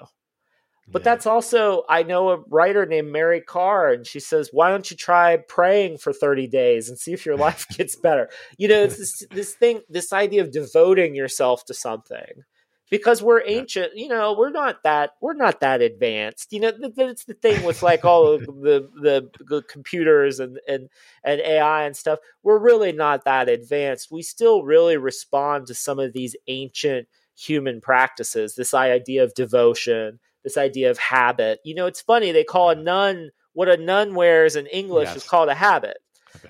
But 0.87 1.01
yeah. 1.01 1.03
that's 1.05 1.25
also, 1.25 1.83
I 1.87 2.03
know 2.03 2.29
a 2.29 2.43
writer 2.49 2.85
named 2.85 3.11
Mary 3.11 3.39
Karr, 3.39 3.93
and 3.93 4.05
she 4.05 4.19
says, 4.19 4.49
Why 4.51 4.69
don't 4.69 4.89
you 4.91 4.97
try 4.97 5.37
praying 5.37 5.99
for 5.99 6.11
30 6.11 6.47
days 6.47 6.89
and 6.89 6.99
see 6.99 7.13
if 7.13 7.25
your 7.25 7.37
life 7.47 7.65
gets 7.69 7.95
better? 7.95 8.29
You 8.57 8.67
know, 8.67 8.83
it's 8.83 8.97
this, 8.97 9.23
this 9.31 9.53
thing, 9.53 9.81
this 9.89 10.11
idea 10.11 10.41
of 10.41 10.51
devoting 10.51 11.15
yourself 11.15 11.63
to 11.65 11.73
something 11.73 12.43
because 12.89 13.23
we're 13.23 13.41
ancient 13.45 13.91
you 13.95 14.07
know 14.07 14.35
we're 14.37 14.51
not 14.51 14.83
that 14.83 15.11
we're 15.21 15.33
not 15.33 15.59
that 15.61 15.81
advanced 15.81 16.51
you 16.51 16.59
know 16.59 16.71
that's 16.95 17.25
the 17.25 17.33
thing 17.33 17.63
with 17.63 17.81
like 17.81 18.05
all 18.05 18.27
of 18.27 18.45
the, 18.45 18.89
the, 19.01 19.29
the 19.45 19.61
computers 19.63 20.39
and 20.39 20.59
and 20.67 20.89
and 21.23 21.41
ai 21.41 21.83
and 21.83 21.95
stuff 21.95 22.19
we're 22.43 22.59
really 22.59 22.91
not 22.91 23.25
that 23.25 23.49
advanced. 23.49 24.11
We 24.11 24.21
still 24.21 24.63
really 24.63 24.97
respond 24.97 25.67
to 25.67 25.73
some 25.73 25.99
of 25.99 26.13
these 26.13 26.35
ancient 26.47 27.07
human 27.35 27.81
practices 27.81 28.53
this 28.53 28.75
idea 28.75 29.23
of 29.23 29.33
devotion 29.33 30.19
this 30.43 30.57
idea 30.57 30.91
of 30.91 30.99
habit. 30.99 31.59
You 31.63 31.73
know 31.73 31.87
it's 31.87 32.01
funny 32.01 32.31
they 32.31 32.43
call 32.43 32.69
a 32.69 32.75
nun 32.75 33.31
what 33.53 33.69
a 33.69 33.77
nun 33.77 34.13
wears 34.13 34.55
in 34.55 34.67
english 34.67 35.07
yes. 35.07 35.17
is 35.17 35.23
called 35.23 35.49
a 35.49 35.55
habit. 35.55 35.97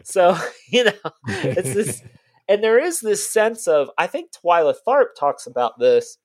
So 0.04 0.38
you 0.68 0.84
know 0.84 1.12
it's 1.28 1.74
this 1.74 2.04
and 2.50 2.62
there 2.62 2.80
is 2.80 3.00
this 3.00 3.26
sense 3.26 3.68
of 3.70 3.90
i 3.98 4.06
think 4.06 4.32
twyla 4.32 4.76
tharp 4.86 5.16
talks 5.18 5.48
about 5.48 5.80
this 5.80 6.18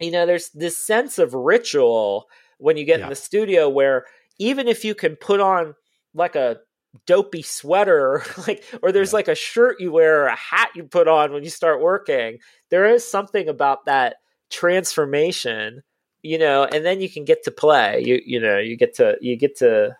you 0.00 0.10
know, 0.10 0.26
there's 0.26 0.50
this 0.50 0.76
sense 0.76 1.18
of 1.18 1.34
ritual 1.34 2.26
when 2.58 2.76
you 2.76 2.84
get 2.84 2.98
yeah. 2.98 3.06
in 3.06 3.10
the 3.10 3.16
studio 3.16 3.68
where 3.68 4.06
even 4.38 4.68
if 4.68 4.84
you 4.84 4.94
can 4.94 5.16
put 5.16 5.40
on 5.40 5.74
like 6.14 6.36
a 6.36 6.58
dopey 7.06 7.42
sweater 7.42 8.22
like 8.46 8.64
or 8.82 8.90
there's 8.90 9.12
yeah. 9.12 9.16
like 9.16 9.28
a 9.28 9.34
shirt 9.34 9.80
you 9.80 9.92
wear 9.92 10.22
or 10.22 10.26
a 10.26 10.36
hat 10.36 10.70
you 10.74 10.82
put 10.82 11.06
on 11.06 11.32
when 11.32 11.44
you 11.44 11.50
start 11.50 11.80
working 11.80 12.38
there 12.70 12.84
is 12.84 13.08
something 13.08 13.48
about 13.48 13.84
that 13.84 14.16
transformation 14.50 15.82
you 16.22 16.36
know 16.36 16.64
and 16.64 16.84
then 16.84 17.00
you 17.00 17.08
can 17.08 17.24
get 17.24 17.44
to 17.44 17.52
play 17.52 18.02
you 18.04 18.20
you 18.26 18.40
know 18.40 18.58
you 18.58 18.76
get 18.76 18.92
to 18.92 19.16
you 19.20 19.36
get 19.36 19.56
to 19.56 19.94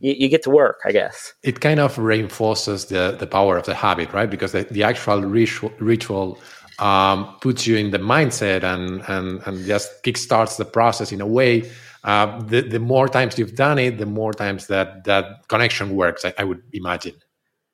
you, 0.00 0.14
you, 0.16 0.28
get 0.28 0.42
to 0.44 0.50
work, 0.50 0.80
I 0.84 0.92
guess. 0.92 1.34
It 1.42 1.60
kind 1.60 1.80
of 1.80 1.98
reinforces 1.98 2.86
the, 2.86 3.16
the 3.18 3.26
power 3.26 3.56
of 3.56 3.66
the 3.66 3.74
habit, 3.74 4.12
right? 4.12 4.30
Because 4.30 4.52
the, 4.52 4.62
the 4.62 4.84
actual 4.84 5.22
ritual, 5.22 5.72
ritual 5.80 6.38
um, 6.78 7.36
puts 7.40 7.66
you 7.66 7.76
in 7.76 7.90
the 7.90 7.98
mindset 7.98 8.62
and 8.62 9.02
and 9.08 9.42
and 9.46 9.66
just 9.66 10.02
kickstarts 10.02 10.56
the 10.56 10.64
process 10.64 11.12
in 11.12 11.20
a 11.20 11.26
way. 11.26 11.70
Uh, 12.04 12.40
the 12.42 12.62
the 12.62 12.78
more 12.78 13.08
times 13.08 13.38
you've 13.38 13.56
done 13.56 13.78
it, 13.78 13.98
the 13.98 14.06
more 14.06 14.32
times 14.32 14.68
that 14.68 15.04
that 15.04 15.46
connection 15.48 15.94
works. 15.96 16.24
I, 16.24 16.34
I 16.38 16.44
would 16.44 16.62
imagine. 16.72 17.14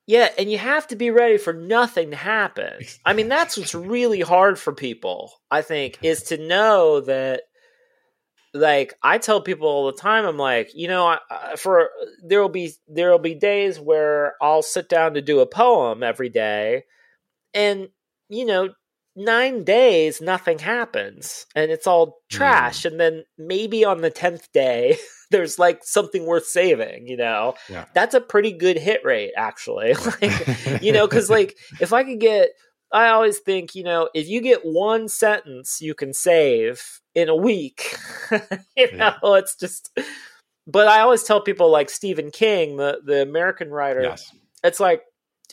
Yeah, 0.07 0.29
and 0.37 0.51
you 0.51 0.59
have 0.59 0.87
to 0.87 0.95
be 0.95 1.09
ready 1.09 1.37
for 1.37 1.51
nothing 1.51 2.11
to 2.11 2.15
happen. 2.15 2.73
I 3.05 3.13
mean, 3.13 3.27
that's 3.27 3.57
what's 3.57 3.73
really 3.73 4.21
hard 4.21 4.59
for 4.59 4.71
people. 4.71 5.33
I 5.49 5.63
think 5.63 5.97
is 6.03 6.23
to 6.23 6.37
know 6.37 7.01
that 7.01 7.41
like 8.53 8.93
I 9.03 9.17
tell 9.17 9.41
people 9.41 9.67
all 9.67 9.87
the 9.87 9.97
time, 9.97 10.25
I'm 10.25 10.37
like, 10.37 10.71
you 10.73 10.87
know, 10.87 11.07
I, 11.07 11.55
for 11.57 11.89
there 12.23 12.41
will 12.41 12.49
be 12.49 12.73
there 12.87 13.11
will 13.11 13.19
be 13.19 13.35
days 13.35 13.79
where 13.79 14.35
I'll 14.41 14.61
sit 14.61 14.89
down 14.89 15.15
to 15.15 15.21
do 15.21 15.39
a 15.39 15.45
poem 15.45 16.03
every 16.03 16.29
day, 16.29 16.83
and 17.53 17.89
you 18.29 18.45
know, 18.45 18.69
nine 19.15 19.63
days 19.63 20.21
nothing 20.21 20.59
happens 20.59 21.45
and 21.55 21.71
it's 21.71 21.87
all 21.87 22.19
trash 22.29 22.81
mm. 22.81 22.91
and 22.91 22.99
then 22.99 23.23
maybe 23.37 23.85
on 23.85 24.01
the 24.01 24.11
10th 24.11 24.51
day 24.53 24.97
there's 25.31 25.57
like 25.57 25.79
something 25.83 26.25
worth 26.25 26.45
saving 26.45 27.07
you 27.07 27.15
know 27.15 27.53
yeah. 27.69 27.85
that's 27.93 28.13
a 28.13 28.21
pretty 28.21 28.51
good 28.51 28.77
hit 28.77 29.01
rate 29.05 29.31
actually 29.37 29.93
like 30.21 30.81
you 30.81 30.91
know 30.91 31.07
because 31.07 31.29
like 31.29 31.55
if 31.79 31.93
i 31.93 32.03
could 32.03 32.19
get 32.19 32.49
I 32.91 33.09
always 33.09 33.39
think, 33.39 33.75
you 33.75 33.83
know, 33.83 34.09
if 34.13 34.29
you 34.29 34.39
get 34.41 34.61
one 34.63 35.09
sentence 35.09 35.81
you 35.81 35.93
can 35.93 36.13
save 36.13 37.01
in 37.13 37.27
a 37.27 37.35
week, 37.35 37.97
you 38.31 38.91
know, 38.93 39.13
yeah. 39.21 39.37
it's 39.37 39.55
just. 39.57 39.97
But 40.67 40.87
I 40.87 41.01
always 41.01 41.23
tell 41.23 41.41
people 41.41 41.69
like 41.69 41.89
Stephen 41.89 42.31
King, 42.31 42.77
the 42.77 43.01
the 43.03 43.21
American 43.21 43.69
writer, 43.69 44.01
yes. 44.01 44.33
it's 44.63 44.79
like, 44.79 45.03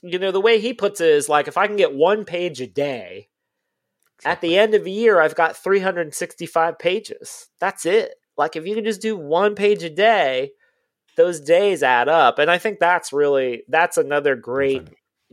you 0.03 0.19
know, 0.19 0.31
the 0.31 0.41
way 0.41 0.61
he 0.61 0.73
puts 0.73 1.01
it 1.01 1.09
is 1.09 1.29
like 1.29 1.49
if 1.49 1.57
I 1.57 1.67
can 1.67 1.77
get 1.77 1.95
one 1.95 2.25
page 2.25 2.61
a 2.61 2.67
day. 2.67 3.29
At 4.25 4.41
the 4.41 4.57
end 4.59 4.75
of 4.75 4.85
the 4.85 4.91
year 4.91 5.21
I've 5.21 5.35
got 5.35 5.57
365 5.57 6.79
pages. 6.79 7.49
That's 7.61 7.87
it. 7.87 8.15
Like 8.37 8.57
if 8.57 8.67
you 8.67 8.75
can 8.75 8.85
just 8.85 9.03
do 9.03 9.17
one 9.17 9.55
page 9.55 9.83
a 9.83 9.91
day, 9.91 10.53
those 11.17 11.41
days 11.41 11.83
add 11.83 12.09
up, 12.09 12.39
and 12.39 12.51
I 12.51 12.59
think 12.59 12.79
that's 12.79 13.13
really 13.13 13.65
that's 13.69 13.99
another 13.99 14.35
great 14.35 14.89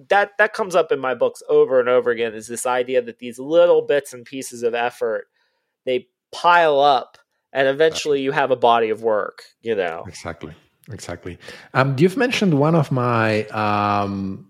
that 0.08 0.32
that 0.38 0.54
comes 0.54 0.76
up 0.76 0.92
in 0.92 1.00
my 1.00 1.14
books 1.14 1.42
over 1.50 1.80
and 1.80 1.90
over 1.90 2.10
again 2.10 2.34
is 2.34 2.48
this 2.48 2.66
idea 2.66 3.02
that 3.02 3.20
these 3.20 3.38
little 3.38 3.82
bits 3.82 4.14
and 4.14 4.26
pieces 4.26 4.64
of 4.64 4.74
effort 4.74 5.28
they 5.86 6.08
pile 6.32 6.80
up 6.80 7.18
and 7.52 7.68
eventually 7.68 8.22
you 8.22 8.32
have 8.32 8.52
a 8.52 8.56
body 8.56 8.90
of 8.90 9.04
work 9.04 9.44
you 9.62 9.76
know? 9.76 10.06
Exactly. 10.08 10.54
Exactly. 10.92 11.38
Um, 11.76 11.96
you've 12.00 12.18
mentioned 12.18 12.56
one 12.56 12.74
of 12.74 12.92
my 12.92 13.46
um, 13.48 14.49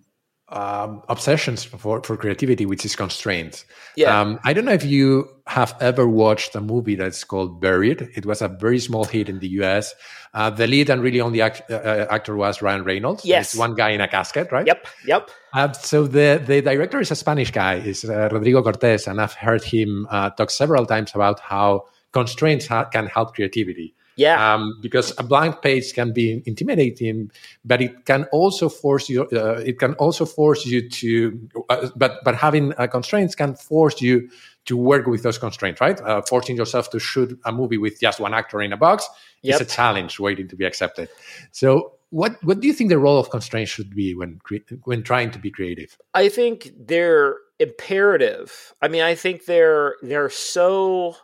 um, 0.52 1.04
obsessions 1.10 1.64
for, 1.64 2.02
for 2.02 2.18
creativity, 2.18 2.66
which 2.66 2.86
is 2.86 2.96
constraints. 2.96 3.66
Yeah. 3.96 4.20
Um, 4.20 4.40
I 4.44 4.54
don't 4.54 4.66
know 4.66 4.74
if 4.74 4.86
you 4.86 5.30
have 5.48 5.76
ever 5.80 6.08
watched 6.08 6.56
a 6.56 6.62
movie 6.62 6.96
that's 6.96 7.24
called 7.24 7.62
Buried. 7.62 8.10
It 8.16 8.26
was 8.26 8.42
a 8.42 8.48
very 8.48 8.80
small 8.80 9.06
hit 9.06 9.30
in 9.30 9.40
the 9.40 9.48
US. 9.62 9.94
Uh, 10.34 10.50
the 10.50 10.68
lead 10.68 10.90
and 10.90 11.02
really 11.02 11.22
only 11.22 11.42
act, 11.42 11.70
uh, 11.70 11.76
uh, 11.76 12.08
actor 12.10 12.36
was 12.36 12.62
Ryan 12.62 12.84
Reynolds. 12.84 13.26
Yes. 13.26 13.54
It's 13.54 13.60
one 13.60 13.76
guy 13.76 13.90
in 13.90 14.02
a 14.02 14.08
casket, 14.08 14.52
right? 14.52 14.66
Yep. 14.66 14.88
Yep. 15.06 15.30
Uh, 15.54 15.72
so 15.74 16.08
the, 16.08 16.42
the 16.46 16.62
director 16.62 17.00
is 17.00 17.12
a 17.12 17.16
Spanish 17.16 17.52
guy, 17.52 17.76
is 17.76 18.06
uh, 18.06 18.30
Rodrigo 18.32 18.62
Cortés, 18.62 19.08
and 19.08 19.20
I've 19.20 19.34
heard 19.34 19.64
him 19.64 20.08
uh, 20.10 20.30
talk 20.32 20.52
several 20.52 20.86
times 20.86 21.12
about 21.16 21.40
how 21.40 21.86
constraints 22.12 22.68
ha- 22.68 22.86
can 22.86 23.08
help 23.08 23.36
creativity. 23.36 23.96
Yeah. 24.20 24.54
Um, 24.54 24.78
because 24.82 25.14
a 25.18 25.24
blank 25.24 25.62
page 25.62 25.94
can 25.94 26.12
be 26.12 26.44
intimidating, 26.46 27.32
but 27.64 27.82
it 27.82 28.06
can 28.06 28.26
also 28.34 28.68
force 28.68 29.08
you. 29.08 29.24
Uh, 29.32 29.64
it 29.66 29.80
can 29.80 29.94
also 29.94 30.26
force 30.26 30.66
you 30.66 30.90
to. 30.90 31.50
Uh, 31.70 31.88
but 31.96 32.20
but 32.26 32.36
having 32.36 32.74
uh, 32.78 32.88
constraints 32.88 33.34
can 33.34 33.56
force 33.56 34.02
you 34.02 34.30
to 34.66 34.76
work 34.76 35.08
with 35.08 35.24
those 35.24 35.38
constraints, 35.38 35.80
right? 35.80 36.02
Uh, 36.02 36.22
forcing 36.22 36.58
yourself 36.58 36.90
to 36.90 37.00
shoot 37.00 37.40
a 37.46 37.52
movie 37.52 37.78
with 37.78 38.00
just 38.02 38.20
one 38.20 38.34
actor 38.34 38.62
in 38.62 38.74
a 38.74 38.78
box 38.78 39.08
yep. 39.42 39.56
is 39.56 39.62
a 39.62 39.66
challenge 39.66 40.20
waiting 40.20 40.50
to 40.50 40.56
be 40.58 40.66
accepted. 40.66 41.08
So 41.52 41.94
what 42.10 42.44
what 42.44 42.60
do 42.60 42.68
you 42.68 42.74
think 42.74 42.90
the 42.90 43.00
role 43.00 43.20
of 43.20 43.30
constraints 43.30 43.72
should 43.72 43.96
be 43.96 44.16
when 44.16 44.42
when 44.84 45.02
trying 45.02 45.32
to 45.32 45.40
be 45.40 45.50
creative? 45.50 45.98
I 46.14 46.28
think 46.28 46.72
they're 46.78 47.38
imperative. 47.58 48.74
I 48.82 48.90
mean, 48.90 49.02
I 49.02 49.16
think 49.16 49.46
they're 49.46 49.96
they're 50.02 50.30
so 50.30 51.16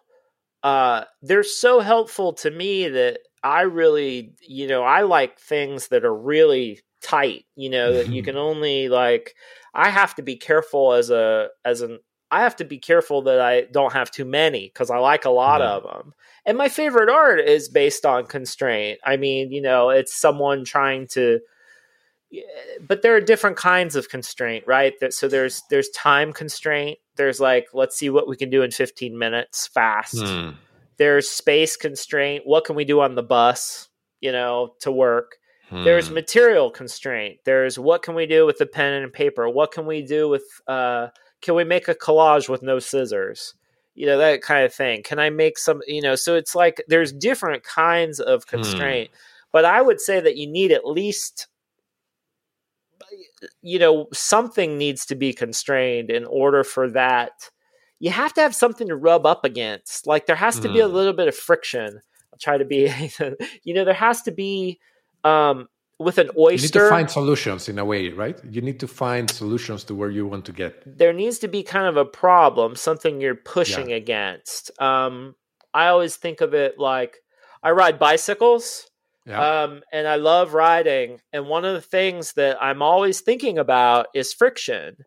uh, 0.65 1.05
they're 1.21 1.43
so 1.43 1.79
helpful 1.79 2.33
to 2.33 2.49
me 2.49 2.87
that 2.89 3.19
I 3.43 3.61
really, 3.61 4.33
you 4.41 4.65
know, 4.65 4.81
I 4.81 5.03
like 5.03 5.39
things 5.39 5.89
that 5.89 6.03
are 6.03 6.15
really 6.15 6.79
tight, 7.03 7.45
you 7.55 7.69
know, 7.69 7.93
that 7.93 8.09
you 8.09 8.23
can 8.27 8.35
only 8.35 8.89
like 8.89 9.35
I 9.75 9.91
have 9.91 10.15
to 10.15 10.23
be 10.23 10.37
careful 10.37 10.93
as 10.93 11.11
a 11.11 11.49
as 11.63 11.81
an 11.81 11.99
I 12.31 12.41
have 12.41 12.55
to 12.55 12.65
be 12.65 12.79
careful 12.79 13.21
that 13.23 13.39
I 13.39 13.65
don't 13.71 13.93
have 13.93 14.09
too 14.09 14.25
many 14.25 14.65
because 14.65 14.89
I 14.89 14.97
like 14.97 15.25
a 15.25 15.29
lot 15.29 15.61
yeah. 15.61 15.69
of 15.69 15.83
them. 15.83 16.13
And 16.47 16.57
my 16.57 16.67
favorite 16.67 17.09
art 17.11 17.39
is 17.39 17.69
based 17.69 18.03
on 18.03 18.25
constraint. 18.25 18.99
I 19.03 19.17
mean, 19.17 19.51
you 19.51 19.61
know, 19.61 19.91
it's 19.91 20.19
someone 20.19 20.65
trying 20.65 21.05
to 21.09 21.41
but 22.87 23.01
there 23.01 23.15
are 23.15 23.21
different 23.21 23.57
kinds 23.57 23.95
of 23.95 24.09
constraint, 24.09 24.65
right? 24.67 24.93
So 25.09 25.27
there's 25.27 25.63
there's 25.69 25.89
time 25.89 26.33
constraint. 26.33 26.99
There's 27.15 27.39
like 27.39 27.67
let's 27.73 27.97
see 27.97 28.09
what 28.09 28.27
we 28.27 28.35
can 28.35 28.49
do 28.49 28.63
in 28.63 28.71
15 28.71 29.17
minutes 29.17 29.67
fast. 29.67 30.19
Hmm. 30.19 30.51
There's 30.97 31.29
space 31.29 31.75
constraint. 31.75 32.43
What 32.45 32.65
can 32.65 32.75
we 32.75 32.85
do 32.85 33.01
on 33.01 33.15
the 33.15 33.23
bus, 33.23 33.89
you 34.21 34.31
know, 34.31 34.73
to 34.81 34.91
work? 34.91 35.37
Hmm. 35.69 35.83
There's 35.83 36.09
material 36.09 36.69
constraint. 36.71 37.39
There's 37.43 37.79
what 37.79 38.01
can 38.01 38.15
we 38.15 38.25
do 38.25 38.45
with 38.45 38.57
the 38.57 38.65
pen 38.65 38.93
and 38.93 39.11
paper? 39.11 39.49
What 39.49 39.71
can 39.71 39.85
we 39.85 40.01
do 40.01 40.29
with 40.29 40.45
uh 40.67 41.07
can 41.41 41.55
we 41.55 41.63
make 41.63 41.87
a 41.87 41.95
collage 41.95 42.49
with 42.49 42.63
no 42.63 42.79
scissors? 42.79 43.53
You 43.93 44.07
know, 44.07 44.17
that 44.17 44.41
kind 44.41 44.65
of 44.65 44.73
thing. 44.73 45.03
Can 45.03 45.19
I 45.19 45.29
make 45.29 45.57
some, 45.57 45.81
you 45.87 46.01
know, 46.01 46.15
so 46.15 46.35
it's 46.35 46.53
like 46.53 46.83
there's 46.87 47.13
different 47.13 47.63
kinds 47.63 48.19
of 48.19 48.43
hmm. 48.43 48.57
constraint. 48.57 49.09
Hmm. 49.11 49.17
But 49.51 49.63
I 49.63 49.81
would 49.81 50.01
say 50.01 50.19
that 50.19 50.35
you 50.35 50.47
need 50.47 50.73
at 50.73 50.85
least 50.85 51.47
you 53.61 53.79
know 53.79 54.07
something 54.13 54.77
needs 54.77 55.05
to 55.05 55.15
be 55.15 55.33
constrained 55.33 56.09
in 56.09 56.25
order 56.25 56.63
for 56.63 56.89
that 56.89 57.49
you 57.99 58.11
have 58.11 58.33
to 58.33 58.41
have 58.41 58.53
something 58.53 58.87
to 58.87 58.95
rub 58.95 59.25
up 59.25 59.45
against 59.45 60.07
like 60.07 60.25
there 60.25 60.35
has 60.35 60.59
to 60.59 60.69
mm. 60.69 60.73
be 60.73 60.79
a 60.79 60.87
mm. 60.87 60.93
little 60.93 61.13
bit 61.13 61.27
of 61.27 61.35
friction 61.35 62.01
i'll 62.31 62.39
try 62.39 62.57
to 62.57 62.65
be 62.65 62.91
you 63.63 63.73
know 63.73 63.85
there 63.85 63.93
has 63.93 64.21
to 64.21 64.31
be 64.31 64.79
um 65.23 65.67
with 65.97 66.17
an 66.17 66.29
oyster 66.37 66.79
you 66.79 66.83
need 66.83 66.89
to 66.89 66.89
find 66.89 67.09
solutions 67.09 67.69
in 67.69 67.79
a 67.79 67.85
way 67.85 68.09
right 68.09 68.39
you 68.49 68.61
need 68.61 68.79
to 68.79 68.87
find 68.87 69.31
solutions 69.31 69.83
to 69.83 69.95
where 69.95 70.09
you 70.09 70.27
want 70.27 70.43
to 70.45 70.51
get 70.51 70.83
there 70.85 71.13
needs 71.13 71.39
to 71.39 71.47
be 71.47 71.63
kind 71.63 71.87
of 71.87 71.95
a 71.95 72.05
problem 72.05 72.75
something 72.75 73.21
you're 73.21 73.35
pushing 73.35 73.89
yeah. 73.89 73.95
against 73.95 74.71
um 74.81 75.35
i 75.73 75.87
always 75.87 76.17
think 76.17 76.41
of 76.41 76.53
it 76.53 76.77
like 76.77 77.17
i 77.63 77.71
ride 77.71 77.97
bicycles 77.97 78.89
yeah. 79.25 79.63
Um, 79.63 79.81
and 79.91 80.07
I 80.07 80.15
love 80.15 80.53
riding. 80.53 81.19
And 81.33 81.47
one 81.47 81.65
of 81.65 81.73
the 81.73 81.81
things 81.81 82.33
that 82.33 82.61
I'm 82.61 82.81
always 82.81 83.21
thinking 83.21 83.57
about 83.57 84.07
is 84.13 84.33
friction. 84.33 84.97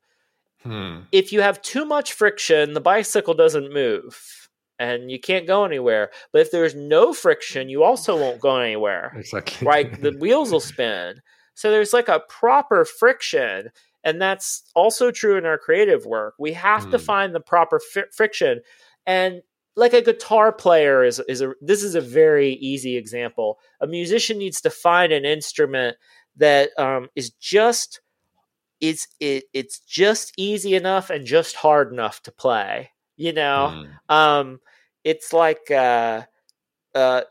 Hmm. 0.63 1.01
If 1.13 1.33
you 1.33 1.41
have 1.41 1.63
too 1.63 1.85
much 1.85 2.13
friction, 2.13 2.75
the 2.75 2.81
bicycle 2.81 3.35
doesn't 3.35 3.73
move 3.73 4.49
and 4.79 5.11
you 5.11 5.21
can't 5.21 5.47
go 5.47 5.65
anywhere. 5.65 6.11
But 6.33 6.43
if 6.43 6.51
there's 6.51 6.75
no 6.75 7.13
friction, 7.13 7.69
you 7.69 7.85
also 7.85 8.19
won't 8.19 8.41
go 8.41 8.57
anywhere. 8.57 9.13
Exactly. 9.19 9.67
Right? 9.67 10.01
The 10.01 10.13
wheels 10.13 10.51
will 10.51 10.61
spin. 10.61 11.21
So 11.55 11.71
there's 11.71 11.93
like 11.93 12.09
a 12.09 12.23
proper 12.29 12.85
friction. 12.85 13.71
And 14.05 14.21
that's 14.21 14.63
also 14.75 15.11
true 15.11 15.37
in 15.37 15.47
our 15.47 15.59
creative 15.59 16.07
work. 16.07 16.35
We 16.39 16.53
have 16.55 16.85
hmm. 16.85 16.91
to 16.91 16.99
find 16.99 17.35
the 17.35 17.41
proper 17.41 17.81
fi- 17.81 18.11
friction. 18.13 18.61
And 19.07 19.43
like 19.79 19.95
a 19.95 20.03
guitar 20.03 20.53
player 20.53 21.05
is 21.05 21.23
is 21.29 21.41
a 21.41 21.55
this 21.61 21.85
is 21.85 21.95
a 21.95 22.01
very 22.01 22.55
easy 22.55 22.97
example. 22.97 23.59
A 23.81 23.87
musician 23.87 24.37
needs 24.37 24.61
to 24.63 24.71
find 24.71 25.13
an 25.13 25.25
instrument 25.25 25.97
that 26.37 26.71
um, 26.79 27.09
is 27.15 27.31
just 27.31 28.01
it's 28.81 29.07
it 29.21 29.45
it's 29.55 29.79
just 29.79 30.33
easy 30.37 30.75
enough 30.75 31.11
and 31.11 31.25
just 31.25 31.55
hard 31.55 31.93
enough 31.93 32.21
to 32.25 32.33
play. 32.33 32.91
You 33.17 33.33
know, 33.33 33.87
mm. 33.87 34.15
um, 34.15 34.61
it's 35.05 35.33
like 35.33 35.71
uh, 35.71 36.23
uh, 36.95 37.23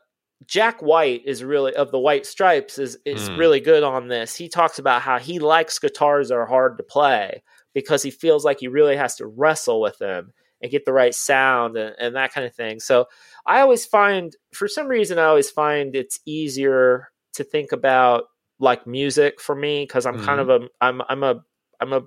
Jack 0.46 0.82
White 0.82 1.24
is 1.26 1.44
really 1.44 1.76
of 1.76 1.92
the 1.92 2.00
White 2.00 2.26
Stripes 2.26 2.80
is 2.80 2.98
is 3.06 3.30
mm. 3.30 3.38
really 3.38 3.60
good 3.60 3.84
on 3.84 4.08
this. 4.08 4.36
He 4.36 4.48
talks 4.48 4.80
about 4.80 5.02
how 5.02 5.20
he 5.20 5.40
likes 5.40 5.80
guitars 5.80 6.30
that 6.30 6.36
are 6.36 6.46
hard 6.46 6.78
to 6.78 6.84
play 6.84 7.44
because 7.74 8.04
he 8.04 8.12
feels 8.12 8.46
like 8.46 8.62
he 8.62 8.70
really 8.70 8.96
has 8.96 9.18
to 9.18 9.28
wrestle 9.28 9.82
with 9.82 9.98
them 9.98 10.32
and 10.62 10.72
get 10.72 10.86
the 10.86 10.94
right 10.94 11.14
sound 11.14 11.78
and, 11.78 11.96
and 12.00 12.16
that 12.16 12.34
kind 12.34 12.46
of 12.46 12.54
thing. 12.54 12.80
So 12.80 13.06
I 13.46 13.62
always 13.62 13.86
find, 13.86 14.36
for 14.54 14.68
some 14.68 14.88
reason, 14.88 15.20
I 15.20 15.26
always 15.26 15.50
find 15.50 15.96
it's 15.96 16.20
easier 16.26 17.10
to 17.34 17.44
think 17.44 17.72
about 17.72 18.26
like 18.60 18.88
music 18.88 19.40
for 19.40 19.56
me 19.56 19.84
because 19.84 20.06
I'm 20.06 20.16
mm-hmm. 20.16 20.26
kind 20.26 20.40
of 20.40 20.50
a 20.50 20.68
I'm 20.82 21.02
I'm 21.08 21.24
a 21.24 21.44
I'm 21.80 21.94
a 21.94 22.02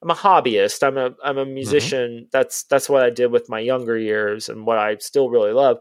I'm 0.00 0.10
a 0.10 0.14
hobbyist. 0.14 0.86
I'm 0.86 0.96
a 0.98 1.14
I'm 1.24 1.38
a 1.38 1.44
mm-hmm. 1.44 1.54
musician. 1.54 2.10
Mm-hmm. 2.10 2.28
That's 2.30 2.64
that's 2.64 2.88
what 2.88 3.02
I 3.02 3.10
did 3.10 3.32
with 3.32 3.48
my 3.48 3.58
younger 3.58 3.98
years 3.98 4.48
and 4.48 4.66
what 4.66 4.78
I 4.78 4.96
still 4.98 5.30
really 5.30 5.52
love. 5.52 5.78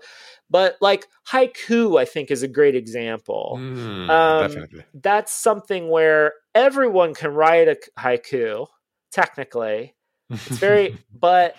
But 0.50 0.78
like 0.80 1.08
haiku, 1.30 2.00
I 2.00 2.06
think 2.06 2.32
is 2.32 2.44
a 2.44 2.48
great 2.48 2.76
example. 2.76 3.58
Mm, 3.60 4.10
um, 4.10 4.48
definitely. 4.48 4.86
That's 4.94 5.34
something 5.34 5.90
where 5.90 6.34
everyone 6.56 7.14
can 7.14 7.34
write 7.34 7.68
a 7.68 7.78
haiku, 8.00 8.68
technically, 9.12 9.97
it's 10.30 10.58
very, 10.58 10.98
but 11.14 11.56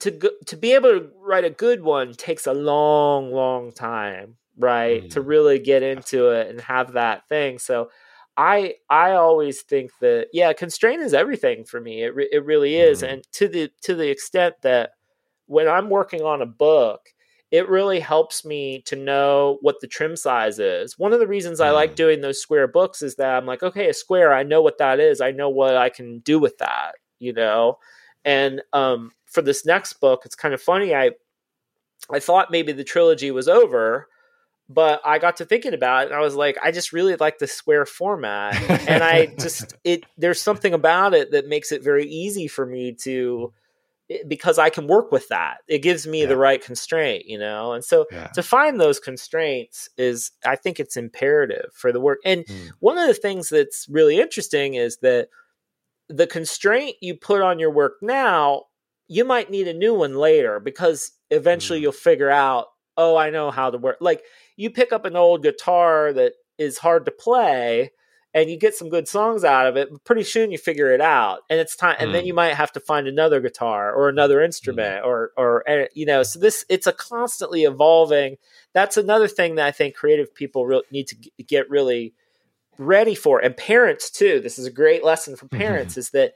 to 0.00 0.10
go, 0.10 0.30
to 0.46 0.56
be 0.56 0.72
able 0.72 0.90
to 0.90 1.10
write 1.20 1.44
a 1.44 1.50
good 1.50 1.82
one 1.82 2.14
takes 2.14 2.46
a 2.46 2.54
long, 2.54 3.32
long 3.32 3.72
time, 3.72 4.36
right? 4.58 5.04
Mm. 5.04 5.10
To 5.10 5.20
really 5.20 5.58
get 5.58 5.82
into 5.82 6.30
it 6.30 6.48
and 6.48 6.60
have 6.62 6.92
that 6.92 7.28
thing. 7.28 7.58
So 7.58 7.90
I 8.36 8.74
I 8.90 9.12
always 9.12 9.62
think 9.62 9.92
that 10.00 10.28
yeah, 10.32 10.52
constraint 10.52 11.02
is 11.02 11.14
everything 11.14 11.64
for 11.64 11.80
me. 11.80 12.02
It 12.02 12.14
re- 12.14 12.30
it 12.32 12.44
really 12.44 12.76
is, 12.76 13.02
mm. 13.02 13.12
and 13.12 13.24
to 13.32 13.48
the 13.48 13.70
to 13.82 13.94
the 13.94 14.10
extent 14.10 14.56
that 14.62 14.90
when 15.46 15.68
I'm 15.68 15.90
working 15.90 16.22
on 16.22 16.42
a 16.42 16.46
book, 16.46 17.00
it 17.50 17.68
really 17.68 18.00
helps 18.00 18.44
me 18.44 18.82
to 18.86 18.96
know 18.96 19.58
what 19.60 19.76
the 19.80 19.86
trim 19.86 20.16
size 20.16 20.58
is. 20.58 20.98
One 20.98 21.12
of 21.12 21.20
the 21.20 21.26
reasons 21.28 21.60
I 21.60 21.70
like 21.70 21.92
mm. 21.92 21.96
doing 21.96 22.20
those 22.20 22.40
square 22.40 22.66
books 22.66 23.02
is 23.02 23.16
that 23.16 23.36
I'm 23.36 23.46
like, 23.46 23.62
okay, 23.62 23.88
a 23.88 23.94
square, 23.94 24.32
I 24.32 24.42
know 24.42 24.62
what 24.62 24.78
that 24.78 24.98
is. 24.98 25.20
I 25.20 25.30
know 25.30 25.50
what 25.50 25.76
I 25.76 25.90
can 25.90 26.20
do 26.20 26.38
with 26.38 26.58
that 26.58 26.94
you 27.24 27.32
know. 27.32 27.78
And 28.24 28.62
um, 28.72 29.12
for 29.26 29.42
this 29.42 29.66
next 29.66 29.94
book, 29.94 30.22
it's 30.24 30.34
kind 30.34 30.54
of 30.54 30.62
funny. 30.62 30.94
I 30.94 31.12
I 32.10 32.20
thought 32.20 32.50
maybe 32.50 32.72
the 32.72 32.84
trilogy 32.84 33.30
was 33.30 33.48
over, 33.48 34.08
but 34.68 35.00
I 35.04 35.18
got 35.18 35.36
to 35.36 35.44
thinking 35.44 35.74
about 35.74 36.04
it 36.04 36.06
and 36.06 36.16
I 36.16 36.20
was 36.20 36.34
like, 36.34 36.58
I 36.62 36.70
just 36.70 36.92
really 36.92 37.16
like 37.16 37.38
the 37.38 37.46
square 37.46 37.86
format. 37.86 38.54
and 38.88 39.02
I 39.02 39.26
just, 39.38 39.74
it, 39.84 40.04
there's 40.16 40.40
something 40.40 40.72
about 40.72 41.14
it 41.14 41.32
that 41.32 41.48
makes 41.48 41.72
it 41.72 41.82
very 41.82 42.06
easy 42.06 42.48
for 42.48 42.64
me 42.64 42.92
to, 43.02 43.52
because 44.28 44.58
I 44.58 44.70
can 44.70 44.86
work 44.86 45.12
with 45.12 45.28
that. 45.28 45.58
It 45.68 45.78
gives 45.78 46.06
me 46.06 46.22
yeah. 46.22 46.28
the 46.28 46.36
right 46.36 46.62
constraint, 46.62 47.24
you 47.26 47.38
know? 47.38 47.72
And 47.72 47.84
so 47.84 48.06
yeah. 48.10 48.28
to 48.28 48.42
find 48.42 48.80
those 48.80 49.00
constraints 49.00 49.88
is, 49.96 50.30
I 50.44 50.56
think 50.56 50.80
it's 50.80 50.96
imperative 50.96 51.70
for 51.74 51.92
the 51.92 52.00
work. 52.00 52.18
And 52.24 52.44
mm. 52.46 52.70
one 52.80 52.98
of 52.98 53.06
the 53.06 53.14
things 53.14 53.48
that's 53.48 53.86
really 53.88 54.18
interesting 54.18 54.74
is 54.74 54.98
that 54.98 55.28
the 56.08 56.26
constraint 56.26 56.96
you 57.00 57.14
put 57.14 57.42
on 57.42 57.58
your 57.58 57.70
work 57.70 57.94
now, 58.02 58.64
you 59.08 59.24
might 59.24 59.50
need 59.50 59.68
a 59.68 59.74
new 59.74 59.94
one 59.94 60.14
later 60.14 60.60
because 60.60 61.12
eventually 61.30 61.78
mm. 61.78 61.82
you'll 61.82 61.92
figure 61.92 62.30
out, 62.30 62.66
oh, 62.96 63.16
I 63.16 63.30
know 63.30 63.50
how 63.50 63.70
to 63.70 63.78
work. 63.78 63.98
Like, 64.00 64.22
you 64.56 64.70
pick 64.70 64.92
up 64.92 65.04
an 65.04 65.16
old 65.16 65.42
guitar 65.42 66.12
that 66.12 66.34
is 66.58 66.78
hard 66.78 67.04
to 67.06 67.10
play 67.10 67.90
and 68.34 68.50
you 68.50 68.58
get 68.58 68.74
some 68.74 68.88
good 68.88 69.06
songs 69.06 69.44
out 69.44 69.66
of 69.66 69.76
it 69.76 69.90
but 69.90 70.04
pretty 70.04 70.24
soon 70.24 70.50
you 70.50 70.58
figure 70.58 70.92
it 70.92 71.00
out 71.00 71.40
and 71.48 71.60
it's 71.60 71.76
time 71.76 71.96
and 71.98 72.12
then 72.12 72.22
hmm. 72.22 72.26
you 72.26 72.34
might 72.34 72.54
have 72.54 72.72
to 72.72 72.80
find 72.80 73.06
another 73.06 73.40
guitar 73.40 73.94
or 73.94 74.08
another 74.08 74.40
hmm. 74.40 74.46
instrument 74.46 75.02
mm. 75.02 75.06
or 75.06 75.30
or 75.36 75.68
eh, 75.68 75.86
you 75.94 76.04
know 76.04 76.22
so 76.22 76.38
this 76.38 76.64
it's 76.68 76.86
a 76.86 76.92
constantly 76.92 77.62
evolving 77.62 78.36
that's 78.72 78.96
another 78.96 79.28
thing 79.28 79.54
that 79.54 79.66
i 79.66 79.70
think 79.70 79.94
creative 79.94 80.34
people 80.34 80.66
re- 80.66 80.82
need 80.90 81.06
to 81.06 81.16
get 81.46 81.70
really 81.70 82.12
ready 82.78 83.14
for 83.14 83.38
and 83.38 83.56
parents 83.56 84.10
too 84.10 84.40
this 84.40 84.58
is 84.58 84.66
a 84.66 84.70
great 84.70 85.04
lesson 85.04 85.36
for 85.36 85.46
parents 85.48 85.92
mm-hmm. 85.92 86.00
is 86.00 86.10
that 86.10 86.34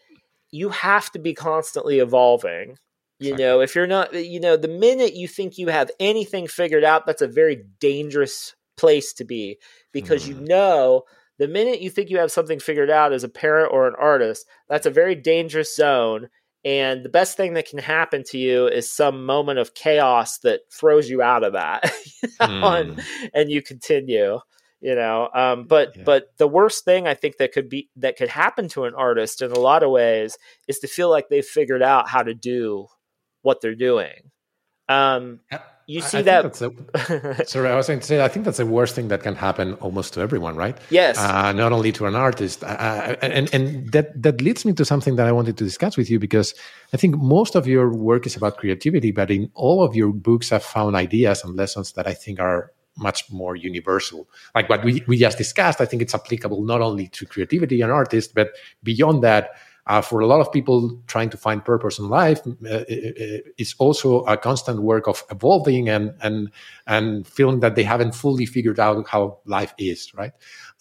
you 0.51 0.69
have 0.71 1.11
to 1.11 1.19
be 1.19 1.35
constantly 1.35 1.99
evolving 1.99 2.77
you 3.21 3.31
exactly. 3.33 3.45
know, 3.45 3.61
if 3.61 3.75
you're 3.75 3.87
not, 3.89 4.15
you 4.15 4.39
know, 4.39 4.57
the 4.57 4.69
minute 4.69 5.15
you 5.15 5.27
think 5.27 5.59
you 5.59 5.69
have 5.69 5.91
anything 5.99 6.47
figured 6.47 6.85
out, 6.85 7.05
that's 7.05 7.23
a 7.23 7.27
very 7.27 7.65
dangerous 7.81 8.55
place 8.77 9.13
to 9.15 9.25
be 9.25 9.59
because 9.93 10.25
mm. 10.25 10.29
you 10.29 10.35
know 10.41 11.03
the 11.39 11.49
minute 11.49 11.81
you 11.81 11.91
think 11.91 12.11
you 12.11 12.19
have 12.19 12.33
something 12.33 12.61
figured 12.61 12.91
out 12.91 13.13
as 13.13 13.25
a 13.25 13.29
parent 13.29 13.73
or 13.73 13.89
an 13.89 13.95
artist, 13.99 14.47
that's 14.69 14.87
a 14.87 14.91
very 14.91 15.15
dangerous 15.15 15.75
zone. 15.75 16.29
And 16.65 17.05
the 17.05 17.09
best 17.09 17.37
thing 17.37 17.55
that 17.55 17.69
can 17.69 17.79
happen 17.79 18.25
to 18.29 18.39
you 18.39 18.67
is 18.67 18.91
some 18.91 19.25
moment 19.25 19.59
of 19.59 19.75
chaos 19.75 20.39
that 20.39 20.61
throws 20.73 21.09
you 21.09 21.23
out 21.23 21.45
of 21.45 21.53
that, 21.55 21.85
mm. 22.41 22.81
and, 22.81 23.03
and, 23.33 23.51
you 23.51 23.63
continue. 23.63 24.41
You 24.81 24.95
know, 24.95 25.29
um, 25.35 25.65
but 25.65 25.97
yeah. 25.97 26.03
but 26.05 26.37
the 26.37 26.47
worst 26.47 26.85
thing 26.85 27.09
I 27.09 27.15
think 27.15 27.39
that 27.39 27.53
could 27.53 27.69
be 27.69 27.91
that 27.97 28.17
could 28.17 28.29
happen 28.29 28.69
to 28.69 28.85
an 28.85 28.95
artist 28.95 29.43
in 29.43 29.51
a 29.51 29.59
lot 29.59 29.83
of 29.83 29.91
ways 29.91 30.39
is 30.69 30.79
to 30.81 30.87
feel 30.87 31.11
like 31.11 31.29
they've 31.29 31.45
figured 31.45 31.83
out 31.83 32.09
how 32.09 32.23
to 32.23 32.33
do 32.33 32.87
what 33.43 33.61
they're 33.61 33.75
doing. 33.75 34.31
Um, 34.89 35.41
you 35.89 36.03
see 36.03 36.19
I 36.19 36.23
that. 36.23 36.61
A, 36.61 37.47
sorry, 37.47 37.71
I 37.71 37.75
was 37.75 37.87
going 37.87 38.01
to 38.01 38.07
say, 38.07 38.23
I 38.23 38.29
think 38.29 38.45
that's 38.45 38.59
the 38.59 38.67
worst 38.67 38.95
thing 38.95 39.09
that 39.09 39.23
can 39.23 39.35
happen 39.35 39.73
almost 39.75 40.13
to 40.15 40.21
everyone, 40.21 40.55
right? 40.55 40.77
Yes. 40.91 41.19
Uh, 41.19 41.53
not 41.53 41.73
only 41.73 41.93
to 41.93 42.05
an 42.05 42.15
artist. 42.15 42.63
Uh, 42.63 42.67
uh, 42.67 43.17
and 43.23 43.53
and 43.55 43.91
that, 43.93 44.23
that 44.23 44.43
leads 44.43 44.67
me 44.67 44.75
to 44.75 44.85
something 44.85 45.17
that 45.17 45.27
I 45.27 45.33
wanted 45.33 45.57
to 45.57 45.65
discuss 45.65 45.97
with 45.97 46.11
you 46.11 46.19
because 46.19 46.55
I 46.93 46.99
think 46.99 47.17
most 47.17 47.55
of 47.55 47.67
your 47.67 47.91
work 47.91 48.27
is 48.27 48.37
about 48.37 48.59
creativity, 48.59 49.13
but 49.13 49.31
in 49.31 49.51
all 49.55 49.83
of 49.83 49.97
your 49.97 50.13
books, 50.13 50.53
I've 50.53 50.63
found 50.63 50.95
ideas 50.95 51.43
and 51.43 51.57
lessons 51.57 51.93
that 51.93 52.07
I 52.07 52.13
think 52.13 52.39
are 52.39 52.71
much 52.99 53.31
more 53.31 53.57
universal. 53.57 54.29
Like 54.55 54.69
what 54.69 54.85
we, 54.85 55.03
we 55.07 55.17
just 55.17 55.39
discussed, 55.39 55.81
I 55.81 55.85
think 55.85 56.03
it's 56.03 56.15
applicable 56.15 56.65
not 56.65 56.81
only 56.81 57.09
to 57.09 57.27
creativity 57.27 57.81
and 57.81 57.93
artists, 57.93 58.33
but 58.33 58.51
beyond 58.83 59.23
that, 59.23 59.51
uh, 59.89 60.03
for 60.03 60.21
a 60.21 60.27
lot 60.27 60.41
of 60.41 60.53
people 60.53 61.01
trying 61.07 61.31
to 61.31 61.37
find 61.37 61.65
purpose 61.65 61.99
in 61.99 62.09
life 62.09 62.41
uh, 62.47 62.85
it's 63.57 63.75
also 63.79 64.21
a 64.25 64.37
constant 64.37 64.83
work 64.83 65.09
of 65.09 65.25
evolving 65.31 65.89
and 65.89 66.15
and 66.23 66.51
and 66.87 67.27
feeling 67.27 67.61
that 67.61 67.75
they 67.75 67.83
haven't 67.83 68.15
fully 68.15 68.45
figured 68.47 68.79
out 68.79 69.09
how 69.09 69.39
life 69.47 69.75
is 69.79 70.13
right 70.15 70.33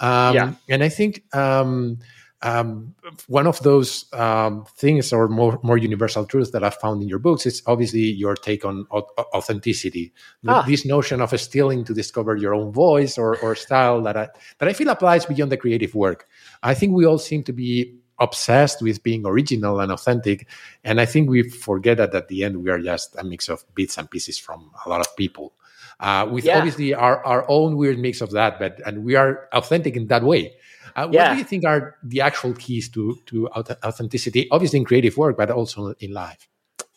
um, 0.01 0.35
yeah. 0.35 0.53
and 0.69 0.83
i 0.83 0.89
think 0.89 1.23
um, 1.33 1.97
um, 2.43 2.93
one 3.27 3.47
of 3.47 3.59
those 3.63 4.05
um, 4.13 4.65
things 4.75 5.11
or 5.11 5.27
more, 5.27 5.59
more 5.63 5.77
universal 5.77 6.25
truths 6.25 6.51
that 6.51 6.63
I've 6.63 6.75
found 6.75 7.01
in 7.01 7.09
your 7.09 7.19
books 7.19 7.45
is 7.45 7.63
obviously 7.65 8.01
your 8.01 8.35
take 8.35 8.63
on 8.63 8.85
authenticity. 8.91 10.13
Ah. 10.47 10.63
This 10.67 10.85
notion 10.85 11.21
of 11.21 11.37
stealing 11.39 11.83
to 11.85 11.93
discover 11.93 12.35
your 12.35 12.53
own 12.53 12.71
voice 12.71 13.17
or, 13.17 13.37
or 13.39 13.55
style 13.55 14.01
that 14.03 14.17
I, 14.17 14.29
that 14.59 14.69
I 14.69 14.73
feel 14.73 14.89
applies 14.89 15.25
beyond 15.25 15.51
the 15.51 15.57
creative 15.57 15.95
work. 15.95 16.27
I 16.61 16.75
think 16.75 16.93
we 16.93 17.05
all 17.05 17.17
seem 17.17 17.43
to 17.43 17.53
be 17.53 17.97
obsessed 18.19 18.81
with 18.81 19.01
being 19.03 19.25
original 19.25 19.79
and 19.79 19.91
authentic. 19.91 20.47
And 20.83 21.01
I 21.01 21.05
think 21.05 21.29
we 21.29 21.49
forget 21.49 21.97
that 21.97 22.13
at 22.13 22.27
the 22.27 22.43
end 22.43 22.63
we 22.63 22.69
are 22.69 22.79
just 22.79 23.15
a 23.17 23.23
mix 23.23 23.49
of 23.49 23.63
bits 23.73 23.97
and 23.97 24.09
pieces 24.09 24.37
from 24.37 24.71
a 24.85 24.89
lot 24.89 25.01
of 25.01 25.15
people. 25.15 25.53
Uh, 25.99 26.27
with 26.31 26.45
yeah. 26.45 26.57
obviously 26.57 26.93
our, 26.93 27.25
our 27.25 27.43
own 27.49 27.75
weird 27.75 27.97
mix 27.97 28.21
of 28.21 28.29
that, 28.31 28.59
but 28.59 28.79
and 28.85 29.03
we 29.03 29.15
are 29.15 29.49
authentic 29.51 29.95
in 29.95 30.05
that 30.07 30.21
way. 30.21 30.53
Uh, 30.97 31.07
yeah. 31.11 31.29
What 31.29 31.33
do 31.33 31.37
you 31.37 31.43
think 31.45 31.63
are 31.63 31.95
the 32.03 32.21
actual 32.21 32.53
keys 32.53 32.89
to 32.89 33.17
to 33.27 33.47
authenticity? 33.49 34.47
Obviously 34.51 34.79
in 34.79 34.85
creative 34.85 35.15
work, 35.15 35.37
but 35.37 35.51
also 35.51 35.93
in 35.99 36.11
life. 36.11 36.49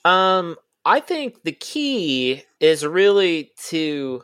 Um, 0.04 0.56
I 0.84 1.00
think 1.00 1.42
the 1.42 1.52
key 1.52 2.44
is 2.58 2.84
really 2.86 3.52
to 3.68 4.22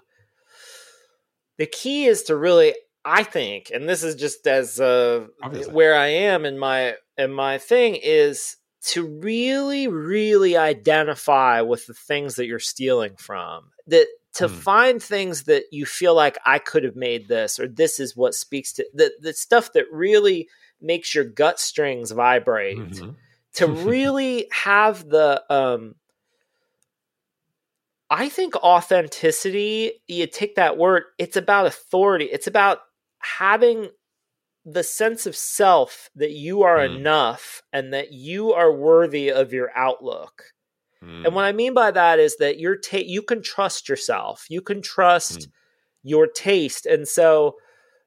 the 1.59 1.67
key 1.67 2.07
is 2.07 2.23
to 2.25 2.37
really 2.37 2.75
I 3.05 3.23
think, 3.23 3.71
and 3.73 3.89
this 3.89 4.03
is 4.03 4.17
just 4.17 4.47
as 4.49 4.81
uh, 4.81 5.27
where 5.71 5.95
I 5.95 6.09
am 6.09 6.45
in 6.45 6.59
my 6.59 6.97
in 7.17 7.33
my 7.33 7.59
thing 7.59 7.97
is 8.03 8.57
to 8.87 9.07
really, 9.07 9.89
really 9.89 10.57
identify 10.57 11.61
with 11.61 11.87
the 11.87 11.95
things 11.95 12.37
that 12.37 12.47
you're 12.47 12.59
stealing 12.59 13.17
from. 13.17 13.71
That 13.87 14.07
to 14.37 14.49
mm. 14.49 14.51
find 14.51 15.03
things 15.03 15.45
that 15.45 15.65
you 15.73 15.87
feel 15.87 16.15
like 16.15 16.39
I 16.45 16.59
could 16.59 16.85
have 16.85 16.97
made 16.97 17.29
this, 17.29 17.59
or 17.59 17.69
this 17.69 18.01
is 18.01 18.17
what 18.17 18.35
speaks 18.35 18.73
to 18.75 18.87
the 18.95 19.13
the 19.21 19.33
stuff 19.33 19.73
that 19.73 19.87
really 19.91 20.49
makes 20.81 21.15
your 21.15 21.25
gut 21.25 21.59
strings 21.59 22.11
vibrate. 22.11 22.79
Mm-hmm. 22.79 23.11
To 23.55 23.67
really 23.89 24.47
have 24.53 25.09
the 25.09 25.43
um, 25.51 25.95
I 28.11 28.29
think 28.29 28.57
authenticity, 28.57 29.93
you 30.07 30.27
take 30.27 30.57
that 30.57 30.77
word, 30.77 31.05
it's 31.19 31.37
about 31.37 31.67
authority. 31.67 32.27
It's 32.27 32.47
about 32.47 32.81
having 33.19 33.89
the 34.65 34.83
sense 34.83 35.27
of 35.27 35.37
self 35.37 36.11
that 36.17 36.33
you 36.33 36.63
are 36.63 36.79
mm. 36.79 36.97
enough 36.97 37.63
and 37.73 37.95
that 37.95 38.13
you 38.13 38.53
are 38.53 38.73
worthy 38.73 39.31
of 39.31 39.53
your 39.53 39.71
outlook. 39.75 40.53
Mm. 41.07 41.27
And 41.27 41.35
what 41.35 41.45
I 41.45 41.53
mean 41.53 41.75
by 41.75 41.91
that 41.91 42.19
is 42.19 42.37
that 42.39 42.59
you're 42.59 42.77
ta- 42.77 42.99
you 42.99 43.23
can 43.23 43.43
trust 43.43 43.89
yourself. 43.89 44.47
You 44.49 44.61
can 44.61 44.83
trust 44.83 45.41
mm. 45.41 45.47
your 46.03 46.27
taste. 46.27 46.87
And 46.87 47.07
so 47.07 47.57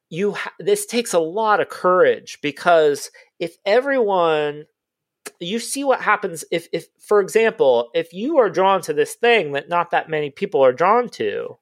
you 0.08 0.32
ha- 0.32 0.52
this 0.58 0.86
takes 0.86 1.14
a 1.14 1.18
lot 1.18 1.60
of 1.60 1.68
courage 1.68 2.38
because 2.42 3.10
if 3.38 3.56
everyone 3.64 4.66
you 5.38 5.58
see 5.58 5.84
what 5.84 6.00
happens 6.00 6.44
if 6.50 6.68
if 6.72 6.86
for 6.98 7.20
example, 7.20 7.90
if 7.94 8.12
you 8.12 8.38
are 8.38 8.50
drawn 8.50 8.82
to 8.82 8.92
this 8.92 9.14
thing 9.14 9.52
that 9.52 9.68
not 9.68 9.90
that 9.90 10.08
many 10.08 10.30
people 10.30 10.64
are 10.64 10.72
drawn 10.72 11.08
to, 11.10 11.58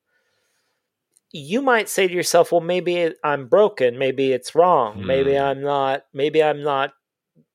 you 1.32 1.62
might 1.62 1.88
say 1.88 2.08
to 2.08 2.14
yourself, 2.14 2.52
well, 2.52 2.60
maybe 2.60 3.12
I'm 3.22 3.48
broken. 3.48 3.98
Maybe 3.98 4.32
it's 4.32 4.54
wrong. 4.54 4.98
Mm. 4.98 5.06
Maybe 5.06 5.32
hmm. 5.34 5.42
I'm 5.42 5.62
not, 5.62 6.04
maybe 6.12 6.42
I'm 6.42 6.62
not, 6.62 6.92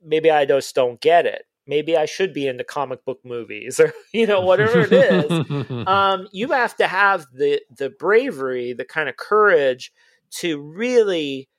maybe 0.04 0.30
I 0.30 0.46
just 0.46 0.76
don't 0.76 1.02
get 1.02 1.26
it. 1.26 1.46
Maybe 1.66 1.96
I 1.96 2.06
should 2.06 2.34
be 2.34 2.48
into 2.48 2.64
comic 2.64 3.06
book 3.06 3.20
movies 3.24 3.80
or, 3.80 3.94
you 4.14 4.28
know, 4.28 4.42
whatever 4.42 4.82
it 4.82 4.92
is. 4.92 5.86
um, 5.88 6.28
you 6.32 6.52
have 6.52 6.76
to 6.78 6.88
have 6.88 7.26
the, 7.34 7.62
the 7.76 7.90
bravery, 7.90 8.74
the 8.74 8.86
kind 8.86 9.10
of 9.10 9.18
courage 9.18 9.92
to 10.40 10.60
really 10.60 11.50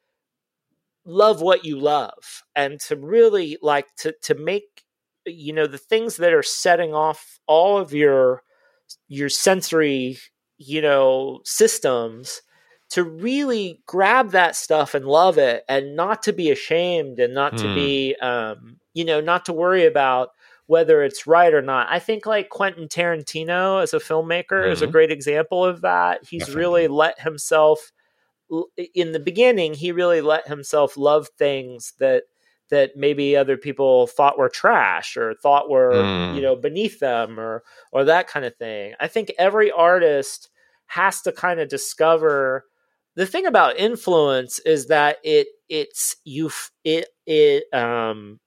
love 1.07 1.41
what 1.41 1.65
you 1.65 1.79
love 1.79 2.43
and 2.57 2.81
to 2.81 2.97
really 2.97 3.59
like 3.63 3.95
to, 3.97 4.15
to 4.23 4.35
make, 4.35 4.85
you 5.27 5.53
know, 5.53 5.67
the 5.67 5.79
things 5.79 6.17
that 6.17 6.33
are 6.33 6.43
setting 6.43 6.95
off 6.95 7.39
all 7.47 7.79
of 7.79 7.93
your, 7.93 8.43
your 9.09 9.29
sensory 9.29 10.19
you 10.59 10.81
know, 10.81 11.41
systems 11.45 12.43
to 12.95 13.03
really 13.03 13.83
grab 13.87 14.31
that 14.31 14.55
stuff 14.55 14.95
and 14.95 15.05
love 15.05 15.37
it 15.37 15.65
and 15.69 15.97
not 15.97 16.23
to 16.23 16.33
be 16.33 16.53
ashamed 16.53 17.19
and 17.19 17.35
not 17.35 17.55
mm. 17.55 17.59
to 17.59 17.75
be, 17.75 18.15
hmm. 18.21 18.25
um, 18.25 18.77
you 18.93 19.05
know, 19.05 19.21
not 19.21 19.45
to 19.47 19.53
worry 19.53 19.85
about 19.85 20.29
whether 20.67 21.03
it's 21.03 21.27
right 21.27 21.53
or 21.53 21.61
not. 21.61 21.89
I 21.91 21.99
think 21.99 22.25
like 22.25 22.51
Quentin 22.51 22.87
Tarantino 22.87 23.83
as 23.83 23.95
a 23.95 23.99
filmmaker 23.99 24.53
mm-hmm. 24.53 24.71
is 24.71 24.81
a 24.81 24.85
mm-hmm. 24.85 24.93
great 24.93 25.11
example 25.11 25.65
of 25.65 25.81
that. 25.81 26.21
He's 26.25 26.43
Definitely. 26.43 26.61
really 26.61 26.89
let 26.89 27.21
himself 27.21 27.91
in 28.95 29.11
the 29.11 29.19
beginning 29.19 29.73
he 29.73 29.91
really 29.91 30.21
let 30.21 30.47
himself 30.47 30.97
love 30.97 31.27
things 31.39 31.95
that 31.99 32.25
that 32.69 32.91
maybe 32.95 33.35
other 33.35 33.57
people 33.57 34.07
thought 34.07 34.39
were 34.39 34.51
trash 34.51 35.17
or 35.17 35.35
thought 35.43 35.71
were 35.71 35.93
mm. 35.95 36.37
you 36.37 36.43
know 36.43 36.55
beneath 36.55 37.01
them 37.01 37.41
or 37.41 37.65
or 37.91 38.05
that 38.05 38.29
kind 38.29 38.45
of 38.45 38.55
thing 38.57 38.93
i 39.01 39.09
think 39.09 39.33
every 39.39 39.73
artist 39.73 40.51
has 40.87 41.23
to 41.23 41.33
kind 41.33 41.59
of 41.59 41.71
discover 41.71 42.67
the 43.17 43.27
thing 43.27 43.47
about 43.47 43.79
influence 43.79 44.59
is 44.61 44.87
that 44.87 45.19
it 45.23 45.49
it's 45.69 46.17
you 46.25 46.51
it 46.85 47.09
it 47.27 47.65
um 47.73 48.41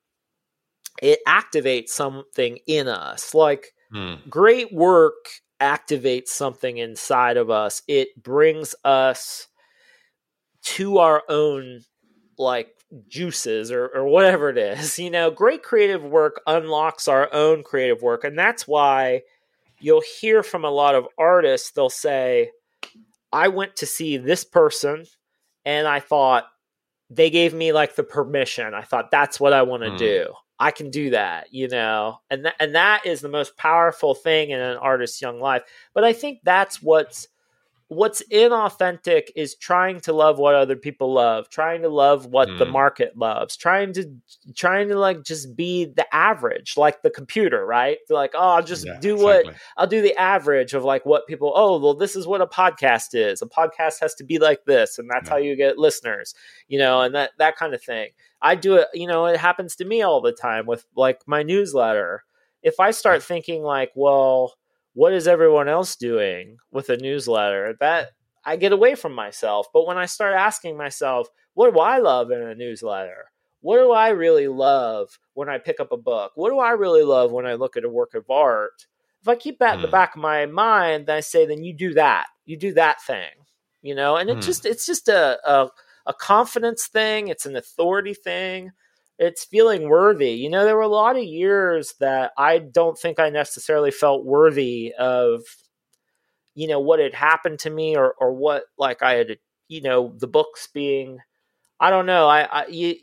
it 1.02 1.20
activates 1.28 1.90
something 1.90 2.58
in 2.68 2.88
us 2.88 3.34
like 3.34 3.74
mm. 3.94 4.18
great 4.30 4.74
work 4.74 5.16
activates 5.60 6.30
something 6.30 6.78
inside 6.78 7.38
of 7.38 7.50
us. 7.50 7.82
It 7.88 8.22
brings 8.22 8.76
us 8.84 9.48
to 10.64 11.00
our 11.00 11.24
own 11.30 11.82
like 12.38 12.70
juices 13.08 13.72
or, 13.72 13.88
or 13.88 14.06
whatever 14.06 14.50
it 14.50 14.58
is. 14.58 15.00
You 15.00 15.10
know, 15.10 15.32
great 15.32 15.64
creative 15.64 16.04
work 16.04 16.42
unlocks 16.48 17.08
our 17.08 17.34
own 17.34 17.64
creative 17.64 18.02
work. 18.02 18.24
And 18.24 18.38
that's 18.38 18.68
why 18.68 19.22
you'll 19.80 20.04
hear 20.20 20.44
from 20.44 20.64
a 20.66 20.72
lot 20.72 20.96
of 20.96 21.08
artists, 21.18 21.72
they'll 21.72 21.90
say, 21.90 22.52
I 23.32 23.50
went 23.50 23.78
to 23.78 23.86
see 23.86 24.18
this 24.18 24.44
person 24.44 25.06
and 25.66 25.88
I 25.88 26.00
thought 26.00 26.46
they 27.10 27.30
gave 27.30 27.54
me 27.54 27.72
like 27.74 27.96
the 27.96 28.04
permission. 28.04 28.74
I 28.74 28.82
thought 28.82 29.12
that's 29.12 29.40
what 29.40 29.54
I 29.54 29.64
want 29.64 29.84
to 29.84 29.90
mm. 29.92 29.98
do. 29.98 30.34
I 30.60 30.72
can 30.72 30.90
do 30.90 31.12
that, 31.12 31.54
you 31.54 31.68
know. 31.68 32.20
And 32.30 32.44
th- 32.44 32.56
and 32.60 32.76
that 32.76 33.06
is 33.06 33.22
the 33.22 33.30
most 33.30 33.58
powerful 33.58 34.16
thing 34.16 34.50
in 34.50 34.60
an 34.60 34.78
artist's 34.78 35.22
young 35.22 35.40
life. 35.40 35.64
But 35.94 36.04
I 36.04 36.14
think 36.14 36.40
that's 36.44 36.82
what's 36.82 37.28
what's 37.90 38.22
inauthentic 38.34 39.30
is 39.36 39.56
trying 39.56 40.00
to 40.02 40.12
love 40.12 40.38
what 40.38 40.56
other 40.56 40.76
people 40.76 41.14
love 41.14 41.50
trying 41.50 41.82
to 41.82 41.88
love 41.88 42.26
what 42.26 42.50
mm. 42.50 42.60
the 42.60 42.66
market 42.66 43.18
loves 43.18 43.56
trying 43.56 43.94
to 43.94 44.12
trying 44.56 44.90
to 44.90 45.00
like 45.00 45.24
just 45.24 45.56
be 45.56 45.86
the 45.86 46.06
average 46.14 46.76
like 46.76 47.02
the 47.02 47.10
computer 47.10 47.66
right? 47.66 47.98
They're 48.08 48.18
like 48.18 48.34
oh 48.36 48.50
i'll 48.50 48.64
just 48.64 48.86
yeah, 48.86 49.00
do 49.00 49.16
what 49.16 49.46
i'll 49.78 49.88
do 49.88 50.02
the 50.02 50.20
average 50.20 50.74
of 50.74 50.84
like 50.84 51.06
what 51.06 51.28
people 51.28 51.54
oh 51.56 51.80
well 51.80 51.94
this 51.94 52.16
is 52.16 52.28
what 52.28 52.42
a 52.42 52.48
podcast 52.48 53.10
is. 53.14 53.42
A 53.42 53.46
podcast 53.46 54.02
has 54.02 54.14
to 54.16 54.26
be 54.26 54.38
like 54.38 54.66
this 54.66 55.00
and 55.00 55.10
that's 55.10 55.28
yeah. 55.28 55.34
how 55.34 55.38
you 55.38 55.56
get 55.56 55.78
listeners 55.78 56.34
you 56.68 56.78
know 56.78 57.02
and 57.02 57.16
that 57.16 57.32
that 57.38 57.56
kind 57.56 57.74
of 57.74 57.82
thing. 57.82 58.10
I 58.42 58.56
do 58.56 58.76
it 58.76 58.88
you 58.94 59.08
know 59.08 59.28
it 59.28 59.38
happens 59.38 59.78
to 59.78 59.86
me 59.86 60.02
all 60.02 60.20
the 60.20 60.34
time 60.34 60.66
with 60.66 60.86
like 60.96 61.22
my 61.26 61.44
newsletter. 61.44 62.24
If 62.64 62.82
i 62.82 62.92
start 62.92 63.24
thinking 63.24 63.64
like 63.64 63.92
well 63.96 64.56
what 64.98 65.14
is 65.14 65.28
everyone 65.28 65.70
else 65.70 65.96
doing 65.96 66.58
with 66.72 66.90
a 66.90 66.98
newsletter 66.98 67.76
that 67.80 68.10
i 68.44 68.56
get 68.56 68.72
away 68.72 68.96
from 68.96 69.14
myself? 69.14 69.68
But 69.72 69.86
when 69.86 69.96
i 69.98 70.08
start 70.08 70.34
asking 70.34 70.76
myself 70.76 71.28
what 71.54 71.72
do 71.72 71.80
i 71.80 72.00
love 72.00 72.32
in 72.32 72.42
a 72.42 72.56
newsletter? 72.56 73.26
What 73.62 73.78
do 73.78 73.92
i 73.92 74.10
really 74.10 74.48
love 74.48 75.20
when 75.36 75.50
i 75.50 75.60
pick 75.60 75.80
up 75.80 75.92
a 75.92 75.98
book? 75.98 76.32
What 76.34 76.50
do 76.50 76.58
i 76.58 76.72
really 76.72 77.04
love 77.04 77.32
when 77.32 77.46
i 77.46 77.54
look 77.54 77.78
at 77.78 77.86
a 77.86 77.90
work 77.90 78.16
of 78.16 78.28
art? 78.32 78.88
If 79.22 79.28
i 79.28 79.36
keep 79.36 79.60
that 79.60 79.74
mm. 79.74 79.76
in 79.76 79.82
the 79.82 79.88
hmm. 79.88 79.92
back 79.92 80.16
of 80.16 80.22
my 80.22 80.48
mind 80.48 81.06
then 81.06 81.18
i 81.18 81.20
say 81.20 81.46
then 81.46 81.64
you 81.64 81.74
do 81.74 81.94
that. 81.94 82.26
You 82.46 82.58
do 82.58 82.74
that 82.74 83.02
thing 83.04 83.30
you 83.84 83.96
know? 83.96 84.18
And 84.18 84.30
it 84.30 84.38
mm. 84.38 84.44
just 84.44 84.66
it's 84.66 84.86
just 84.86 85.08
a, 85.08 85.40
a 85.50 85.70
a 86.08 86.14
confidence 86.14 86.88
thing. 86.88 87.28
It's 87.28 87.46
an 87.46 87.56
authority 87.56 88.14
thing 88.14 88.72
it's 89.20 89.46
feeling 89.46 89.90
worthy. 89.90 90.32
You 90.32 90.50
know, 90.50 90.64
there 90.64 90.76
were 90.76 90.82
a 90.82 90.88
lot 90.88 91.18
of 91.18 91.24
years 91.24 91.96
that 92.00 92.32
I 92.38 92.60
don't 92.60 92.98
think 92.98 93.20
I 93.20 93.30
necessarily 93.30 93.92
felt 93.92 94.26
worthy 94.26 94.94
of, 94.98 95.42
you 96.54 96.68
know, 96.68 96.80
what 96.80 97.00
had 97.00 97.14
happened 97.14 97.60
to 97.60 97.70
me 97.70 97.96
or 97.96 98.14
or 98.20 98.34
what 98.34 98.64
like 98.78 99.02
I 99.02 99.14
had, 99.14 99.38
you 99.68 99.82
know, 99.82 100.14
the 100.18 100.28
books 100.28 100.68
being, 100.74 101.20
I 101.80 101.90
don't 101.90 102.06
know. 102.06 102.28
I, 102.28 102.44
I 102.44 102.68
you, 102.68 102.96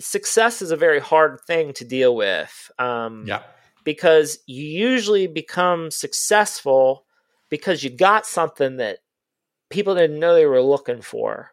success 0.00 0.62
is 0.62 0.70
a 0.70 0.76
very 0.76 1.00
hard 1.00 1.40
thing 1.46 1.72
to 1.74 1.84
deal 1.84 2.14
with. 2.14 2.70
Um, 2.78 3.24
yeah, 3.26 3.42
because 3.84 4.38
you 4.46 4.64
usually 4.64 5.26
become 5.26 5.90
successful 5.90 7.04
because 7.50 7.82
you 7.82 7.90
got 7.90 8.26
something 8.26 8.76
that 8.76 8.98
people 9.70 9.94
didn't 9.94 10.20
know 10.20 10.34
they 10.34 10.46
were 10.46 10.62
looking 10.62 11.02
for, 11.02 11.50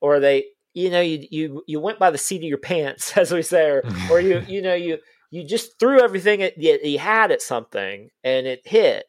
or 0.00 0.20
they 0.20 0.44
you 0.78 0.90
know 0.90 1.00
you 1.00 1.26
you 1.30 1.64
you 1.66 1.80
went 1.80 1.98
by 1.98 2.10
the 2.10 2.18
seat 2.18 2.38
of 2.38 2.44
your 2.44 2.58
pants 2.58 3.16
as 3.16 3.32
we 3.32 3.42
say 3.42 3.68
or, 3.68 3.82
or 4.10 4.20
you 4.20 4.42
you 4.48 4.62
know 4.62 4.74
you 4.74 4.98
you 5.30 5.44
just 5.44 5.78
threw 5.78 6.00
everything 6.00 6.40
at, 6.42 6.56
you 6.56 6.98
had 6.98 7.30
at 7.30 7.42
something 7.42 8.08
and 8.24 8.46
it 8.46 8.66
hit. 8.66 9.04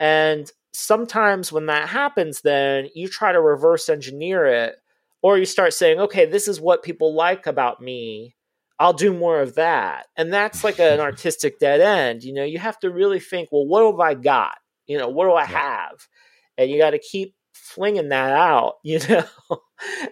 And 0.00 0.50
sometimes 0.72 1.52
when 1.52 1.66
that 1.66 1.88
happens 1.88 2.40
then 2.40 2.88
you 2.94 3.08
try 3.08 3.32
to 3.32 3.40
reverse 3.40 3.88
engineer 3.88 4.46
it 4.46 4.74
or 5.22 5.38
you 5.38 5.44
start 5.44 5.72
saying 5.72 6.00
okay 6.00 6.26
this 6.26 6.48
is 6.48 6.60
what 6.60 6.82
people 6.82 7.14
like 7.14 7.46
about 7.46 7.80
me. 7.80 8.34
I'll 8.80 8.92
do 8.92 9.12
more 9.12 9.40
of 9.40 9.54
that. 9.54 10.06
And 10.16 10.32
that's 10.32 10.64
like 10.64 10.80
an 10.80 10.98
artistic 11.10 11.58
dead 11.58 11.80
end 11.80 12.24
you 12.24 12.32
know 12.32 12.44
you 12.44 12.58
have 12.58 12.78
to 12.80 12.90
really 12.90 13.20
think 13.20 13.50
well 13.52 13.66
what 13.66 13.84
have 13.84 14.00
i 14.00 14.14
got? 14.14 14.56
You 14.86 14.98
know 14.98 15.08
what 15.08 15.26
do 15.26 15.34
i 15.34 15.44
have? 15.44 16.08
And 16.56 16.70
you 16.70 16.78
got 16.78 16.90
to 16.90 16.98
keep 16.98 17.34
flinging 17.54 18.10
that 18.10 18.32
out, 18.32 18.74
you 18.82 19.00
know, 19.08 19.24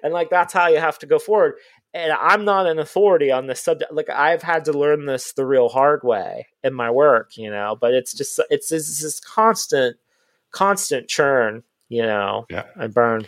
and 0.02 0.12
like 0.12 0.30
that's 0.30 0.52
how 0.52 0.68
you 0.68 0.78
have 0.78 0.98
to 1.00 1.06
go 1.06 1.18
forward. 1.18 1.54
And 1.94 2.10
I'm 2.10 2.46
not 2.46 2.66
an 2.66 2.78
authority 2.78 3.30
on 3.30 3.46
this 3.46 3.60
subject. 3.60 3.92
Like 3.92 4.08
I've 4.08 4.42
had 4.42 4.64
to 4.64 4.72
learn 4.72 5.04
this 5.04 5.32
the 5.32 5.44
real 5.44 5.68
hard 5.68 6.02
way 6.02 6.46
in 6.64 6.72
my 6.72 6.90
work, 6.90 7.36
you 7.36 7.50
know. 7.50 7.76
But 7.78 7.92
it's 7.92 8.14
just 8.14 8.40
it's, 8.48 8.72
it's 8.72 9.02
this 9.02 9.20
constant, 9.20 9.98
constant 10.52 11.08
churn, 11.08 11.64
you 11.90 12.02
know. 12.02 12.46
Yeah, 12.48 12.64
and 12.76 12.94
burn. 12.94 13.26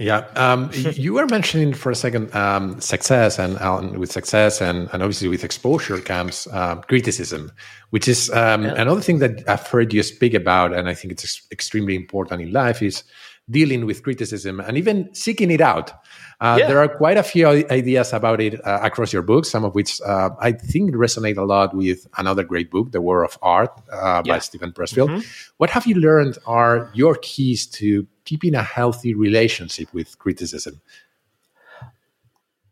Yeah, 0.00 0.24
um, 0.34 0.70
you 0.74 1.12
were 1.12 1.26
mentioning 1.26 1.74
for 1.74 1.92
a 1.92 1.94
second 1.94 2.34
um, 2.34 2.80
success, 2.80 3.38
and 3.38 3.58
uh, 3.58 3.86
with 3.98 4.10
success, 4.10 4.62
and, 4.62 4.88
and 4.94 5.02
obviously 5.02 5.28
with 5.28 5.44
exposure 5.44 6.00
comes 6.00 6.48
um, 6.52 6.80
criticism, 6.88 7.52
which 7.90 8.08
is 8.08 8.30
um, 8.30 8.64
yeah. 8.64 8.80
another 8.80 9.02
thing 9.02 9.18
that 9.18 9.46
I've 9.46 9.66
heard 9.66 9.92
you 9.92 10.02
speak 10.02 10.32
about, 10.32 10.72
and 10.72 10.88
I 10.88 10.94
think 10.94 11.12
it's 11.12 11.42
extremely 11.52 11.94
important 11.94 12.40
in 12.40 12.50
life 12.50 12.80
is 12.80 13.04
dealing 13.50 13.84
with 13.84 14.02
criticism 14.02 14.60
and 14.60 14.78
even 14.78 15.12
seeking 15.14 15.50
it 15.50 15.60
out. 15.60 15.92
Uh, 16.40 16.56
yeah. 16.58 16.68
There 16.68 16.78
are 16.78 16.88
quite 16.88 17.18
a 17.18 17.22
few 17.22 17.46
ideas 17.46 18.12
about 18.12 18.40
it 18.40 18.64
uh, 18.64 18.78
across 18.82 19.12
your 19.12 19.22
books, 19.22 19.50
some 19.50 19.64
of 19.64 19.74
which 19.74 20.00
uh, 20.02 20.30
I 20.40 20.52
think 20.52 20.94
resonate 20.94 21.36
a 21.36 21.42
lot 21.42 21.74
with 21.74 22.06
another 22.16 22.44
great 22.44 22.70
book, 22.70 22.92
The 22.92 23.00
War 23.00 23.24
of 23.24 23.36
Art 23.42 23.72
uh, 23.92 24.22
yeah. 24.24 24.34
by 24.34 24.38
Steven 24.38 24.72
Pressfield. 24.72 25.10
Mm-hmm. 25.10 25.52
What 25.58 25.70
have 25.70 25.86
you 25.86 25.96
learned 25.96 26.38
are 26.46 26.90
your 26.94 27.16
keys 27.20 27.66
to 27.66 28.06
keeping 28.30 28.54
a 28.54 28.62
healthy 28.62 29.12
relationship 29.12 29.92
with 29.92 30.16
criticism? 30.20 30.80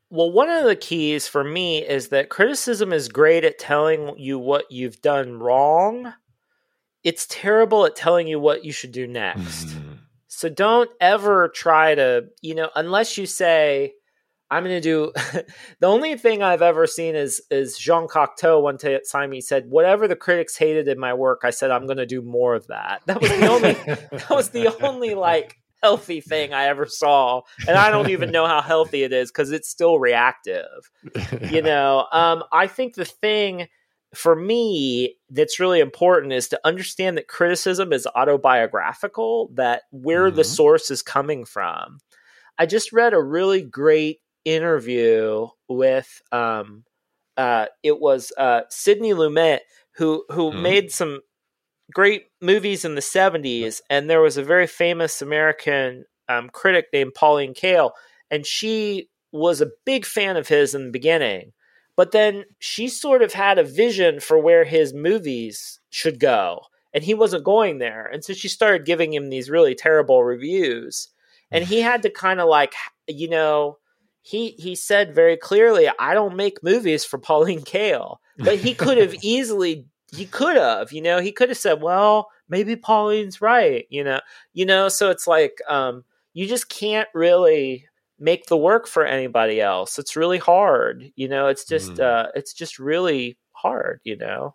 Well, 0.09 0.31
one 0.31 0.49
of 0.49 0.65
the 0.65 0.77
keys 0.77 1.27
for 1.27 1.43
me 1.43 1.85
is 1.85 2.11
that 2.11 2.29
criticism 2.29 2.93
is 2.93 3.09
great 3.09 3.45
at 3.45 3.59
telling 3.59 4.17
you 4.19 4.39
what 4.39 4.71
you've 4.71 5.03
done 5.03 5.41
wrong. 5.41 6.15
It's 7.03 7.27
terrible 7.29 7.85
at 7.87 7.97
telling 7.97 8.29
you 8.29 8.39
what 8.39 8.65
you 8.65 8.71
should 8.71 8.93
do 8.93 9.09
next. 9.09 9.67
Mm-hmm. 9.67 9.95
So 10.29 10.49
don't 10.49 10.91
ever 11.01 11.49
try 11.49 11.97
to, 11.97 12.27
you 12.41 12.55
know, 12.55 12.71
unless 12.77 13.19
you 13.19 13.27
say, 13.27 13.95
I'm 14.51 14.65
going 14.65 14.77
to 14.77 14.81
do. 14.81 15.13
the 15.81 15.87
only 15.87 16.17
thing 16.17 16.43
I've 16.43 16.63
ever 16.63 16.87
seen 16.87 17.15
is 17.15 17.43
is 17.51 17.77
Jean 17.77 18.07
Cocteau 18.07 18.63
one 18.63 18.79
time 18.79 19.33
he 19.33 19.41
said, 19.41 19.67
"Whatever 19.69 20.09
the 20.09 20.17
critics 20.17 20.57
hated 20.57 20.89
in 20.89 20.99
my 20.99 21.15
work, 21.15 21.43
I 21.45 21.51
said 21.51 21.71
I'm 21.71 21.87
going 21.87 21.99
to 21.99 22.07
do 22.07 22.23
more 22.23 22.55
of 22.55 22.67
that." 22.69 23.03
That 23.07 23.21
was 23.21 23.31
the 23.31 23.49
only. 23.49 23.73
that 24.13 24.31
was 24.31 24.51
the 24.51 24.69
only 24.83 25.15
like 25.15 25.59
healthy 25.83 26.21
thing 26.21 26.53
I 26.53 26.65
ever 26.67 26.87
saw, 26.87 27.43
and 27.67 27.77
I 27.77 27.91
don't 27.91 28.11
even 28.11 28.31
know 28.31 28.47
how 28.47 28.63
healthy 28.63 29.03
it 29.03 29.13
is 29.13 29.31
because 29.31 29.53
it's 29.53 29.69
still 29.69 29.99
reactive. 29.99 30.67
You 31.51 31.63
know, 31.63 32.07
um, 32.13 32.45
I 32.53 32.67
think 32.67 32.95
the 32.95 33.05
thing 33.05 33.69
for 34.15 34.35
me 34.35 35.17
that's 35.31 35.61
really 35.61 35.81
important 35.81 36.33
is 36.33 36.49
to 36.49 36.61
understand 36.65 37.17
that 37.17 37.29
criticism 37.29 37.93
is 37.93 38.09
autobiographical 38.15 39.51
that 39.55 39.83
where 39.91 40.29
mm-hmm. 40.29 40.37
the 40.37 40.45
source 40.45 40.91
is 40.91 41.03
coming 41.03 41.45
from 41.45 41.99
i 42.59 42.65
just 42.65 42.93
read 42.93 43.13
a 43.13 43.23
really 43.23 43.61
great 43.61 44.21
interview 44.45 45.47
with 45.69 46.23
um 46.33 46.85
uh 47.37 47.67
it 47.83 48.01
was 48.01 48.33
uh 48.39 48.63
sidney 48.71 49.13
lumet 49.13 49.61
who 49.93 50.25
who 50.31 50.51
mm-hmm. 50.51 50.63
made 50.63 50.93
some 50.93 51.21
great 51.93 52.27
movies 52.41 52.85
in 52.85 52.95
the 52.95 53.01
70s 53.01 53.81
and 53.91 54.09
there 54.09 54.21
was 54.21 54.37
a 54.37 54.43
very 54.43 54.67
famous 54.67 55.21
american 55.23 56.05
um, 56.29 56.51
critic 56.51 56.87
named 56.93 57.15
pauline 57.15 57.55
kael 57.55 57.93
and 58.31 58.47
she 58.47 59.09
was 59.33 59.61
a 59.61 59.71
big 59.85 60.05
fan 60.05 60.37
of 60.37 60.49
his 60.49 60.75
in 60.75 60.87
the 60.87 60.91
beginning 60.91 61.53
but 61.99 62.13
then 62.13 62.45
she 62.61 62.87
sort 62.87 63.23
of 63.23 63.33
had 63.33 63.59
a 63.59 63.65
vision 63.65 64.21
for 64.21 64.39
where 64.39 64.63
his 64.63 64.95
movies 64.95 65.81
should 65.91 66.21
go, 66.21 66.61
and 66.95 67.03
he 67.03 67.13
wasn't 67.13 67.43
going 67.43 67.79
there. 67.79 68.07
And 68.07 68.25
so 68.25 68.35
she 68.35 68.47
started 68.47 68.87
giving 68.87 69.13
him 69.13 69.31
these 69.31 69.51
really 69.51 69.75
terrible 69.75 70.23
reviews. 70.23 71.09
And 71.51 71.65
he 71.65 71.81
had 71.81 72.03
to 72.03 72.11
kind 72.11 72.41
of 72.41 72.49
like, 72.49 72.73
you 73.09 73.29
know, 73.29 73.79
he 74.23 74.51
he 74.59 74.75
said 74.75 75.15
very 75.15 75.37
clearly, 75.37 75.89
I 75.99 76.15
don't 76.15 76.37
make 76.37 76.63
movies 76.63 77.05
for 77.05 77.19
Pauline 77.19 77.63
Kael. 77.63 78.19
But 78.39 78.57
he 78.57 78.75
could 78.75 78.99
have 78.99 79.15
easily 79.23 79.87
he 80.13 80.25
could 80.25 80.57
have, 80.57 80.93
you 80.93 81.03
know, 81.03 81.21
he 81.21 81.33
could 81.33 81.51
have 81.51 81.59
said, 81.59 81.83
Well, 81.83 82.29
maybe 82.49 82.77
Pauline's 82.77 83.41
right, 83.41 83.87
you 83.91 84.05
know. 84.05 84.21
You 84.53 84.67
know, 84.67 84.89
so 84.89 85.11
it's 85.11 85.27
like 85.27 85.59
um 85.69 86.05
you 86.35 86.47
just 86.47 86.69
can't 86.69 87.09
really 87.15 87.87
make 88.19 88.47
the 88.47 88.57
work 88.57 88.87
for 88.87 89.05
anybody 89.05 89.61
else. 89.61 89.99
It's 89.99 90.17
really 90.17 90.39
hard, 90.39 91.11
you 91.17 91.29
know. 91.29 91.49
It's 91.49 91.65
just 91.65 91.95
mm. 91.95 92.01
uh, 92.01 92.29
it's 92.35 92.53
just 92.53 92.79
really 92.79 93.39
hard, 93.53 94.01
you 94.05 94.17
know. 94.17 94.55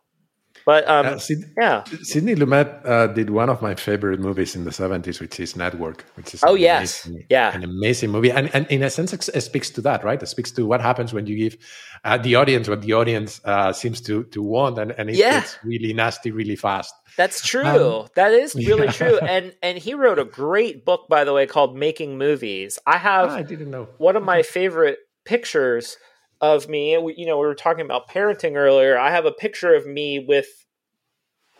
But 0.66 0.88
um, 0.88 1.05
uh, 1.05 1.18
Sid- 1.18 1.51
yeah, 1.57 1.84
Sidney 2.01 2.36
Lumet 2.36 2.86
uh, 2.86 3.07
did 3.07 3.30
one 3.30 3.49
of 3.49 3.61
my 3.61 3.76
favorite 3.76 4.20
movies 4.20 4.55
in 4.55 4.64
the 4.64 4.72
seventies, 4.72 5.20
which 5.20 5.39
is 5.39 5.55
Network, 5.55 6.05
which 6.16 6.34
is 6.34 6.43
oh 6.43 6.55
yes, 6.55 7.05
amazing, 7.05 7.26
yeah, 7.30 7.53
an 7.53 7.64
amazing 7.64 8.11
movie, 8.11 8.32
and, 8.32 8.53
and 8.55 8.66
in 8.68 8.82
a 8.84 8.89
sense, 8.89 9.14
it 9.14 9.41
speaks 9.41 9.70
to 9.72 9.82
that, 9.82 10.03
right? 10.03 10.22
It 10.22 10.28
speaks 10.28 10.51
to 10.51 10.66
what 10.66 10.80
happens 10.82 11.14
when 11.14 11.26
you 11.26 11.38
give 11.38 11.57
uh, 12.05 12.18
the 12.18 12.36
audience 12.36 12.68
what 12.68 12.82
the 12.82 12.93
audience 12.93 13.41
uh, 13.45 13.74
seems 13.74 13.99
to 14.01 14.24
to 14.26 14.41
want, 14.41 14.78
and, 14.78 14.91
and 14.91 15.09
it 15.09 15.16
yeah. 15.16 15.41
gets 15.41 15.57
really 15.64 15.93
nasty 15.93 16.32
really 16.32 16.55
fast. 16.55 16.93
That's 17.18 17.45
true. 17.45 18.01
Um, 18.01 18.07
that 18.16 18.32
is 18.32 18.55
really 18.68 18.86
yeah. 18.86 18.91
true. 18.91 19.18
And 19.20 19.53
and 19.61 19.78
he 19.78 19.93
wrote 19.93 20.20
a 20.20 20.26
great 20.26 20.86
book, 20.86 21.07
by 21.09 21.24
the 21.24 21.34
way, 21.34 21.45
called 21.45 21.76
Making 21.76 22.18
Movies. 22.18 22.80
I 22.86 22.97
have. 22.97 23.30
Ah, 23.30 23.36
I 23.36 23.43
didn't 23.43 23.70
know. 23.70 23.89
One 23.97 24.16
of 24.16 24.24
my 24.24 24.43
favorite 24.43 24.99
pictures 25.26 25.97
of 26.44 26.68
me. 26.68 26.98
We, 26.98 27.16
you 27.16 27.26
know, 27.26 27.38
we 27.38 27.48
were 27.48 27.56
talking 27.56 27.86
about 27.86 28.10
parenting 28.10 28.58
earlier. 28.58 29.00
I 29.00 29.12
have 29.12 29.26
a 29.26 29.32
picture 29.32 29.74
of 29.74 29.88
me 29.88 30.20
with 30.20 30.48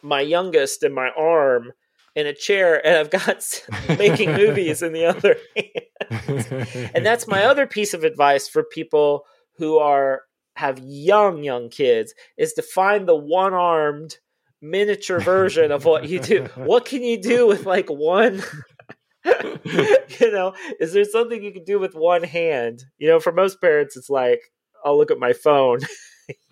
my 0.02 0.20
youngest 0.20 0.84
in 0.84 0.94
my 0.94 1.10
arm 1.18 1.72
in 2.16 2.28
a 2.28 2.34
chair, 2.34 2.86
and 2.86 2.98
I've 2.98 3.10
got 3.10 3.64
making 3.98 4.34
movies 4.34 4.84
in 4.84 4.92
the 4.92 5.06
other 5.06 5.38
hand. 5.56 6.92
and 6.94 7.06
that's 7.06 7.28
my 7.28 7.46
other 7.46 7.66
piece 7.66 7.94
of 7.94 8.04
advice 8.04 8.50
for 8.50 8.62
people 8.62 9.26
who 9.58 9.78
are 9.78 10.24
have 10.58 10.78
young 10.84 11.44
young 11.44 11.70
kids 11.70 12.14
is 12.38 12.54
to 12.54 12.62
find 12.62 13.08
the 13.08 13.16
one 13.16 13.54
armed 13.54 14.18
miniature 14.62 15.20
version 15.20 15.72
of 15.72 15.86
what 15.86 16.10
you 16.10 16.20
do. 16.20 16.44
What 16.56 16.86
can 16.86 17.04
you 17.04 17.20
do 17.22 17.48
with 17.48 17.66
like 17.66 17.90
one? 17.90 18.44
you 19.26 20.32
know, 20.32 20.54
is 20.82 20.92
there 20.92 21.06
something 21.06 21.42
you 21.42 21.54
can 21.54 21.64
do 21.64 21.80
with 21.80 21.96
one 21.96 22.24
hand? 22.24 22.84
You 22.98 23.08
know, 23.08 23.20
for 23.22 23.32
most 23.32 23.62
parents, 23.62 23.96
it's 23.96 24.10
like, 24.10 24.42
I'll 24.84 24.98
look 24.98 25.12
at 25.12 25.20
my 25.20 25.34
phone. 25.34 25.80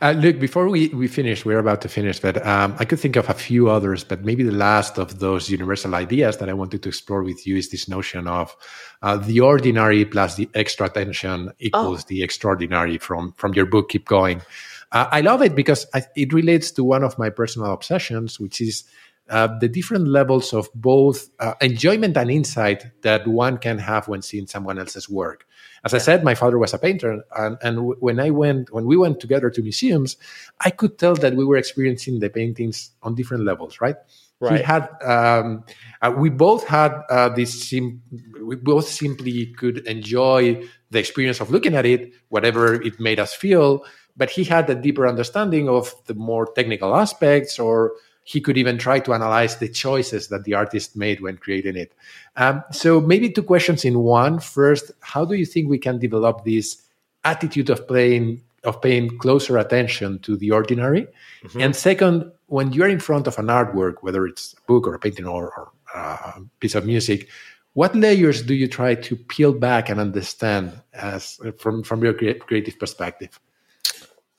uh, 0.00 0.14
look, 0.18 0.38
before 0.38 0.68
we, 0.68 0.88
we 0.88 1.08
finish, 1.08 1.44
we're 1.44 1.58
about 1.58 1.80
to 1.82 1.88
finish, 1.88 2.20
but 2.20 2.44
um, 2.46 2.74
I 2.78 2.84
could 2.84 3.00
think 3.00 3.16
of 3.16 3.28
a 3.28 3.34
few 3.34 3.70
others, 3.70 4.04
but 4.04 4.24
maybe 4.24 4.42
the 4.42 4.52
last 4.52 4.98
of 4.98 5.18
those 5.20 5.48
universal 5.48 5.94
ideas 5.94 6.36
that 6.38 6.48
I 6.48 6.52
wanted 6.52 6.82
to 6.82 6.88
explore 6.88 7.22
with 7.22 7.46
you 7.46 7.56
is 7.56 7.70
this 7.70 7.88
notion 7.88 8.26
of 8.28 8.54
uh, 9.02 9.16
the 9.16 9.40
ordinary 9.40 10.04
plus 10.04 10.36
the 10.36 10.48
extra 10.54 10.86
attention 10.86 11.50
equals 11.58 12.02
oh. 12.02 12.06
the 12.08 12.22
extraordinary 12.22 12.98
from, 12.98 13.32
from 13.32 13.54
your 13.54 13.66
book, 13.66 13.90
Keep 13.90 14.06
Going. 14.06 14.42
Uh, 14.90 15.08
I 15.10 15.22
love 15.22 15.42
it 15.42 15.54
because 15.54 15.86
I, 15.94 16.02
it 16.14 16.32
relates 16.32 16.70
to 16.72 16.84
one 16.84 17.02
of 17.02 17.18
my 17.18 17.30
personal 17.30 17.72
obsessions, 17.72 18.38
which 18.38 18.60
is 18.60 18.84
uh, 19.30 19.48
the 19.58 19.68
different 19.68 20.08
levels 20.08 20.52
of 20.52 20.68
both 20.74 21.30
uh, 21.38 21.54
enjoyment 21.60 22.16
and 22.16 22.30
insight 22.30 22.84
that 23.02 23.26
one 23.26 23.56
can 23.56 23.78
have 23.78 24.08
when 24.08 24.20
seeing 24.20 24.46
someone 24.46 24.78
else's 24.78 25.08
work. 25.08 25.46
As. 25.84 25.94
I 25.94 25.98
said, 25.98 26.22
my 26.22 26.34
father 26.34 26.58
was 26.58 26.72
a 26.72 26.78
painter, 26.78 27.24
and, 27.36 27.58
and 27.60 27.94
when 28.00 28.20
I 28.20 28.30
went, 28.30 28.72
when 28.72 28.86
we 28.86 28.96
went 28.96 29.18
together 29.18 29.50
to 29.50 29.62
museums, 29.62 30.16
I 30.60 30.70
could 30.70 30.98
tell 30.98 31.14
that 31.16 31.34
we 31.34 31.44
were 31.44 31.56
experiencing 31.56 32.20
the 32.20 32.30
paintings 32.30 32.92
on 33.02 33.14
different 33.14 33.44
levels, 33.44 33.80
right? 33.80 33.96
Right. 34.38 34.58
He 34.58 34.62
had, 34.64 34.88
um, 35.04 35.64
uh, 36.00 36.12
we 36.16 36.28
both 36.28 36.66
had 36.66 36.92
uh, 37.08 37.28
this. 37.28 37.68
Sim- 37.68 38.02
we 38.42 38.56
both 38.56 38.88
simply 38.88 39.46
could 39.46 39.86
enjoy 39.86 40.64
the 40.90 40.98
experience 40.98 41.40
of 41.40 41.50
looking 41.50 41.76
at 41.76 41.86
it, 41.86 42.12
whatever 42.28 42.74
it 42.74 42.98
made 42.98 43.20
us 43.20 43.32
feel. 43.32 43.84
But 44.16 44.30
he 44.30 44.42
had 44.42 44.68
a 44.68 44.74
deeper 44.74 45.06
understanding 45.06 45.68
of 45.68 45.94
the 46.06 46.14
more 46.14 46.46
technical 46.52 46.94
aspects 46.94 47.58
or 47.58 47.92
he 48.24 48.40
could 48.40 48.56
even 48.56 48.78
try 48.78 49.00
to 49.00 49.14
analyze 49.14 49.56
the 49.56 49.68
choices 49.68 50.28
that 50.28 50.44
the 50.44 50.54
artist 50.54 50.96
made 50.96 51.20
when 51.20 51.36
creating 51.36 51.76
it. 51.76 51.92
Um, 52.36 52.62
so 52.70 53.00
maybe 53.00 53.30
two 53.30 53.42
questions 53.42 53.84
in 53.84 53.98
one. 53.98 54.38
First, 54.38 54.92
how 55.00 55.24
do 55.24 55.34
you 55.34 55.46
think 55.46 55.68
we 55.68 55.78
can 55.78 55.98
develop 55.98 56.44
this 56.44 56.82
attitude 57.24 57.70
of 57.70 57.86
playing 57.86 58.42
of 58.64 58.80
paying 58.80 59.18
closer 59.18 59.58
attention 59.58 60.20
to 60.20 60.36
the 60.36 60.52
ordinary? 60.52 61.08
Mm-hmm. 61.42 61.60
And 61.60 61.74
second, 61.74 62.30
when 62.46 62.72
you're 62.72 62.88
in 62.88 63.00
front 63.00 63.26
of 63.26 63.36
an 63.38 63.46
artwork, 63.46 63.96
whether 64.02 64.24
it's 64.24 64.54
a 64.54 64.60
book 64.68 64.86
or 64.86 64.94
a 64.94 65.00
painting 65.00 65.26
or, 65.26 65.52
or 65.52 65.72
a 65.94 66.40
piece 66.60 66.76
of 66.76 66.86
music, 66.86 67.28
what 67.72 67.96
layers 67.96 68.42
do 68.42 68.54
you 68.54 68.68
try 68.68 68.94
to 68.94 69.16
peel 69.16 69.52
back 69.52 69.88
and 69.88 69.98
understand 69.98 70.80
as 70.92 71.40
from 71.58 71.82
from 71.82 72.04
your 72.04 72.14
creative 72.14 72.78
perspective? 72.78 73.40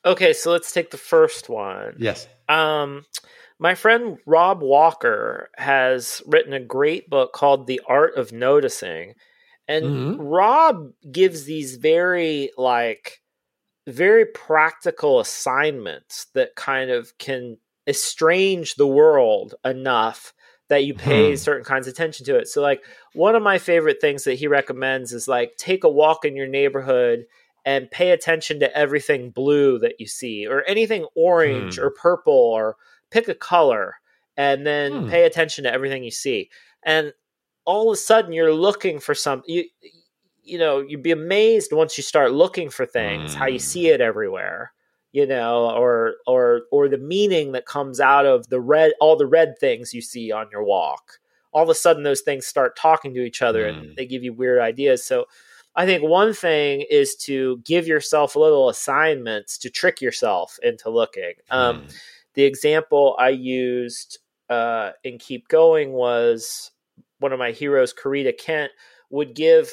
Okay, 0.05 0.34
so 0.34 0.51
let's 0.51 0.71
take 0.71 0.91
the 0.91 0.97
first 0.97 1.49
one. 1.49 1.95
Yes. 1.97 2.27
Um, 2.49 3.05
my 3.64 3.76
friend 3.76 4.18
Rob 4.26 4.61
Walker 4.61 5.49
has 5.55 6.22
written 6.28 6.51
a 6.51 6.59
great 6.59 7.09
book 7.09 7.32
called 7.32 7.66
The 7.66 7.80
Art 7.88 8.18
of 8.18 8.34
Noticing. 8.34 9.14
And 9.70 9.86
mm-hmm. 9.86 10.22
Rob 10.22 10.91
gives 11.09 11.45
these 11.45 11.78
very 11.78 12.51
like 12.57 13.22
very 13.88 14.26
practical 14.26 15.22
assignments 15.22 16.28
that 16.34 16.57
kind 16.57 16.91
of 16.91 17.18
can 17.18 17.57
estrange 17.88 18.76
the 18.76 18.88
world 18.88 19.55
enough 19.64 20.34
that 20.68 20.84
you 20.84 20.93
pay 20.93 21.30
hmm. 21.30 21.36
certain 21.36 21.64
kinds 21.64 21.88
of 21.88 21.93
attention 21.93 22.26
to 22.26 22.38
it. 22.38 22.49
So 22.49 22.61
like 22.61 22.84
one 23.14 23.36
of 23.36 23.43
my 23.43 23.59
favorite 23.59 24.01
things 24.01 24.26
that 24.26 24.36
he 24.36 24.47
recommends 24.47 25.14
is 25.14 25.30
like 25.30 25.55
take 25.57 25.86
a 25.86 25.89
walk 25.89 26.26
in 26.26 26.36
your 26.36 26.47
neighborhood 26.47 27.28
and 27.66 27.89
pay 27.91 28.11
attention 28.11 28.59
to 28.59 28.78
everything 28.78 29.30
blue 29.30 29.80
that 29.80 29.99
you 29.99 30.07
see 30.07 30.47
or 30.47 30.66
anything 30.68 31.05
orange 31.16 31.78
hmm. 31.78 31.86
or 31.86 31.91
purple 31.91 32.34
or 32.34 32.76
pick 33.14 33.28
a 33.28 33.36
color 33.36 33.95
and 34.36 34.66
then 34.66 35.03
hmm. 35.03 35.09
pay 35.09 35.26
attention 35.26 35.64
to 35.64 35.74
everything 35.74 36.03
you 36.03 36.11
see. 36.11 36.49
And 36.84 37.14
all 37.66 37.89
of 37.89 37.93
a 37.93 37.97
sudden 37.97 38.34
you're 38.34 38.53
looking 38.53 38.99
for 38.99 39.14
something 39.16 39.53
you 39.53 39.66
you 40.45 40.57
know, 40.57 40.82
you'd 40.82 41.01
be 41.01 41.11
amazed 41.11 41.72
once 41.72 41.97
you 41.97 42.03
start 42.03 42.34
looking 42.34 42.70
for 42.70 42.86
things, 42.86 43.34
how 43.34 43.45
you 43.45 43.59
see 43.59 43.88
hmm. 43.88 43.93
it 43.93 44.01
everywhere 44.01 44.74
you 45.14 45.26
know 45.26 45.70
or 45.70 46.16
or 46.28 46.64
or 46.72 46.89
the 46.89 46.97
meaning 46.97 47.53
that 47.53 47.66
comes 47.66 48.01
out 48.01 48.26
of 48.26 48.49
the 48.49 48.59
red 48.59 48.91
all 48.99 49.16
the 49.16 49.26
red 49.26 49.57
things 49.59 49.93
you 49.93 50.01
see 50.01 50.32
on 50.32 50.49
your 50.51 50.64
walk 50.64 51.20
all 51.53 51.64
of 51.64 51.70
a 51.70 51.76
sudden 51.76 52.03
those 52.03 52.22
things 52.22 52.45
start 52.45 52.76
talking 52.76 53.14
to 53.14 53.24
each 53.24 53.41
other 53.41 53.66
and 53.68 53.86
hmm. 53.86 53.93
they 53.95 54.05
give 54.05 54.24
you 54.24 54.34
weird 54.34 54.59
ideas 54.59 55.05
so 55.05 55.26
i 55.76 55.86
think 55.86 56.03
one 56.03 56.34
thing 56.34 56.84
is 56.89 57.16
to 57.16 57.61
give 57.64 57.88
yourself 57.88 58.36
little 58.36 58.68
assignments 58.68 59.57
to 59.57 59.70
trick 59.70 60.01
yourself 60.01 60.57
into 60.64 60.89
looking 60.89 61.34
um, 61.51 61.88
the 62.36 62.43
example 62.43 63.15
I 63.19 63.29
used 63.29 64.19
uh, 64.49 64.91
in 65.03 65.17
Keep 65.17 65.47
Going 65.47 65.91
was 65.91 66.71
one 67.19 67.34
of 67.34 67.39
my 67.39 67.51
heroes, 67.51 67.93
Corita 67.93 68.38
Kent, 68.38 68.71
would 69.09 69.36
give 69.36 69.71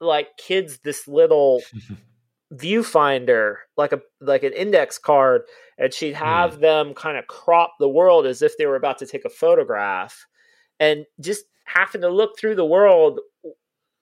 like 0.00 0.36
kids 0.36 0.78
this 0.78 1.06
little 1.08 1.62
viewfinder, 2.54 3.56
like 3.76 3.92
a 3.92 4.00
like 4.20 4.42
an 4.42 4.52
index 4.52 4.98
card, 4.98 5.42
and 5.76 5.92
she'd 5.92 6.14
have 6.14 6.56
mm. 6.56 6.60
them 6.60 6.94
kind 6.94 7.16
of 7.16 7.26
crop 7.26 7.74
the 7.78 7.88
world 7.88 8.26
as 8.26 8.42
if 8.42 8.56
they 8.56 8.66
were 8.66 8.76
about 8.76 8.98
to 8.98 9.06
take 9.06 9.24
a 9.24 9.30
photograph, 9.30 10.26
and 10.80 11.04
just 11.20 11.44
having 11.64 12.00
to 12.00 12.08
look 12.08 12.38
through 12.38 12.54
the 12.54 12.64
world 12.64 13.20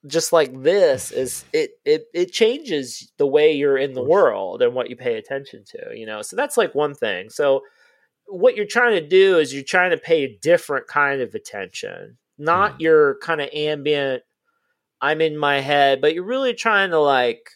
just 0.05 0.31
like 0.31 0.61
this 0.61 1.11
is 1.11 1.43
it 1.51 1.71
it 1.83 2.05
it 2.13 2.31
changes 2.31 3.11
the 3.17 3.27
way 3.27 3.51
you're 3.51 3.77
in 3.77 3.93
the 3.93 4.03
world 4.03 4.61
and 4.61 4.73
what 4.73 4.89
you 4.89 4.95
pay 4.95 5.17
attention 5.17 5.63
to 5.65 5.91
you 5.95 6.05
know? 6.05 6.21
So 6.21 6.35
that's 6.35 6.55
like 6.57 6.73
one 6.73 6.93
thing. 6.93 7.29
So 7.29 7.61
what 8.27 8.55
you're 8.55 8.65
trying 8.65 8.93
to 8.93 9.07
do 9.07 9.37
is 9.37 9.53
you're 9.53 9.63
trying 9.63 9.91
to 9.91 9.97
pay 9.97 10.23
a 10.23 10.37
different 10.41 10.87
kind 10.87 11.21
of 11.21 11.33
attention, 11.33 12.17
not 12.37 12.73
mm. 12.73 12.81
your 12.81 13.17
kind 13.19 13.41
of 13.41 13.49
ambient, 13.53 14.23
I'm 15.01 15.21
in 15.21 15.37
my 15.37 15.59
head, 15.61 16.01
but 16.01 16.13
you're 16.13 16.23
really 16.23 16.53
trying 16.53 16.91
to 16.91 16.99
like, 16.99 17.51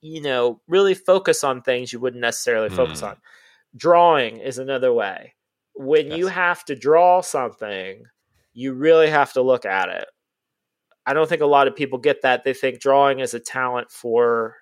you 0.00 0.20
know, 0.20 0.60
really 0.68 0.94
focus 0.94 1.44
on 1.44 1.62
things 1.62 1.92
you 1.92 2.00
wouldn't 2.00 2.20
necessarily 2.20 2.68
mm. 2.68 2.76
focus 2.76 3.02
on. 3.02 3.16
Drawing 3.76 4.38
is 4.38 4.58
another 4.58 4.92
way. 4.92 5.34
When 5.74 6.08
yes. 6.08 6.18
you 6.18 6.26
have 6.28 6.64
to 6.66 6.74
draw 6.74 7.20
something, 7.20 8.02
you 8.52 8.72
really 8.72 9.10
have 9.10 9.32
to 9.34 9.42
look 9.42 9.64
at 9.64 9.88
it. 9.88 10.06
I 11.06 11.14
don't 11.14 11.28
think 11.28 11.42
a 11.42 11.46
lot 11.46 11.68
of 11.68 11.76
people 11.76 11.98
get 11.98 12.22
that. 12.22 12.44
They 12.44 12.54
think 12.54 12.80
drawing 12.80 13.20
is 13.20 13.34
a 13.34 13.40
talent 13.40 13.90
for 13.90 14.56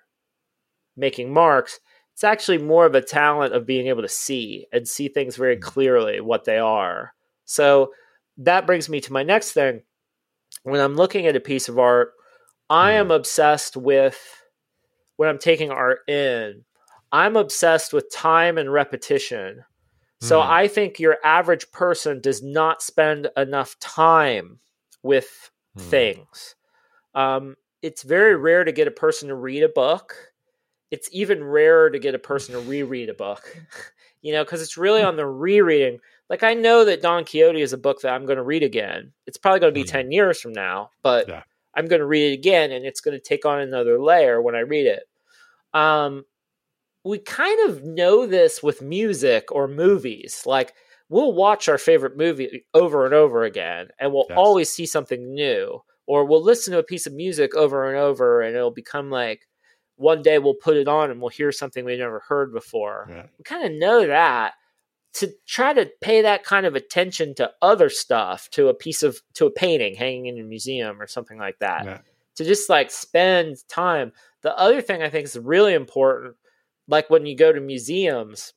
making 0.95 1.33
marks 1.33 1.79
it's 2.17 2.23
actually 2.23 2.57
more 2.57 2.87
of 2.87 2.95
a 2.95 3.01
talent 3.01 3.53
of 3.53 3.67
being 3.67 3.89
able 3.89 4.01
to 4.01 4.09
see 4.09 4.65
and 4.73 4.87
see 4.87 5.07
things 5.07 5.35
very 5.35 5.55
mm. 5.55 5.61
clearly 5.61 6.19
what 6.19 6.45
they 6.45 6.57
are. 6.57 7.13
So 7.45 7.91
that 8.37 8.65
brings 8.65 8.89
me 8.89 8.99
to 9.01 9.13
my 9.13 9.21
next 9.21 9.51
thing. 9.51 9.83
When 10.63 10.81
I'm 10.81 10.95
looking 10.95 11.27
at 11.27 11.35
a 11.35 11.39
piece 11.39 11.69
of 11.69 11.77
art, 11.77 12.13
I 12.71 12.93
am 12.93 13.09
mm. 13.09 13.15
obsessed 13.15 13.77
with 13.77 14.19
when 15.17 15.29
I'm 15.29 15.37
taking 15.37 15.69
art 15.69 15.99
in, 16.07 16.65
I'm 17.11 17.35
obsessed 17.35 17.93
with 17.93 18.11
time 18.11 18.57
and 18.57 18.73
repetition. 18.73 19.63
So 20.19 20.39
mm. 20.39 20.47
I 20.47 20.67
think 20.67 20.99
your 20.99 21.17
average 21.23 21.71
person 21.71 22.19
does 22.19 22.41
not 22.41 22.81
spend 22.81 23.27
enough 23.37 23.77
time 23.77 24.57
with 25.03 25.51
mm. 25.77 25.81
things. 25.83 26.55
Um, 27.13 27.57
it's 27.83 28.01
very 28.01 28.35
rare 28.35 28.63
to 28.63 28.71
get 28.71 28.87
a 28.87 28.91
person 28.91 29.27
to 29.27 29.35
read 29.35 29.61
a 29.61 29.69
book 29.69 30.15
it's 30.91 31.09
even 31.11 31.43
rarer 31.43 31.89
to 31.89 31.99
get 31.99 32.15
a 32.15 32.19
person 32.19 32.53
to 32.53 32.61
reread 32.61 33.09
a 33.09 33.13
book, 33.13 33.57
you 34.21 34.33
know, 34.33 34.43
because 34.43 34.61
it's 34.61 34.77
really 34.77 35.01
on 35.01 35.15
the 35.15 35.25
rereading. 35.25 35.99
Like 36.29 36.43
I 36.43 36.53
know 36.53 36.85
that 36.85 37.01
Don 37.01 37.25
Quixote 37.25 37.61
is 37.61 37.73
a 37.73 37.77
book 37.77 38.01
that 38.01 38.13
I'm 38.13 38.25
going 38.25 38.37
to 38.37 38.43
read 38.43 38.63
again. 38.63 39.13
It's 39.25 39.37
probably 39.37 39.59
going 39.59 39.73
to 39.73 39.79
be 39.79 39.83
mm-hmm. 39.83 39.97
ten 39.97 40.11
years 40.11 40.39
from 40.39 40.53
now, 40.53 40.91
but 41.01 41.27
yeah. 41.27 41.43
I'm 41.75 41.87
going 41.87 41.99
to 41.99 42.05
read 42.05 42.31
it 42.31 42.33
again, 42.33 42.71
and 42.71 42.85
it's 42.85 43.01
going 43.01 43.17
to 43.17 43.23
take 43.23 43.45
on 43.45 43.59
another 43.59 43.99
layer 43.99 44.41
when 44.41 44.55
I 44.55 44.59
read 44.59 44.87
it. 44.87 45.03
Um, 45.73 46.25
we 47.03 47.19
kind 47.19 47.69
of 47.69 47.83
know 47.83 48.25
this 48.25 48.61
with 48.61 48.81
music 48.81 49.51
or 49.51 49.67
movies. 49.67 50.43
Like 50.45 50.73
we'll 51.09 51.33
watch 51.33 51.69
our 51.69 51.77
favorite 51.77 52.17
movie 52.17 52.65
over 52.73 53.05
and 53.05 53.13
over 53.13 53.43
again 53.43 53.87
and 53.99 54.11
we'll 54.11 54.25
yes. 54.29 54.37
always 54.37 54.69
see 54.69 54.85
something 54.85 55.33
new 55.33 55.81
or 56.05 56.25
we'll 56.25 56.43
listen 56.43 56.73
to 56.73 56.79
a 56.79 56.83
piece 56.83 57.07
of 57.07 57.13
music 57.13 57.55
over 57.55 57.87
and 57.87 57.97
over 57.97 58.41
and 58.41 58.55
it'll 58.55 58.71
become 58.71 59.09
like 59.09 59.46
one 59.97 60.21
day 60.21 60.39
we'll 60.39 60.53
put 60.53 60.77
it 60.77 60.87
on 60.87 61.11
and 61.11 61.19
we'll 61.19 61.29
hear 61.29 61.51
something 61.51 61.83
we 61.83 61.97
never 61.97 62.19
heard 62.19 62.53
before. 62.53 63.07
Yeah. 63.09 63.25
We 63.37 63.43
kind 63.43 63.65
of 63.65 63.77
know 63.77 64.07
that 64.07 64.53
to 65.13 65.33
try 65.47 65.73
to 65.73 65.89
pay 65.99 66.21
that 66.21 66.43
kind 66.43 66.65
of 66.65 66.75
attention 66.75 67.33
to 67.35 67.51
other 67.61 67.89
stuff, 67.89 68.49
to 68.51 68.67
a 68.67 68.73
piece 68.73 69.01
of 69.01 69.19
to 69.33 69.47
a 69.47 69.51
painting 69.51 69.95
hanging 69.95 70.27
in 70.27 70.39
a 70.39 70.43
museum 70.43 71.01
or 71.01 71.07
something 71.07 71.39
like 71.39 71.57
that. 71.59 71.85
Yeah. 71.85 71.97
To 72.35 72.45
just 72.45 72.69
like 72.69 72.91
spend 72.91 73.57
time. 73.67 74.13
The 74.43 74.55
other 74.55 74.81
thing 74.81 75.01
I 75.01 75.09
think 75.09 75.25
is 75.25 75.37
really 75.37 75.73
important, 75.73 76.35
like 76.87 77.09
when 77.09 77.25
you 77.25 77.35
go 77.35 77.51
to 77.51 77.59
museums, 77.59 78.53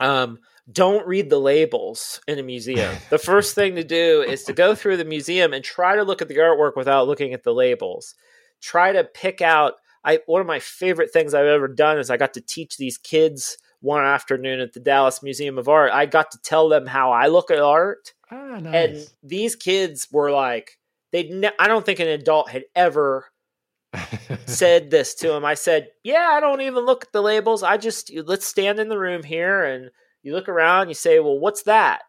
um, 0.00 0.38
don't 0.72 1.06
read 1.06 1.28
the 1.28 1.38
labels 1.38 2.22
in 2.26 2.38
a 2.38 2.42
museum. 2.42 2.96
the 3.10 3.18
first 3.18 3.54
thing 3.54 3.76
to 3.76 3.84
do 3.84 4.22
is 4.22 4.44
to 4.44 4.54
go 4.54 4.74
through 4.74 4.96
the 4.96 5.04
museum 5.04 5.52
and 5.52 5.62
try 5.62 5.94
to 5.94 6.04
look 6.04 6.22
at 6.22 6.28
the 6.28 6.36
artwork 6.36 6.74
without 6.74 7.06
looking 7.06 7.34
at 7.34 7.42
the 7.42 7.52
labels. 7.52 8.14
Try 8.62 8.92
to 8.92 9.04
pick 9.04 9.42
out 9.42 9.74
I 10.04 10.20
one 10.26 10.40
of 10.40 10.46
my 10.46 10.60
favorite 10.60 11.12
things 11.12 11.34
I've 11.34 11.46
ever 11.46 11.68
done 11.68 11.98
is 11.98 12.10
I 12.10 12.16
got 12.16 12.34
to 12.34 12.40
teach 12.40 12.76
these 12.76 12.98
kids 12.98 13.56
one 13.80 14.04
afternoon 14.04 14.60
at 14.60 14.72
the 14.72 14.80
Dallas 14.80 15.22
Museum 15.22 15.58
of 15.58 15.68
Art. 15.68 15.92
I 15.92 16.06
got 16.06 16.30
to 16.32 16.38
tell 16.38 16.68
them 16.68 16.86
how 16.86 17.12
I 17.12 17.26
look 17.26 17.50
at 17.50 17.58
art. 17.58 18.12
Ah, 18.30 18.58
nice. 18.58 18.74
And 18.74 19.06
these 19.22 19.56
kids 19.56 20.08
were 20.10 20.30
like 20.30 20.78
they 21.12 21.24
ne- 21.24 21.52
I 21.58 21.68
don't 21.68 21.86
think 21.86 22.00
an 22.00 22.08
adult 22.08 22.50
had 22.50 22.64
ever 22.74 23.26
said 24.46 24.90
this 24.90 25.14
to 25.16 25.32
him. 25.32 25.44
I 25.44 25.54
said, 25.54 25.88
"Yeah, 26.02 26.30
I 26.32 26.40
don't 26.40 26.60
even 26.60 26.84
look 26.84 27.04
at 27.04 27.12
the 27.12 27.22
labels. 27.22 27.62
I 27.62 27.76
just 27.76 28.12
let's 28.26 28.46
stand 28.46 28.80
in 28.80 28.88
the 28.88 28.98
room 28.98 29.22
here 29.22 29.64
and 29.64 29.90
you 30.22 30.32
look 30.34 30.48
around, 30.48 30.88
you 30.88 30.94
say, 30.94 31.20
"Well, 31.20 31.38
what's 31.38 31.62
that?" 31.62 32.02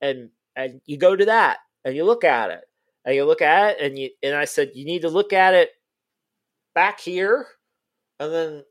and 0.00 0.30
and 0.54 0.80
you 0.84 0.98
go 0.98 1.16
to 1.16 1.24
that 1.26 1.58
and 1.84 1.96
you 1.96 2.04
look 2.04 2.24
at 2.24 2.50
it. 2.50 2.64
And 3.04 3.16
you 3.16 3.24
look 3.24 3.42
at 3.42 3.70
it 3.70 3.80
and 3.80 3.98
you 3.98 4.10
and 4.22 4.34
I 4.34 4.44
said, 4.44 4.72
"You 4.74 4.84
need 4.84 5.02
to 5.02 5.08
look 5.08 5.32
at 5.32 5.54
it 5.54 5.70
back 6.74 7.00
here, 7.00 7.46
and 8.18 8.32
then 8.32 8.64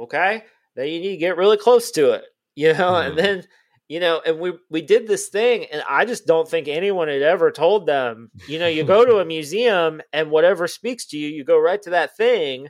okay, 0.00 0.44
then 0.76 0.88
you 0.88 1.00
need 1.00 1.10
to 1.10 1.16
get 1.16 1.36
really 1.36 1.56
close 1.56 1.90
to 1.92 2.12
it, 2.12 2.24
you 2.56 2.72
know, 2.72 2.92
mm-hmm. 2.92 3.10
and 3.10 3.18
then 3.18 3.44
you 3.88 4.00
know, 4.00 4.20
and 4.24 4.38
we 4.38 4.52
we 4.68 4.82
did 4.82 5.06
this 5.06 5.28
thing, 5.28 5.66
and 5.72 5.82
I 5.88 6.04
just 6.04 6.26
don't 6.26 6.48
think 6.48 6.68
anyone 6.68 7.08
had 7.08 7.22
ever 7.22 7.50
told 7.50 7.86
them, 7.86 8.30
you 8.46 8.58
know, 8.58 8.66
you 8.66 8.84
go 8.84 9.04
to 9.04 9.18
a 9.18 9.24
museum 9.24 10.02
and 10.12 10.30
whatever 10.30 10.68
speaks 10.68 11.06
to 11.06 11.18
you, 11.18 11.28
you 11.28 11.44
go 11.44 11.58
right 11.58 11.80
to 11.82 11.90
that 11.90 12.16
thing, 12.16 12.68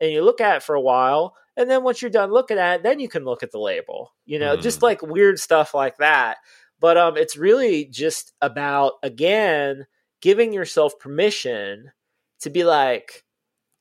and 0.00 0.10
you 0.10 0.22
look 0.22 0.40
at 0.40 0.56
it 0.56 0.62
for 0.64 0.74
a 0.74 0.80
while, 0.80 1.36
and 1.56 1.70
then 1.70 1.84
once 1.84 2.02
you're 2.02 2.10
done 2.10 2.32
looking 2.32 2.58
at 2.58 2.76
it, 2.76 2.82
then 2.82 2.98
you 2.98 3.08
can 3.08 3.24
look 3.24 3.42
at 3.42 3.52
the 3.52 3.60
label, 3.60 4.12
you 4.26 4.38
know, 4.38 4.56
mm. 4.56 4.62
just 4.62 4.82
like 4.82 5.00
weird 5.00 5.38
stuff 5.38 5.74
like 5.74 5.96
that. 5.98 6.38
But 6.80 6.96
um, 6.96 7.16
it's 7.16 7.36
really 7.36 7.84
just 7.84 8.32
about 8.40 8.94
again 9.02 9.86
giving 10.20 10.52
yourself 10.52 10.98
permission 10.98 11.92
to 12.40 12.50
be 12.50 12.64
like, 12.64 13.24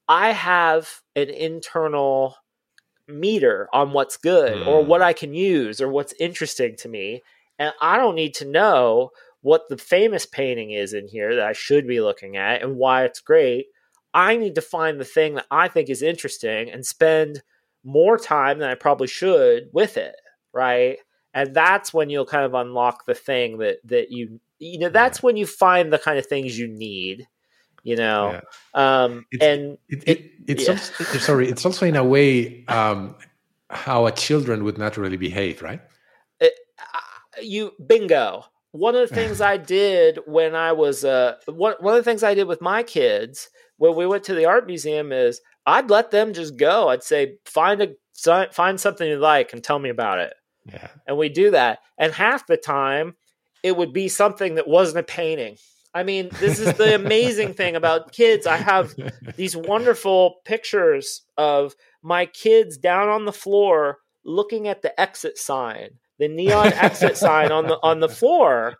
I 0.08 0.32
have 0.32 1.02
an 1.16 1.30
internal 1.30 2.36
meter 3.08 3.70
on 3.74 3.94
what's 3.94 4.18
good 4.18 4.54
mm. 4.54 4.68
or 4.68 4.84
what 4.84 5.02
I 5.02 5.14
can 5.14 5.34
use 5.34 5.82
or 5.82 5.90
what's 5.90 6.14
interesting 6.20 6.76
to 6.78 6.90
me. 6.90 7.24
And 7.60 7.74
I 7.82 7.98
don't 7.98 8.16
need 8.16 8.36
to 8.36 8.46
know 8.46 9.12
what 9.42 9.70
the 9.70 9.78
famous 9.78 10.26
painting 10.26 10.72
is 10.72 10.94
in 10.94 11.08
here 11.08 11.36
that 11.36 11.46
I 11.46 11.54
should 11.54 11.88
be 11.88 12.02
looking 12.02 12.38
at 12.38 12.62
and 12.62 12.76
why 12.76 13.06
it's 13.06 13.22
great. 13.22 13.68
I 14.14 14.36
need 14.38 14.56
to 14.56 14.62
find 14.62 15.00
the 15.00 15.06
thing 15.06 15.36
that 15.36 15.46
I 15.52 15.68
think 15.68 15.90
is 15.90 16.02
interesting 16.02 16.70
and 16.70 16.86
spend 16.86 17.44
more 17.84 18.18
time 18.18 18.60
than 18.60 18.70
I 18.70 18.76
probably 18.76 19.08
should 19.08 19.70
with 19.72 19.98
it, 19.98 20.16
right? 20.54 20.98
And 21.34 21.54
that's 21.54 21.94
when 21.94 22.10
you'll 22.10 22.26
kind 22.26 22.46
of 22.46 22.54
unlock 22.54 23.06
the 23.06 23.14
thing 23.14 23.60
that 23.60 23.78
that 23.86 24.12
you 24.12 24.40
you 24.60 24.80
know 24.80 24.90
that's 24.90 25.22
when 25.22 25.38
you 25.38 25.46
find 25.46 25.94
the 25.94 26.00
kind 26.00 26.18
of 26.18 26.26
things 26.26 26.58
you 26.58 26.68
need 26.68 27.28
you 27.84 27.96
know? 27.96 28.42
Yeah. 28.76 29.04
um 29.04 29.26
it's, 29.32 29.44
and 29.44 29.78
it, 29.90 30.08
it, 30.08 30.32
it's 30.48 30.64
yeah. 30.66 30.72
also, 30.72 31.04
sorry 31.20 31.50
it's 31.50 31.66
also 31.66 31.86
in 31.86 31.96
a 31.96 32.04
way 32.04 32.66
um 32.68 33.16
how 33.70 34.06
a 34.06 34.12
children 34.12 34.64
would 34.64 34.78
naturally 34.78 35.18
behave 35.18 35.62
right? 35.62 35.82
It, 36.40 36.54
uh, 36.80 37.42
you 37.42 37.72
bingo. 37.86 38.46
One 38.72 38.96
of 38.96 39.10
the 39.10 39.16
things 39.20 39.42
i 39.42 39.58
did 39.58 40.20
when 40.26 40.56
i 40.56 40.72
was 40.72 41.06
uh 41.06 41.36
one, 41.46 41.76
one 41.80 41.96
of 41.96 42.04
the 42.04 42.10
things 42.10 42.24
i 42.24 42.34
did 42.34 42.48
with 42.48 42.62
my 42.62 42.84
kids 42.84 43.50
when 43.78 43.96
we 43.96 44.08
went 44.08 44.24
to 44.26 44.34
the 44.34 44.46
art 44.46 44.66
museum 44.68 45.12
is 45.12 45.42
i'd 45.66 45.90
let 45.90 46.12
them 46.12 46.34
just 46.34 46.58
go. 46.58 46.90
I'd 46.90 47.04
say 47.04 47.38
find 47.46 47.82
a 47.82 47.90
find 48.52 48.80
something 48.80 49.08
you 49.08 49.18
like 49.18 49.54
and 49.54 49.64
tell 49.64 49.80
me 49.80 49.90
about 49.90 50.20
it. 50.20 50.34
Yeah. 50.66 50.88
And 51.06 51.18
we 51.18 51.30
do 51.30 51.52
that. 51.52 51.80
And 51.98 52.12
half 52.14 52.48
the 52.48 52.58
time 52.58 53.16
it 53.64 53.78
would 53.78 53.94
be 53.94 54.08
something 54.08 54.56
that 54.56 54.68
wasn't 54.68 55.00
a 55.00 55.04
painting 55.04 55.58
I 55.94 56.04
mean, 56.04 56.30
this 56.40 56.60
is 56.60 56.74
the 56.76 56.96
amazing 56.96 57.54
thing 57.54 57.76
about 57.76 58.12
kids. 58.12 58.46
I 58.46 58.58
have 58.58 58.94
these 59.36 59.56
wonderful 59.56 60.42
pictures 60.46 61.24
of 61.38 61.76
my 62.02 62.26
kids 62.26 62.78
down 62.78 63.10
on 63.10 63.26
the 63.26 63.34
floor 63.34 64.00
looking 64.24 64.68
at 64.68 64.82
the 64.82 65.00
exit 65.00 65.38
sign, 65.38 65.90
the 66.20 66.28
neon 66.28 66.68
exit 66.74 67.18
sign 67.18 67.52
on 67.52 67.68
the 67.68 67.80
on 67.82 68.00
the 68.00 68.10
floor. 68.10 68.76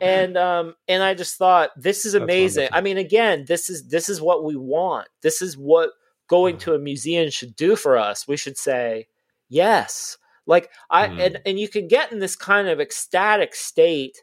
And 0.00 0.36
um 0.36 0.74
and 0.88 1.02
I 1.02 1.14
just 1.14 1.36
thought 1.36 1.70
this 1.76 2.04
is 2.04 2.14
amazing. 2.14 2.68
I 2.72 2.80
mean, 2.80 2.96
again, 2.96 3.44
this 3.46 3.68
is 3.68 3.88
this 3.88 4.08
is 4.08 4.20
what 4.20 4.44
we 4.44 4.56
want. 4.56 5.08
This 5.22 5.42
is 5.42 5.56
what 5.56 5.90
going 6.28 6.56
to 6.58 6.74
a 6.74 6.78
museum 6.78 7.30
should 7.30 7.54
do 7.56 7.76
for 7.76 7.98
us. 7.98 8.26
We 8.26 8.36
should 8.36 8.56
say, 8.56 9.08
yes. 9.48 10.16
Like 10.46 10.70
I 10.90 11.08
mm. 11.08 11.26
and 11.26 11.40
and 11.44 11.60
you 11.60 11.68
can 11.68 11.88
get 11.88 12.12
in 12.12 12.20
this 12.20 12.36
kind 12.36 12.68
of 12.68 12.80
ecstatic 12.80 13.54
state 13.54 14.22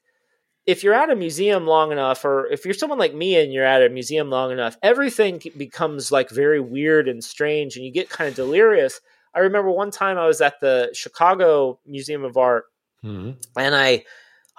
if 0.70 0.84
you're 0.84 0.94
at 0.94 1.10
a 1.10 1.16
museum 1.16 1.66
long 1.66 1.92
enough, 1.92 2.24
or 2.24 2.46
if 2.46 2.64
you're 2.64 2.76
someone 2.76 3.00
like 3.00 3.16
me 3.16 3.42
and 3.42 3.52
you're 3.52 3.66
at 3.66 3.82
a 3.82 3.90
museum 3.90 4.30
long 4.30 4.52
enough, 4.52 4.78
everything 4.84 5.42
becomes 5.58 6.12
like 6.12 6.30
very 6.30 6.60
weird 6.60 7.08
and 7.08 7.24
strange, 7.24 7.76
and 7.76 7.84
you 7.84 7.92
get 7.92 8.08
kind 8.08 8.30
of 8.30 8.36
delirious. 8.36 9.02
I 9.34 9.40
remember 9.40 9.72
one 9.72 9.90
time 9.90 10.20
I 10.20 10.28
was 10.28 10.42
at 10.42 10.60
the 10.60 10.92
Chicago 10.94 11.80
Museum 11.88 12.24
of 12.24 12.38
Art, 12.38 12.66
mm-hmm. 13.04 13.32
and 13.58 13.76
I, 13.76 14.04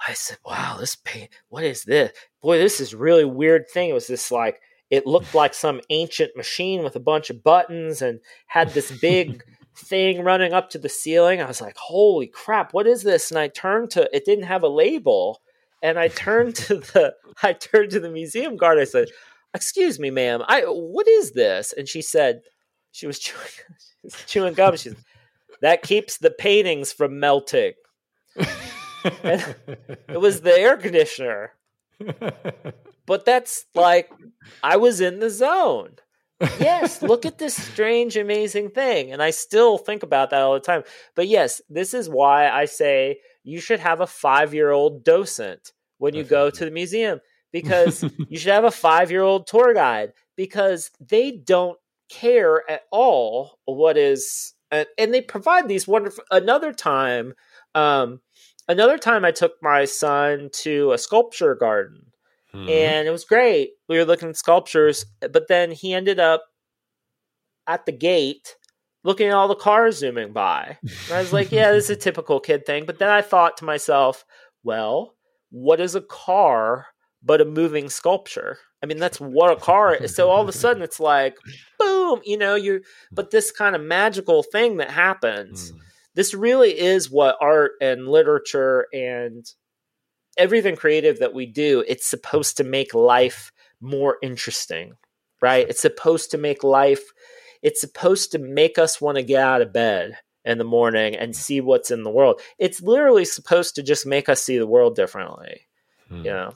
I 0.05 0.11
said, 0.11 0.37
"Wow, 0.45 0.75
this 0.81 0.97
paint! 0.97 1.29
What 1.47 1.63
is 1.63 1.85
this? 1.85 2.11
Boy, 2.41 2.57
this 2.57 2.81
is 2.81 2.93
really 2.93 3.23
weird 3.23 3.69
thing." 3.69 3.89
It 3.89 3.93
was 3.93 4.07
this 4.07 4.33
like 4.33 4.59
it 4.89 5.07
looked 5.07 5.33
like 5.33 5.53
some 5.53 5.79
ancient 5.89 6.35
machine 6.35 6.83
with 6.83 6.97
a 6.97 6.99
bunch 6.99 7.29
of 7.29 7.41
buttons 7.41 8.01
and 8.01 8.19
had 8.47 8.71
this 8.71 8.91
big 8.99 9.45
thing 9.77 10.25
running 10.25 10.51
up 10.51 10.71
to 10.71 10.77
the 10.77 10.89
ceiling. 10.89 11.41
I 11.41 11.45
was 11.47 11.61
like, 11.61 11.77
"Holy 11.77 12.27
crap! 12.27 12.73
What 12.73 12.85
is 12.85 13.03
this?" 13.03 13.31
And 13.31 13.39
I 13.39 13.47
turned 13.47 13.91
to 13.91 14.13
it; 14.13 14.25
didn't 14.25 14.43
have 14.43 14.63
a 14.63 14.67
label 14.67 15.39
and 15.81 15.99
I 15.99 16.07
turned 16.07 16.55
to 16.57 16.77
the 16.77 17.15
I 17.43 17.53
turned 17.53 17.91
to 17.91 17.99
the 17.99 18.09
museum 18.09 18.57
guard. 18.57 18.79
I 18.79 18.85
said, 18.85 19.09
"Excuse 19.53 19.99
me, 19.99 20.09
ma'am. 20.09 20.43
I 20.47 20.61
what 20.61 21.07
is 21.07 21.31
this?" 21.31 21.73
And 21.73 21.87
she 21.87 22.01
said, 22.01 22.41
she 22.91 23.07
was 23.07 23.19
chewing, 23.19 23.47
she 23.47 23.97
was 24.03 24.15
chewing 24.27 24.53
gum. 24.53 24.75
She 24.75 24.89
said, 24.89 24.97
"That 25.61 25.81
keeps 25.83 26.17
the 26.17 26.31
paintings 26.31 26.91
from 26.93 27.19
melting." 27.19 27.73
it 29.03 30.19
was 30.21 30.41
the 30.41 30.53
air 30.53 30.77
conditioner. 30.77 31.53
But 33.07 33.25
that's 33.25 33.65
like 33.75 34.09
I 34.63 34.77
was 34.77 35.01
in 35.01 35.19
the 35.19 35.29
zone. 35.29 35.95
Yes, 36.59 37.01
look 37.01 37.25
at 37.25 37.37
this 37.37 37.55
strange, 37.55 38.17
amazing 38.17 38.69
thing. 38.71 39.11
And 39.11 39.21
I 39.21 39.31
still 39.31 39.77
think 39.77 40.03
about 40.03 40.29
that 40.31 40.41
all 40.41 40.53
the 40.53 40.59
time. 40.59 40.83
But 41.15 41.27
yes, 41.27 41.61
this 41.69 41.93
is 41.93 42.09
why 42.09 42.49
I 42.49 42.65
say 42.65 43.19
you 43.43 43.59
should 43.59 43.79
have 43.79 44.01
a 44.01 44.07
five 44.07 44.53
year 44.53 44.71
old 44.71 45.03
docent 45.03 45.71
when 45.97 46.15
you 46.15 46.23
go 46.23 46.49
to 46.49 46.65
the 46.65 46.71
museum 46.71 47.19
because 47.51 48.03
you 48.29 48.37
should 48.37 48.51
have 48.51 48.63
a 48.63 48.71
five 48.71 49.11
year 49.11 49.21
old 49.21 49.47
tour 49.47 49.73
guide 49.73 50.13
because 50.35 50.91
they 50.99 51.31
don't 51.31 51.77
care 52.09 52.69
at 52.69 52.81
all 52.91 53.59
what 53.65 53.97
is 53.97 54.53
and, 54.69 54.87
and 54.97 55.13
they 55.13 55.21
provide 55.21 55.67
these 55.67 55.87
wonderful 55.87 56.23
another 56.29 56.73
time 56.73 57.33
um 57.73 58.19
another 58.67 58.97
time 58.97 59.23
i 59.23 59.31
took 59.31 59.53
my 59.61 59.85
son 59.85 60.49
to 60.51 60.91
a 60.91 60.97
sculpture 60.97 61.55
garden 61.55 62.10
mm-hmm. 62.53 62.69
and 62.69 63.07
it 63.07 63.11
was 63.11 63.25
great 63.25 63.71
we 63.87 63.97
were 63.97 64.05
looking 64.05 64.29
at 64.29 64.37
sculptures 64.37 65.05
but 65.31 65.47
then 65.47 65.71
he 65.71 65.93
ended 65.93 66.19
up 66.19 66.43
at 67.67 67.85
the 67.85 67.91
gate 67.91 68.55
looking 69.03 69.27
at 69.27 69.33
all 69.33 69.47
the 69.47 69.55
cars 69.55 69.97
zooming 69.97 70.33
by. 70.33 70.77
And 70.83 71.13
I 71.13 71.19
was 71.19 71.33
like, 71.33 71.51
yeah, 71.51 71.71
this 71.71 71.85
is 71.85 71.89
a 71.91 71.95
typical 71.97 72.39
kid 72.39 72.65
thing. 72.65 72.85
But 72.85 72.99
then 72.99 73.09
I 73.09 73.21
thought 73.21 73.57
to 73.57 73.65
myself, 73.65 74.25
well, 74.63 75.15
what 75.49 75.79
is 75.79 75.95
a 75.95 76.01
car 76.01 76.87
but 77.23 77.41
a 77.41 77.45
moving 77.45 77.89
sculpture? 77.89 78.57
I 78.83 78.87
mean, 78.87 78.97
that's 78.97 79.19
what 79.19 79.51
a 79.51 79.59
car 79.59 79.93
is. 79.93 80.15
So 80.15 80.29
all 80.29 80.41
of 80.41 80.49
a 80.49 80.53
sudden 80.53 80.81
it's 80.81 80.99
like, 80.99 81.37
boom, 81.79 82.21
you 82.25 82.37
know, 82.37 82.55
you 82.55 82.81
but 83.11 83.31
this 83.31 83.51
kind 83.51 83.75
of 83.75 83.81
magical 83.81 84.43
thing 84.43 84.77
that 84.77 84.91
happens. 84.91 85.71
Mm. 85.71 85.77
This 86.13 86.33
really 86.33 86.77
is 86.77 87.09
what 87.09 87.37
art 87.39 87.73
and 87.79 88.07
literature 88.07 88.87
and 88.91 89.45
everything 90.37 90.75
creative 90.75 91.19
that 91.19 91.33
we 91.33 91.45
do, 91.45 91.83
it's 91.87 92.05
supposed 92.05 92.57
to 92.57 92.63
make 92.63 92.93
life 92.93 93.51
more 93.79 94.17
interesting, 94.21 94.93
right? 95.41 95.67
It's 95.67 95.81
supposed 95.81 96.31
to 96.31 96.37
make 96.37 96.63
life 96.63 97.01
it's 97.61 97.81
supposed 97.81 98.31
to 98.31 98.39
make 98.39 98.77
us 98.77 98.99
want 98.99 99.17
to 99.17 99.23
get 99.23 99.43
out 99.43 99.61
of 99.61 99.73
bed 99.73 100.17
in 100.43 100.57
the 100.57 100.63
morning 100.63 101.15
and 101.15 101.35
see 101.35 101.61
what's 101.61 101.91
in 101.91 102.03
the 102.03 102.09
world. 102.09 102.41
It's 102.57 102.81
literally 102.81 103.25
supposed 103.25 103.75
to 103.75 103.83
just 103.83 104.05
make 104.05 104.29
us 104.29 104.41
see 104.41 104.57
the 104.57 104.67
world 104.67 104.95
differently. 104.95 105.67
Hmm. 106.09 106.25
You 106.25 106.31
know. 106.31 106.53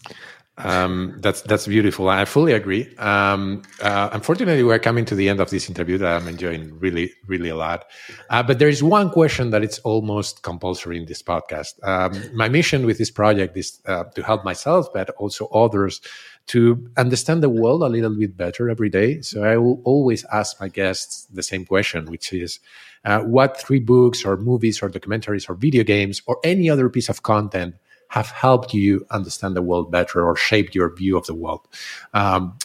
Um, 0.57 1.17
that's 1.19 1.41
that's 1.41 1.67
beautiful. 1.67 2.07
I 2.07 2.23
fully 2.23 2.53
agree. 2.53 2.95
Um, 2.95 3.63
uh, 3.81 4.09
unfortunately, 4.13 4.63
we're 4.63 4.79
coming 4.79 5.03
to 5.05 5.15
the 5.15 5.27
end 5.27 5.41
of 5.41 5.49
this 5.49 5.67
interview 5.67 5.97
that 5.97 6.21
I'm 6.21 6.29
enjoying 6.29 6.79
really, 6.79 7.11
really 7.27 7.49
a 7.49 7.57
lot. 7.57 7.85
Uh, 8.29 8.41
but 8.41 8.59
there 8.59 8.69
is 8.69 8.81
one 8.81 9.09
question 9.09 9.49
that 9.49 9.63
it's 9.63 9.79
almost 9.79 10.43
compulsory 10.43 10.97
in 10.97 11.07
this 11.07 11.21
podcast. 11.21 11.73
Um, 11.83 12.13
my 12.33 12.47
mission 12.47 12.85
with 12.85 12.97
this 12.97 13.11
project 13.11 13.57
is 13.57 13.81
uh, 13.85 14.05
to 14.15 14.23
help 14.23 14.45
myself, 14.45 14.87
but 14.93 15.09
also 15.17 15.47
others, 15.47 15.99
to 16.47 16.89
understand 16.95 17.43
the 17.43 17.49
world 17.49 17.81
a 17.81 17.89
little 17.89 18.15
bit 18.15 18.37
better 18.37 18.69
every 18.69 18.89
day. 18.89 19.21
So 19.21 19.43
I 19.43 19.57
will 19.57 19.81
always 19.83 20.23
ask 20.31 20.61
my 20.61 20.69
guests 20.69 21.25
the 21.33 21.43
same 21.43 21.65
question, 21.65 22.05
which 22.05 22.31
is, 22.31 22.59
uh, 23.03 23.19
what 23.21 23.59
three 23.59 23.79
books 23.79 24.23
or 24.23 24.37
movies 24.37 24.81
or 24.81 24.89
documentaries 24.89 25.49
or 25.49 25.53
video 25.55 25.83
games 25.83 26.21
or 26.27 26.39
any 26.43 26.69
other 26.69 26.89
piece 26.89 27.09
of 27.09 27.23
content 27.23 27.75
have 28.09 28.27
helped 28.27 28.73
you 28.73 29.05
understand 29.11 29.55
the 29.55 29.61
world 29.61 29.91
better 29.91 30.25
or 30.25 30.35
shaped 30.35 30.75
your 30.75 30.93
view 30.95 31.17
of 31.17 31.25
the 31.25 31.35
world? 31.35 31.67
Um, 32.13 32.57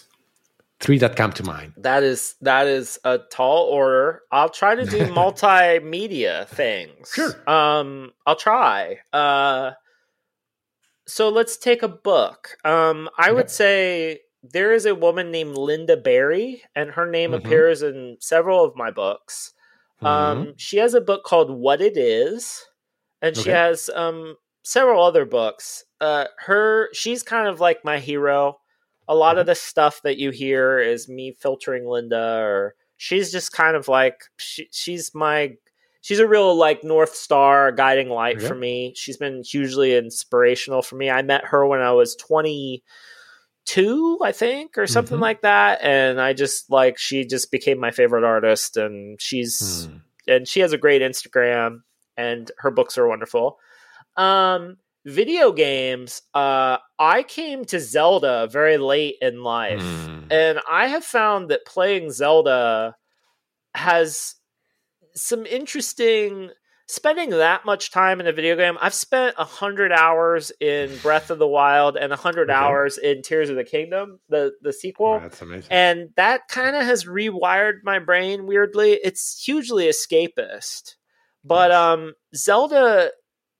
three 0.81 0.99
that 0.99 1.17
come 1.17 1.33
to 1.33 1.45
mind. 1.45 1.75
That 1.77 2.03
is 2.03 2.35
that 2.41 2.67
is 2.67 2.99
a 3.05 3.19
tall 3.19 3.67
order. 3.67 4.23
I'll 4.33 4.49
try 4.49 4.75
to 4.75 4.85
do 4.85 4.99
multimedia 5.07 6.49
things. 6.49 7.13
Sure. 7.15 7.49
Um, 7.49 8.13
I'll 8.27 8.37
try. 8.37 8.99
Uh, 9.13 9.73
so 11.07 11.29
let's 11.29 11.57
take 11.57 11.83
a 11.83 11.89
book. 11.89 12.57
Um, 12.65 13.09
I 13.19 13.33
would 13.33 13.51
say 13.51 14.21
there 14.43 14.73
is 14.73 14.87
a 14.87 14.95
woman 14.95 15.31
named 15.31 15.57
Lynda 15.57 16.03
Barry, 16.03 16.63
and 16.75 16.91
her 16.93 17.11
name 17.11 17.33
mm-hmm. 17.33 17.45
appears 17.47 17.83
in 17.83 18.17
several 18.21 18.65
of 18.65 18.77
my 18.77 18.91
books. 18.91 19.53
Mm-hmm. 20.03 20.07
Um, 20.07 20.55
she 20.57 20.79
has 20.79 20.95
a 20.95 21.01
book 21.01 21.25
called 21.25 21.51
What 21.51 21.81
It 21.81 21.97
Is, 21.97 22.65
and 23.21 23.37
okay. 23.37 23.43
she 23.43 23.51
has 23.51 23.91
um, 23.95 24.37
several 24.63 25.03
other 25.03 25.25
books. 25.25 25.85
Uh, 26.01 26.27
her 26.39 26.89
she's 26.93 27.23
kind 27.23 27.49
of 27.49 27.61
like 27.61 27.85
my 27.85 27.99
hero. 27.99 28.59
A 29.09 29.15
lot 29.15 29.33
mm-hmm. 29.33 29.41
of 29.41 29.47
the 29.47 29.55
stuff 29.55 30.03
that 30.03 30.19
you 30.19 30.31
hear 30.31 30.79
is 30.79 31.09
me 31.09 31.33
filtering 31.33 31.85
Lynda, 31.85 32.43
or 32.43 32.75
she's 32.97 33.33
just 33.33 33.53
kind 33.53 33.77
of 33.77 33.89
like 33.89 34.23
she, 34.39 34.69
she's 34.71 35.13
my 35.15 35.57
she's 36.01 36.21
a 36.21 36.29
real 36.29 36.55
like 36.55 36.85
north 36.85 37.15
star 37.15 37.73
guiding 37.73 38.09
light 38.09 38.41
for 38.41 38.55
me. 38.55 38.95
She's 38.97 39.17
been 39.17 39.43
hugely 39.43 39.97
inspirational 39.97 40.83
for 40.83 40.97
me. 40.97 41.11
I 41.11 41.23
met 41.23 41.47
her 41.47 41.67
when 41.67 41.81
I 41.81 41.93
was 41.93 42.15
twenty 42.17 42.85
two, 43.67 44.19
I 44.23 44.33
think, 44.33 44.77
or 44.79 44.87
something 44.87 45.17
mm-hmm. 45.17 45.23
like 45.23 45.43
that, 45.43 45.83
and 45.83 46.21
I 46.21 46.33
just 46.33 46.71
like 46.71 46.99
she 46.99 47.25
just 47.25 47.51
became 47.51 47.79
my 47.79 47.91
favorite 47.91 48.25
artist, 48.25 48.77
and 48.77 49.21
she's 49.21 49.87
hmm. 49.87 49.97
and 50.27 50.49
she 50.49 50.61
has 50.61 50.73
a 50.73 50.79
great 50.79 51.03
Instagram, 51.03 51.83
and 52.17 52.51
her 52.59 52.71
books 52.71 52.99
are 52.99 53.07
wonderful. 53.07 53.59
Um, 54.17 54.77
video 55.05 55.53
games, 55.53 56.23
uh, 56.35 56.79
I 56.99 57.23
came 57.23 57.65
to 57.67 57.81
Zelda 57.81 58.49
very 58.51 58.79
late 58.79 59.17
in 59.21 59.43
life, 59.43 59.81
mm. 59.81 60.31
and 60.31 60.61
I 60.71 60.89
have 60.89 61.05
found 61.05 61.51
that 61.51 61.65
playing 61.65 62.11
Zelda 62.11 62.97
has 63.75 64.35
some 65.15 65.47
interesting 65.47 66.51
spending 66.91 67.31
that 67.31 67.65
much 67.65 67.93
time 67.93 68.19
in 68.21 68.27
a 68.27 68.33
video 68.33 68.57
game. 68.57 68.77
I've 68.81 68.95
spent 68.95 69.37
a 69.39 69.45
hundred 69.45 69.93
hours 69.93 70.51
in 70.61 70.97
Breath 71.03 71.31
of 71.31 71.39
the 71.39 71.47
Wild 71.47 71.97
and 71.97 72.13
a 72.13 72.17
hundred 72.17 72.51
hours 72.51 72.99
in 72.99 73.23
Tears 73.23 73.49
of 73.49 73.57
the 73.57 73.65
Kingdom, 73.65 74.19
the 74.29 74.53
the 74.61 74.73
sequel. 74.73 75.15
Oh, 75.15 75.21
that's 75.21 75.41
amazing. 75.41 75.71
And 75.71 76.11
that 76.17 76.49
kind 76.49 76.77
of 76.77 76.83
has 76.83 77.05
rewired 77.05 77.79
my 77.85 78.01
brain 78.01 78.47
weirdly. 78.47 78.93
It's 78.93 79.43
hugely 79.43 79.85
escapist. 79.85 80.97
But 81.45 81.71
um 81.71 82.15
Zelda 82.35 83.13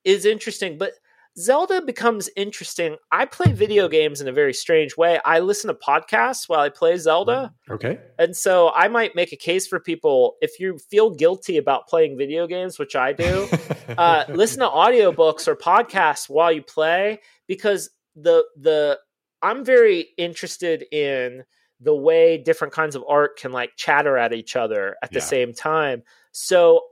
is 0.05 0.25
interesting, 0.25 0.79
but 0.79 0.93
Zelda 1.39 1.81
becomes 1.81 2.29
interesting. 2.37 2.97
I 3.13 3.25
play 3.25 3.53
video 3.53 3.89
games 3.89 4.21
in 4.21 4.29
a 4.29 4.33
very 4.33 4.53
strange 4.53 4.97
way. 4.97 5.21
I 5.25 5.39
listen 5.41 5.69
to 5.69 5.75
podcasts 5.75 6.49
while 6.49 6.61
I 6.61 6.69
play 6.69 6.97
Zelda. 6.97 7.53
Mm, 7.69 7.75
okay. 7.75 7.99
And 8.19 8.37
so 8.37 8.73
I 8.75 8.89
might 8.89 9.15
make 9.15 9.33
a 9.33 9.37
case 9.37 9.67
for 9.67 9.79
people 9.79 10.35
if 10.41 10.59
you 10.59 10.79
feel 10.79 11.11
guilty 11.11 11.57
about 11.57 11.87
playing 11.87 12.19
video 12.19 12.47
games, 12.47 12.79
which 12.79 12.97
I 12.97 13.13
do, 13.13 13.49
uh, 13.99 14.25
listen 14.29 14.61
to 14.61 14.69
audiobooks 14.69 15.47
or 15.47 15.55
podcasts 15.55 16.29
while 16.29 16.51
you 16.51 16.63
play 16.63 17.21
because 17.47 17.91
the 18.17 18.45
the 18.57 18.99
I'm 19.43 19.65
very 19.65 20.09
interested 20.19 20.85
in 20.93 21.45
the 21.81 21.95
way 21.95 22.37
different 22.37 22.75
kinds 22.75 22.95
of 22.95 23.05
art 23.09 23.39
can 23.39 23.53
like 23.53 23.71
chatter 23.77 24.19
at 24.19 24.35
each 24.35 24.57
other 24.57 24.97
at 25.03 25.11
the 25.11 25.21
yeah. 25.21 25.25
same 25.25 25.55
time. 25.55 26.03
So 26.33 26.83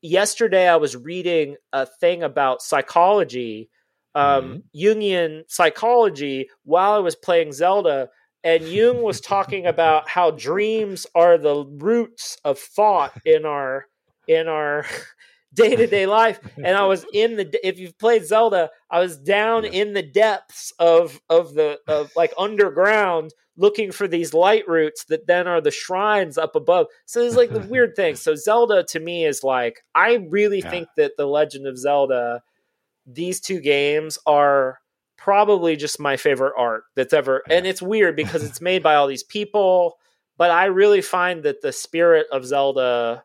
yesterday 0.00 0.68
I 0.68 0.76
was 0.76 0.96
reading 0.96 1.56
a 1.72 1.86
thing 1.86 2.22
about 2.22 2.62
psychology, 2.62 3.68
um, 4.14 4.62
mm-hmm. 4.74 5.00
Jungian 5.00 5.42
psychology, 5.48 6.48
while 6.64 6.92
I 6.92 6.98
was 6.98 7.16
playing 7.16 7.52
Zelda. 7.52 8.08
And 8.44 8.64
Jung 8.64 9.02
was 9.02 9.20
talking 9.20 9.66
about 9.66 10.08
how 10.08 10.32
dreams 10.32 11.06
are 11.14 11.38
the 11.38 11.64
roots 11.64 12.38
of 12.44 12.58
thought 12.58 13.12
in 13.24 13.46
our 13.46 13.86
in 14.26 14.48
our 14.48 14.84
day 15.54 15.76
to 15.76 15.86
day 15.86 16.06
life. 16.06 16.40
And 16.56 16.76
I 16.76 16.84
was 16.86 17.04
in 17.12 17.36
the 17.36 17.66
if 17.66 17.78
you've 17.78 17.98
played 17.98 18.24
Zelda, 18.24 18.70
I 18.90 19.00
was 19.00 19.18
down 19.18 19.64
in 19.64 19.92
the 19.92 20.02
depths 20.02 20.72
of 20.78 21.20
of 21.28 21.54
the 21.54 21.78
of 21.86 22.10
like 22.16 22.32
underground 22.38 23.32
looking 23.56 23.92
for 23.92 24.08
these 24.08 24.32
light 24.32 24.66
roots 24.66 25.04
that 25.04 25.26
then 25.26 25.46
are 25.46 25.60
the 25.60 25.70
shrines 25.70 26.38
up 26.38 26.56
above. 26.56 26.86
So 27.04 27.20
there's 27.20 27.36
like 27.36 27.50
the 27.50 27.60
weird 27.68 27.94
thing. 27.94 28.16
So 28.16 28.34
Zelda 28.34 28.84
to 28.84 29.00
me 29.00 29.24
is 29.24 29.42
like 29.44 29.84
I 29.94 30.26
really 30.28 30.60
yeah. 30.60 30.70
think 30.70 30.88
that 30.96 31.12
the 31.16 31.26
Legend 31.26 31.66
of 31.66 31.78
Zelda, 31.78 32.42
these 33.06 33.40
two 33.40 33.60
games 33.60 34.18
are 34.26 34.78
probably 35.18 35.76
just 35.76 36.00
my 36.00 36.16
favorite 36.16 36.54
art 36.58 36.84
that's 36.96 37.12
ever. 37.12 37.42
And 37.48 37.66
it's 37.66 37.82
weird 37.82 38.16
because 38.16 38.42
it's 38.48 38.60
made 38.60 38.82
by 38.82 38.94
all 38.94 39.06
these 39.06 39.22
people, 39.22 39.98
but 40.36 40.50
I 40.50 40.64
really 40.64 41.02
find 41.02 41.42
that 41.44 41.60
the 41.60 41.72
spirit 41.72 42.26
of 42.32 42.44
Zelda 42.44 43.22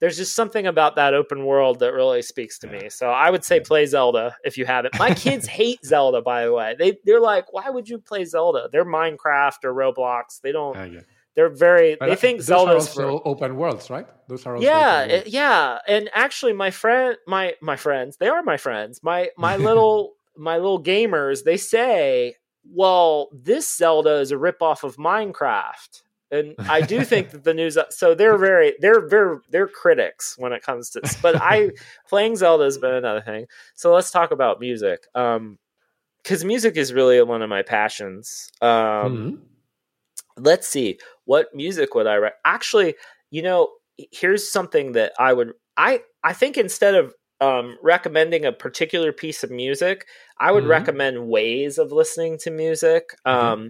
there's 0.00 0.16
just 0.16 0.34
something 0.34 0.66
about 0.66 0.96
that 0.96 1.14
open 1.14 1.44
world 1.44 1.78
that 1.80 1.92
really 1.92 2.22
speaks 2.22 2.58
to 2.58 2.66
me. 2.66 2.90
So 2.90 3.08
I 3.08 3.30
would 3.30 3.44
say 3.44 3.60
play 3.60 3.86
Zelda 3.86 4.36
if 4.44 4.58
you 4.58 4.66
haven't. 4.66 4.98
My 4.98 5.14
kids 5.14 5.46
hate 5.46 5.84
Zelda, 5.84 6.20
by 6.20 6.44
the 6.44 6.52
way. 6.52 6.76
They 6.78 6.98
they're 7.04 7.20
like, 7.20 7.52
why 7.52 7.70
would 7.70 7.88
you 7.88 7.98
play 7.98 8.24
Zelda? 8.24 8.68
They're 8.70 8.84
Minecraft 8.84 9.64
or 9.64 9.74
Roblox. 9.74 10.40
They 10.42 10.52
don't. 10.52 10.76
Uh, 10.76 11.00
They're 11.34 11.48
very. 11.48 11.96
But 11.98 12.06
they 12.06 12.16
think 12.16 12.42
Zelda's 12.42 12.88
also 12.88 13.18
for, 13.18 13.28
open 13.28 13.56
worlds, 13.56 13.90
right? 13.90 14.06
Those 14.28 14.44
are 14.46 14.56
yeah, 14.58 15.22
yeah. 15.26 15.78
And 15.86 16.10
actually, 16.12 16.52
my 16.52 16.70
friend, 16.70 17.16
my 17.26 17.54
my 17.60 17.76
friends, 17.76 18.16
they 18.18 18.28
are 18.28 18.42
my 18.42 18.56
friends. 18.56 19.02
My 19.02 19.30
my 19.36 19.56
little 19.56 20.14
my 20.36 20.56
little 20.56 20.82
gamers, 20.82 21.44
they 21.44 21.56
say, 21.56 22.34
well, 22.64 23.28
this 23.32 23.74
Zelda 23.74 24.16
is 24.20 24.30
a 24.30 24.36
ripoff 24.36 24.82
of 24.82 24.96
Minecraft 24.96 26.02
and 26.30 26.54
I 26.58 26.80
do 26.80 27.04
think 27.04 27.30
that 27.30 27.44
the 27.44 27.54
news. 27.54 27.78
So 27.90 28.14
they're 28.14 28.38
very, 28.38 28.74
they're 28.80 29.06
very, 29.06 29.38
they're 29.50 29.68
critics 29.68 30.36
when 30.38 30.52
it 30.52 30.62
comes 30.62 30.90
to. 30.90 31.02
But 31.22 31.36
I 31.40 31.70
playing 32.08 32.36
Zelda 32.36 32.64
has 32.64 32.78
been 32.78 32.94
another 32.94 33.22
thing. 33.22 33.46
So 33.74 33.94
let's 33.94 34.10
talk 34.10 34.30
about 34.30 34.60
music, 34.60 35.06
um, 35.14 35.58
because 36.22 36.44
music 36.44 36.76
is 36.76 36.92
really 36.92 37.22
one 37.22 37.42
of 37.42 37.48
my 37.48 37.62
passions. 37.62 38.50
Um, 38.60 38.68
mm-hmm. 38.68 39.34
let's 40.38 40.66
see, 40.66 40.98
what 41.24 41.54
music 41.54 41.94
would 41.94 42.06
I? 42.06 42.14
Re- 42.14 42.30
Actually, 42.44 42.96
you 43.30 43.42
know, 43.42 43.70
here's 44.12 44.50
something 44.50 44.92
that 44.92 45.12
I 45.18 45.32
would. 45.32 45.52
I 45.76 46.02
I 46.24 46.32
think 46.32 46.56
instead 46.56 46.94
of 46.94 47.14
um, 47.40 47.76
recommending 47.82 48.44
a 48.44 48.52
particular 48.52 49.12
piece 49.12 49.44
of 49.44 49.50
music, 49.50 50.06
I 50.38 50.50
would 50.52 50.62
mm-hmm. 50.62 50.70
recommend 50.70 51.28
ways 51.28 51.78
of 51.78 51.92
listening 51.92 52.38
to 52.38 52.50
music. 52.50 53.10
Mm-hmm. 53.26 53.68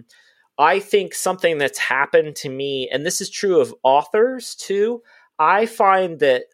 I 0.57 0.79
think 0.79 1.13
something 1.13 1.57
that's 1.57 1.77
happened 1.77 2.35
to 2.37 2.49
me, 2.49 2.89
and 2.91 3.05
this 3.05 3.21
is 3.21 3.29
true 3.29 3.59
of 3.59 3.75
authors 3.83 4.55
too, 4.55 5.01
I 5.37 5.65
find 5.65 6.19
that 6.19 6.45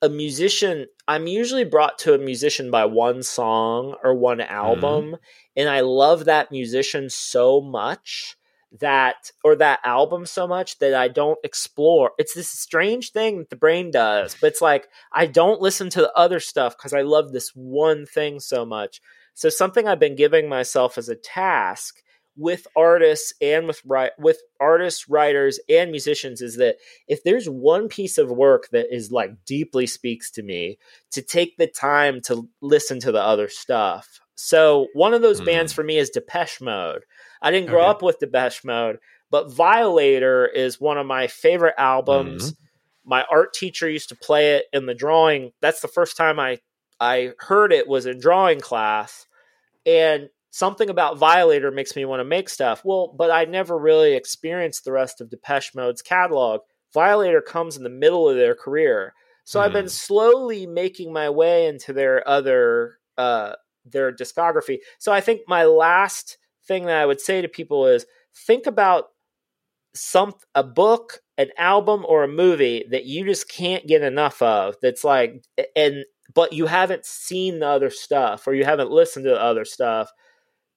a 0.00 0.08
musician, 0.08 0.86
I'm 1.06 1.26
usually 1.26 1.64
brought 1.64 1.98
to 2.00 2.14
a 2.14 2.18
musician 2.18 2.70
by 2.70 2.86
one 2.86 3.22
song 3.22 3.94
or 4.02 4.14
one 4.14 4.40
album, 4.40 5.04
mm-hmm. 5.04 5.14
and 5.56 5.68
I 5.68 5.80
love 5.80 6.24
that 6.24 6.50
musician 6.50 7.08
so 7.10 7.60
much 7.60 8.36
that 8.80 9.30
or 9.44 9.54
that 9.56 9.80
album 9.84 10.24
so 10.24 10.46
much 10.46 10.78
that 10.78 10.94
I 10.94 11.08
don't 11.08 11.38
explore. 11.44 12.12
It's 12.18 12.34
this 12.34 12.48
strange 12.48 13.12
thing 13.12 13.38
that 13.38 13.50
the 13.50 13.56
brain 13.56 13.90
does, 13.90 14.36
but 14.40 14.48
it's 14.48 14.62
like 14.62 14.88
I 15.12 15.26
don't 15.26 15.60
listen 15.60 15.90
to 15.90 16.00
the 16.00 16.12
other 16.14 16.40
stuff 16.40 16.76
because 16.76 16.94
I 16.94 17.02
love 17.02 17.32
this 17.32 17.50
one 17.54 18.06
thing 18.06 18.40
so 18.40 18.64
much. 18.64 19.00
So 19.34 19.48
something 19.48 19.86
I've 19.86 20.00
been 20.00 20.16
giving 20.16 20.48
myself 20.48 20.96
as 20.98 21.08
a 21.08 21.16
task 21.16 22.01
with 22.36 22.66
artists 22.76 23.32
and 23.40 23.66
with 23.66 23.82
with 24.18 24.40
artists, 24.60 25.08
writers, 25.08 25.60
and 25.68 25.90
musicians 25.90 26.40
is 26.40 26.56
that 26.56 26.76
if 27.06 27.22
there's 27.24 27.46
one 27.46 27.88
piece 27.88 28.18
of 28.18 28.30
work 28.30 28.68
that 28.72 28.94
is 28.94 29.12
like 29.12 29.44
deeply 29.44 29.86
speaks 29.86 30.30
to 30.32 30.42
me, 30.42 30.78
to 31.10 31.22
take 31.22 31.56
the 31.56 31.66
time 31.66 32.20
to 32.22 32.48
listen 32.60 33.00
to 33.00 33.12
the 33.12 33.22
other 33.22 33.48
stuff. 33.48 34.20
So 34.34 34.88
one 34.94 35.14
of 35.14 35.22
those 35.22 35.40
mm. 35.40 35.46
bands 35.46 35.72
for 35.72 35.84
me 35.84 35.98
is 35.98 36.10
Depeche 36.10 36.60
Mode. 36.60 37.04
I 37.42 37.50
didn't 37.50 37.68
grow 37.68 37.82
okay. 37.82 37.90
up 37.90 38.02
with 38.02 38.18
Depeche 38.18 38.64
Mode, 38.64 38.98
but 39.30 39.52
Violator 39.52 40.46
is 40.46 40.80
one 40.80 40.98
of 40.98 41.06
my 41.06 41.26
favorite 41.26 41.74
albums. 41.76 42.52
Mm. 42.52 42.56
my 43.04 43.24
art 43.30 43.52
teacher 43.52 43.90
used 43.90 44.08
to 44.08 44.16
play 44.16 44.54
it 44.54 44.64
in 44.72 44.86
the 44.86 44.94
drawing. 44.94 45.52
That's 45.60 45.80
the 45.80 45.88
first 45.88 46.16
time 46.16 46.40
I 46.40 46.60
I 46.98 47.32
heard 47.38 47.72
it 47.72 47.88
was 47.88 48.06
in 48.06 48.20
drawing 48.20 48.60
class, 48.60 49.26
and 49.84 50.28
something 50.52 50.90
about 50.90 51.18
Violator 51.18 51.70
makes 51.70 51.96
me 51.96 52.04
want 52.04 52.20
to 52.20 52.24
make 52.24 52.48
stuff. 52.48 52.82
Well, 52.84 53.12
but 53.16 53.30
I 53.30 53.46
never 53.46 53.76
really 53.76 54.12
experienced 54.12 54.84
the 54.84 54.92
rest 54.92 55.20
of 55.20 55.30
Depeche 55.30 55.74
Mode's 55.74 56.02
catalog. 56.02 56.60
Violator 56.92 57.40
comes 57.40 57.76
in 57.76 57.82
the 57.82 57.88
middle 57.88 58.28
of 58.28 58.36
their 58.36 58.54
career. 58.54 59.14
So 59.44 59.58
mm. 59.58 59.62
I've 59.64 59.72
been 59.72 59.86
hmm. 59.86 59.88
slowly 59.88 60.66
making 60.66 61.12
my 61.12 61.30
way 61.30 61.66
into 61.66 61.92
their 61.92 62.26
other 62.28 62.98
uh 63.18 63.54
their 63.84 64.12
discography. 64.12 64.78
So 64.98 65.10
I 65.10 65.20
think 65.20 65.40
my 65.48 65.64
last 65.64 66.38
thing 66.68 66.84
that 66.86 66.98
I 66.98 67.06
would 67.06 67.20
say 67.20 67.42
to 67.42 67.48
people 67.48 67.86
is 67.86 68.06
think 68.46 68.66
about 68.66 69.06
some 69.94 70.34
a 70.54 70.62
book, 70.62 71.20
an 71.38 71.48
album 71.56 72.04
or 72.06 72.22
a 72.22 72.28
movie 72.28 72.84
that 72.90 73.06
you 73.06 73.24
just 73.24 73.48
can't 73.48 73.86
get 73.86 74.02
enough 74.02 74.42
of 74.42 74.76
that's 74.82 75.02
like 75.02 75.44
and 75.74 76.04
but 76.34 76.52
you 76.52 76.66
haven't 76.66 77.06
seen 77.06 77.58
the 77.58 77.66
other 77.66 77.90
stuff 77.90 78.46
or 78.46 78.54
you 78.54 78.64
haven't 78.64 78.90
listened 78.90 79.24
to 79.24 79.30
the 79.30 79.42
other 79.42 79.64
stuff 79.64 80.12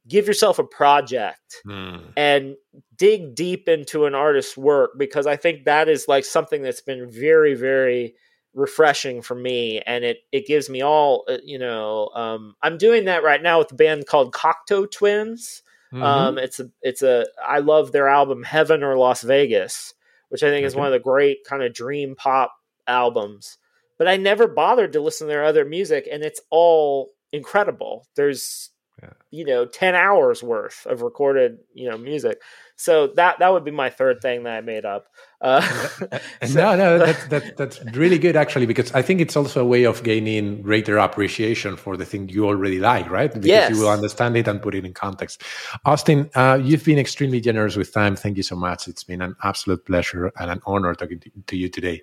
give 0.08 0.28
yourself 0.28 0.60
a 0.60 0.64
project 0.64 1.62
mm. 1.66 2.02
and 2.16 2.56
dig 2.96 3.36
deep 3.36 3.68
into 3.68 4.06
an 4.06 4.16
artist's 4.16 4.56
work 4.58 4.92
because 4.98 5.28
I 5.28 5.36
think 5.36 5.66
that 5.66 5.90
is 5.90 6.08
like 6.08 6.26
something 6.26 6.62
that's 6.62 6.82
been 6.82 7.10
very, 7.10 7.56
very 7.56 8.16
refreshing 8.56 9.22
for 9.22 9.36
me 9.36 9.82
and 9.86 10.06
it 10.06 10.20
it 10.32 10.48
gives 10.48 10.70
me 10.70 10.82
all 10.82 11.26
uh, 11.28 11.38
you 11.44 11.60
know 11.60 12.10
um, 12.16 12.56
i'm 12.62 12.78
doing 12.78 13.06
that 13.06 13.22
right 13.22 13.44
now 13.44 13.60
with 13.60 13.72
a 13.74 13.76
band 13.76 14.08
called 14.08 14.34
cocteau 14.34 14.90
twins 14.90 15.62
mm-hmm. 15.94 16.02
um, 16.02 16.38
it's 16.38 16.62
a 16.62 16.70
it's 16.82 17.02
a 17.02 17.26
i 17.46 17.60
love 17.60 17.92
their 17.92 18.08
album 18.08 18.44
heaven 18.44 18.82
or 18.82 18.98
las 18.98 19.24
vegas 19.24 19.94
which 20.30 20.42
i 20.42 20.48
think 20.48 20.60
okay. 20.60 20.68
is 20.68 20.76
one 20.76 20.88
of 20.88 20.94
the 20.94 21.00
great 21.00 21.40
kind 21.46 21.64
of 21.64 21.74
dream 21.74 22.16
pop 22.16 22.56
albums 22.88 23.58
but 23.98 24.08
i 24.08 24.16
never 24.16 24.48
bothered 24.48 24.94
to 24.94 25.02
listen 25.02 25.28
to 25.28 25.34
their 25.34 25.44
other 25.44 25.66
music 25.66 26.08
and 26.10 26.24
it's 26.24 26.40
all 26.50 27.10
incredible 27.34 28.08
there's 28.16 28.70
yeah. 29.02 29.10
you 29.32 29.46
know 29.46 29.66
10 29.66 29.96
hours 29.96 30.42
worth 30.42 30.86
of 30.86 31.02
recorded 31.02 31.60
you 31.74 31.90
know 31.90 31.98
music. 31.98 32.42
So 32.78 33.08
that 33.16 33.40
that 33.40 33.54
would 33.54 33.64
be 33.64 33.72
my 33.72 33.90
third 33.90 34.22
thing 34.22 34.44
that 34.44 34.58
i 34.58 34.62
made 34.62 34.86
up. 34.86 35.08
Uh, 35.42 35.62
so, 36.46 36.54
no 36.54 36.76
no 36.76 36.98
that's, 36.98 37.26
that's 37.30 37.52
that's 37.58 37.96
really 37.96 38.18
good 38.18 38.36
actually 38.36 38.66
because 38.66 38.92
i 38.94 39.02
think 39.02 39.20
it's 39.20 39.36
also 39.36 39.62
a 39.62 39.66
way 39.66 39.84
of 39.84 40.02
gaining 40.02 40.62
greater 40.62 40.98
appreciation 40.98 41.76
for 41.76 41.98
the 41.98 42.06
thing 42.06 42.28
you 42.30 42.48
already 42.48 42.80
like 42.80 43.10
right? 43.10 43.34
Because 43.34 43.46
yes. 43.46 43.70
you 43.72 43.82
will 43.82 43.90
understand 43.90 44.36
it 44.38 44.48
and 44.48 44.62
put 44.62 44.74
it 44.76 44.86
in 44.86 44.94
context. 44.94 45.44
Austin 45.86 46.30
uh, 46.36 46.60
you've 46.62 46.84
been 46.84 46.98
extremely 46.98 47.40
generous 47.40 47.76
with 47.76 47.94
time. 47.94 48.16
Thank 48.16 48.38
you 48.38 48.44
so 48.44 48.56
much. 48.56 48.88
It's 48.88 49.04
been 49.04 49.22
an 49.22 49.36
absolute 49.44 49.86
pleasure 49.86 50.32
and 50.40 50.50
an 50.50 50.62
honor 50.66 50.96
talking 50.96 51.20
to, 51.20 51.32
to 51.48 51.58
you 51.58 51.70
today. 51.70 52.02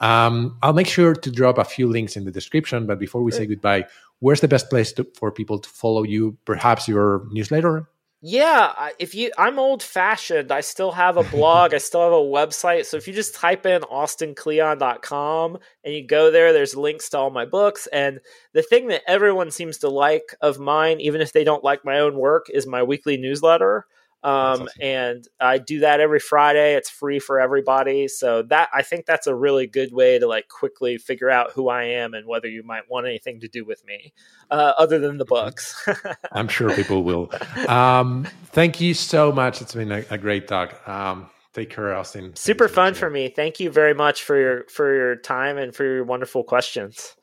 Um, 0.00 0.58
i'll 0.62 0.72
make 0.72 0.86
sure 0.86 1.14
to 1.14 1.30
drop 1.30 1.58
a 1.58 1.64
few 1.64 1.88
links 1.88 2.16
in 2.16 2.24
the 2.24 2.30
description 2.30 2.86
but 2.86 2.98
before 2.98 3.22
we 3.22 3.30
say 3.32 3.46
goodbye 3.46 3.86
where's 4.20 4.40
the 4.40 4.48
best 4.48 4.70
place 4.70 4.92
to, 4.94 5.06
for 5.18 5.30
people 5.30 5.58
to 5.58 5.68
follow 5.68 6.02
you? 6.02 6.36
Perhaps 6.44 6.88
your 6.88 7.26
newsletter? 7.30 7.88
Yeah, 8.26 8.88
if 8.98 9.14
you, 9.14 9.30
I'm 9.36 9.58
old 9.58 9.82
fashioned. 9.82 10.50
I 10.50 10.62
still 10.62 10.92
have 10.92 11.18
a 11.18 11.24
blog. 11.36 11.74
I 11.74 11.78
still 11.78 12.04
have 12.04 12.12
a 12.12 12.16
website. 12.16 12.86
So 12.86 12.96
if 12.96 13.06
you 13.06 13.12
just 13.12 13.34
type 13.34 13.66
in 13.66 13.82
austinkleon.com 13.82 15.58
and 15.84 15.94
you 15.94 16.06
go 16.06 16.30
there, 16.30 16.54
there's 16.54 16.74
links 16.74 17.10
to 17.10 17.18
all 17.18 17.28
my 17.28 17.44
books. 17.44 17.86
And 17.88 18.20
the 18.54 18.62
thing 18.62 18.86
that 18.88 19.02
everyone 19.06 19.50
seems 19.50 19.76
to 19.78 19.90
like 19.90 20.34
of 20.40 20.58
mine, 20.58 21.02
even 21.02 21.20
if 21.20 21.34
they 21.34 21.44
don't 21.44 21.62
like 21.62 21.84
my 21.84 21.98
own 21.98 22.16
work, 22.16 22.46
is 22.48 22.66
my 22.66 22.82
weekly 22.82 23.18
newsletter. 23.18 23.86
Um, 24.24 24.62
awesome. 24.62 24.68
and 24.80 25.28
I 25.38 25.58
do 25.58 25.80
that 25.80 26.00
every 26.00 26.18
Friday. 26.18 26.76
It's 26.76 26.88
free 26.88 27.18
for 27.18 27.38
everybody. 27.38 28.08
So 28.08 28.40
that 28.44 28.70
I 28.72 28.80
think 28.80 29.04
that's 29.04 29.26
a 29.26 29.34
really 29.34 29.66
good 29.66 29.92
way 29.92 30.18
to 30.18 30.26
like 30.26 30.48
quickly 30.48 30.96
figure 30.96 31.28
out 31.28 31.50
who 31.52 31.68
I 31.68 31.84
am 31.84 32.14
and 32.14 32.26
whether 32.26 32.48
you 32.48 32.62
might 32.62 32.88
want 32.88 33.06
anything 33.06 33.40
to 33.40 33.48
do 33.48 33.66
with 33.66 33.84
me, 33.84 34.14
uh, 34.50 34.72
other 34.78 34.98
than 34.98 35.18
the 35.18 35.26
books. 35.26 35.86
I'm 36.32 36.48
sure 36.48 36.74
people 36.74 37.04
will. 37.04 37.30
Um, 37.68 38.26
thank 38.46 38.80
you 38.80 38.94
so 38.94 39.30
much. 39.30 39.60
It's 39.60 39.74
been 39.74 39.92
a, 39.92 40.04
a 40.10 40.16
great 40.16 40.48
talk. 40.48 40.88
Um, 40.88 41.28
take 41.52 41.68
care, 41.68 41.94
Austin. 41.94 42.34
Super 42.34 42.68
fun 42.68 42.94
for 42.94 43.10
me. 43.10 43.28
Thank 43.28 43.60
you 43.60 43.70
very 43.70 43.92
much 43.92 44.22
for 44.22 44.40
your 44.40 44.64
for 44.68 44.94
your 44.94 45.16
time 45.16 45.58
and 45.58 45.74
for 45.74 45.84
your 45.84 46.04
wonderful 46.04 46.44
questions. 46.44 47.14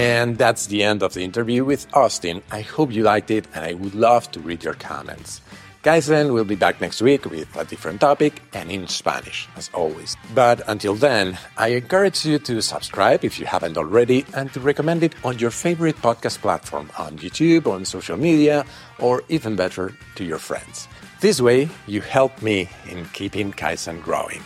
And 0.00 0.38
that's 0.38 0.68
the 0.68 0.82
end 0.82 1.02
of 1.02 1.12
the 1.12 1.22
interview 1.22 1.62
with 1.62 1.86
Austin. 1.92 2.40
I 2.50 2.62
hope 2.62 2.90
you 2.90 3.02
liked 3.02 3.30
it 3.30 3.46
and 3.52 3.66
I 3.66 3.74
would 3.74 3.94
love 3.94 4.30
to 4.30 4.40
read 4.40 4.64
your 4.64 4.72
comments. 4.72 5.42
Kaizen 5.84 6.32
will 6.32 6.44
be 6.44 6.54
back 6.54 6.80
next 6.80 7.02
week 7.02 7.26
with 7.26 7.54
a 7.54 7.66
different 7.66 8.00
topic 8.00 8.40
and 8.54 8.70
in 8.70 8.88
Spanish, 8.88 9.46
as 9.56 9.68
always. 9.74 10.16
But 10.34 10.62
until 10.66 10.94
then, 10.94 11.36
I 11.58 11.68
encourage 11.80 12.24
you 12.24 12.38
to 12.38 12.62
subscribe 12.62 13.26
if 13.26 13.38
you 13.38 13.44
haven't 13.44 13.76
already 13.76 14.24
and 14.32 14.50
to 14.54 14.60
recommend 14.60 15.02
it 15.02 15.14
on 15.22 15.38
your 15.38 15.50
favorite 15.50 15.96
podcast 15.96 16.38
platform 16.38 16.90
on 16.96 17.18
YouTube, 17.18 17.66
on 17.66 17.84
social 17.84 18.16
media, 18.16 18.64
or 19.00 19.22
even 19.28 19.54
better, 19.54 19.92
to 20.14 20.24
your 20.24 20.38
friends. 20.38 20.88
This 21.20 21.42
way, 21.42 21.68
you 21.86 22.00
help 22.00 22.40
me 22.40 22.70
in 22.88 23.04
keeping 23.12 23.52
Kaizen 23.52 24.02
growing. 24.02 24.40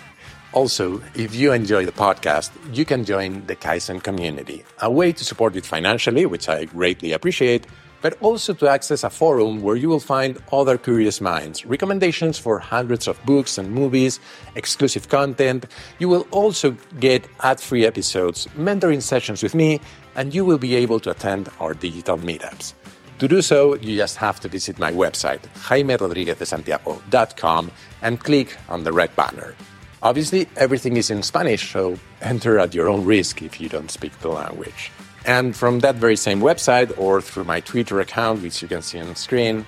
Also, 0.54 1.02
if 1.16 1.34
you 1.34 1.52
enjoy 1.52 1.84
the 1.84 1.90
podcast, 1.90 2.52
you 2.72 2.84
can 2.84 3.04
join 3.04 3.44
the 3.46 3.56
Kaizen 3.56 4.00
community, 4.00 4.62
a 4.80 4.88
way 4.88 5.12
to 5.12 5.24
support 5.24 5.56
it 5.56 5.66
financially, 5.66 6.26
which 6.26 6.48
I 6.48 6.66
greatly 6.66 7.10
appreciate, 7.10 7.66
but 8.02 8.16
also 8.20 8.54
to 8.54 8.68
access 8.68 9.02
a 9.02 9.10
forum 9.10 9.62
where 9.62 9.74
you 9.74 9.88
will 9.88 9.98
find 9.98 10.40
other 10.52 10.78
curious 10.78 11.20
minds, 11.20 11.66
recommendations 11.66 12.38
for 12.38 12.60
hundreds 12.60 13.08
of 13.08 13.20
books 13.26 13.58
and 13.58 13.72
movies, 13.72 14.20
exclusive 14.54 15.08
content. 15.08 15.66
You 15.98 16.08
will 16.08 16.24
also 16.30 16.76
get 17.00 17.26
ad 17.40 17.60
free 17.60 17.84
episodes, 17.84 18.46
mentoring 18.56 19.02
sessions 19.02 19.42
with 19.42 19.56
me, 19.56 19.80
and 20.14 20.32
you 20.32 20.44
will 20.44 20.58
be 20.58 20.76
able 20.76 21.00
to 21.00 21.10
attend 21.10 21.48
our 21.58 21.74
digital 21.74 22.16
meetups. 22.16 22.74
To 23.18 23.26
do 23.26 23.42
so, 23.42 23.74
you 23.74 23.96
just 23.96 24.18
have 24.18 24.38
to 24.40 24.48
visit 24.48 24.78
my 24.78 24.92
website, 24.92 25.40
jaimerodriguezdesantiago.com, 25.66 27.72
and 28.02 28.20
click 28.20 28.56
on 28.68 28.84
the 28.84 28.92
red 28.92 29.16
banner. 29.16 29.56
Obviously, 30.04 30.46
everything 30.56 30.98
is 30.98 31.10
in 31.10 31.22
Spanish, 31.22 31.72
so 31.72 31.98
enter 32.20 32.58
at 32.58 32.74
your 32.74 32.90
own 32.90 33.06
risk 33.06 33.40
if 33.40 33.58
you 33.58 33.70
don't 33.70 33.90
speak 33.90 34.12
the 34.20 34.28
language. 34.28 34.92
And 35.24 35.56
from 35.56 35.80
that 35.80 35.94
very 35.94 36.16
same 36.16 36.40
website 36.40 36.92
or 36.98 37.22
through 37.22 37.44
my 37.44 37.60
Twitter 37.60 38.00
account, 38.00 38.42
which 38.42 38.60
you 38.60 38.68
can 38.68 38.82
see 38.82 39.00
on 39.00 39.08
the 39.08 39.14
screen, 39.14 39.64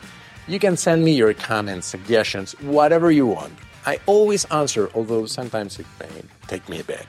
you 0.47 0.59
can 0.59 0.77
send 0.77 1.03
me 1.03 1.13
your 1.13 1.33
comments, 1.33 1.87
suggestions, 1.87 2.53
whatever 2.61 3.11
you 3.11 3.27
want. 3.27 3.55
I 3.87 3.99
always 4.05 4.45
answer, 4.47 4.91
although 4.95 5.25
sometimes 5.25 5.79
it 5.79 5.87
may 5.99 6.11
take 6.49 6.69
me 6.69 6.81
a 6.81 6.85
bit. 6.85 7.07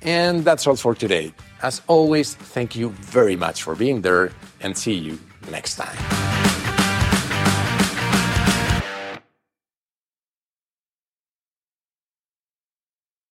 And 0.00 0.44
that's 0.44 0.64
all 0.64 0.76
for 0.76 0.94
today. 0.94 1.34
As 1.62 1.82
always, 1.88 2.36
thank 2.36 2.76
you 2.76 2.90
very 2.90 3.34
much 3.34 3.64
for 3.64 3.74
being 3.74 4.02
there 4.02 4.30
and 4.60 4.78
see 4.78 4.94
you 4.94 5.18
next 5.50 5.74
time. 5.74 6.61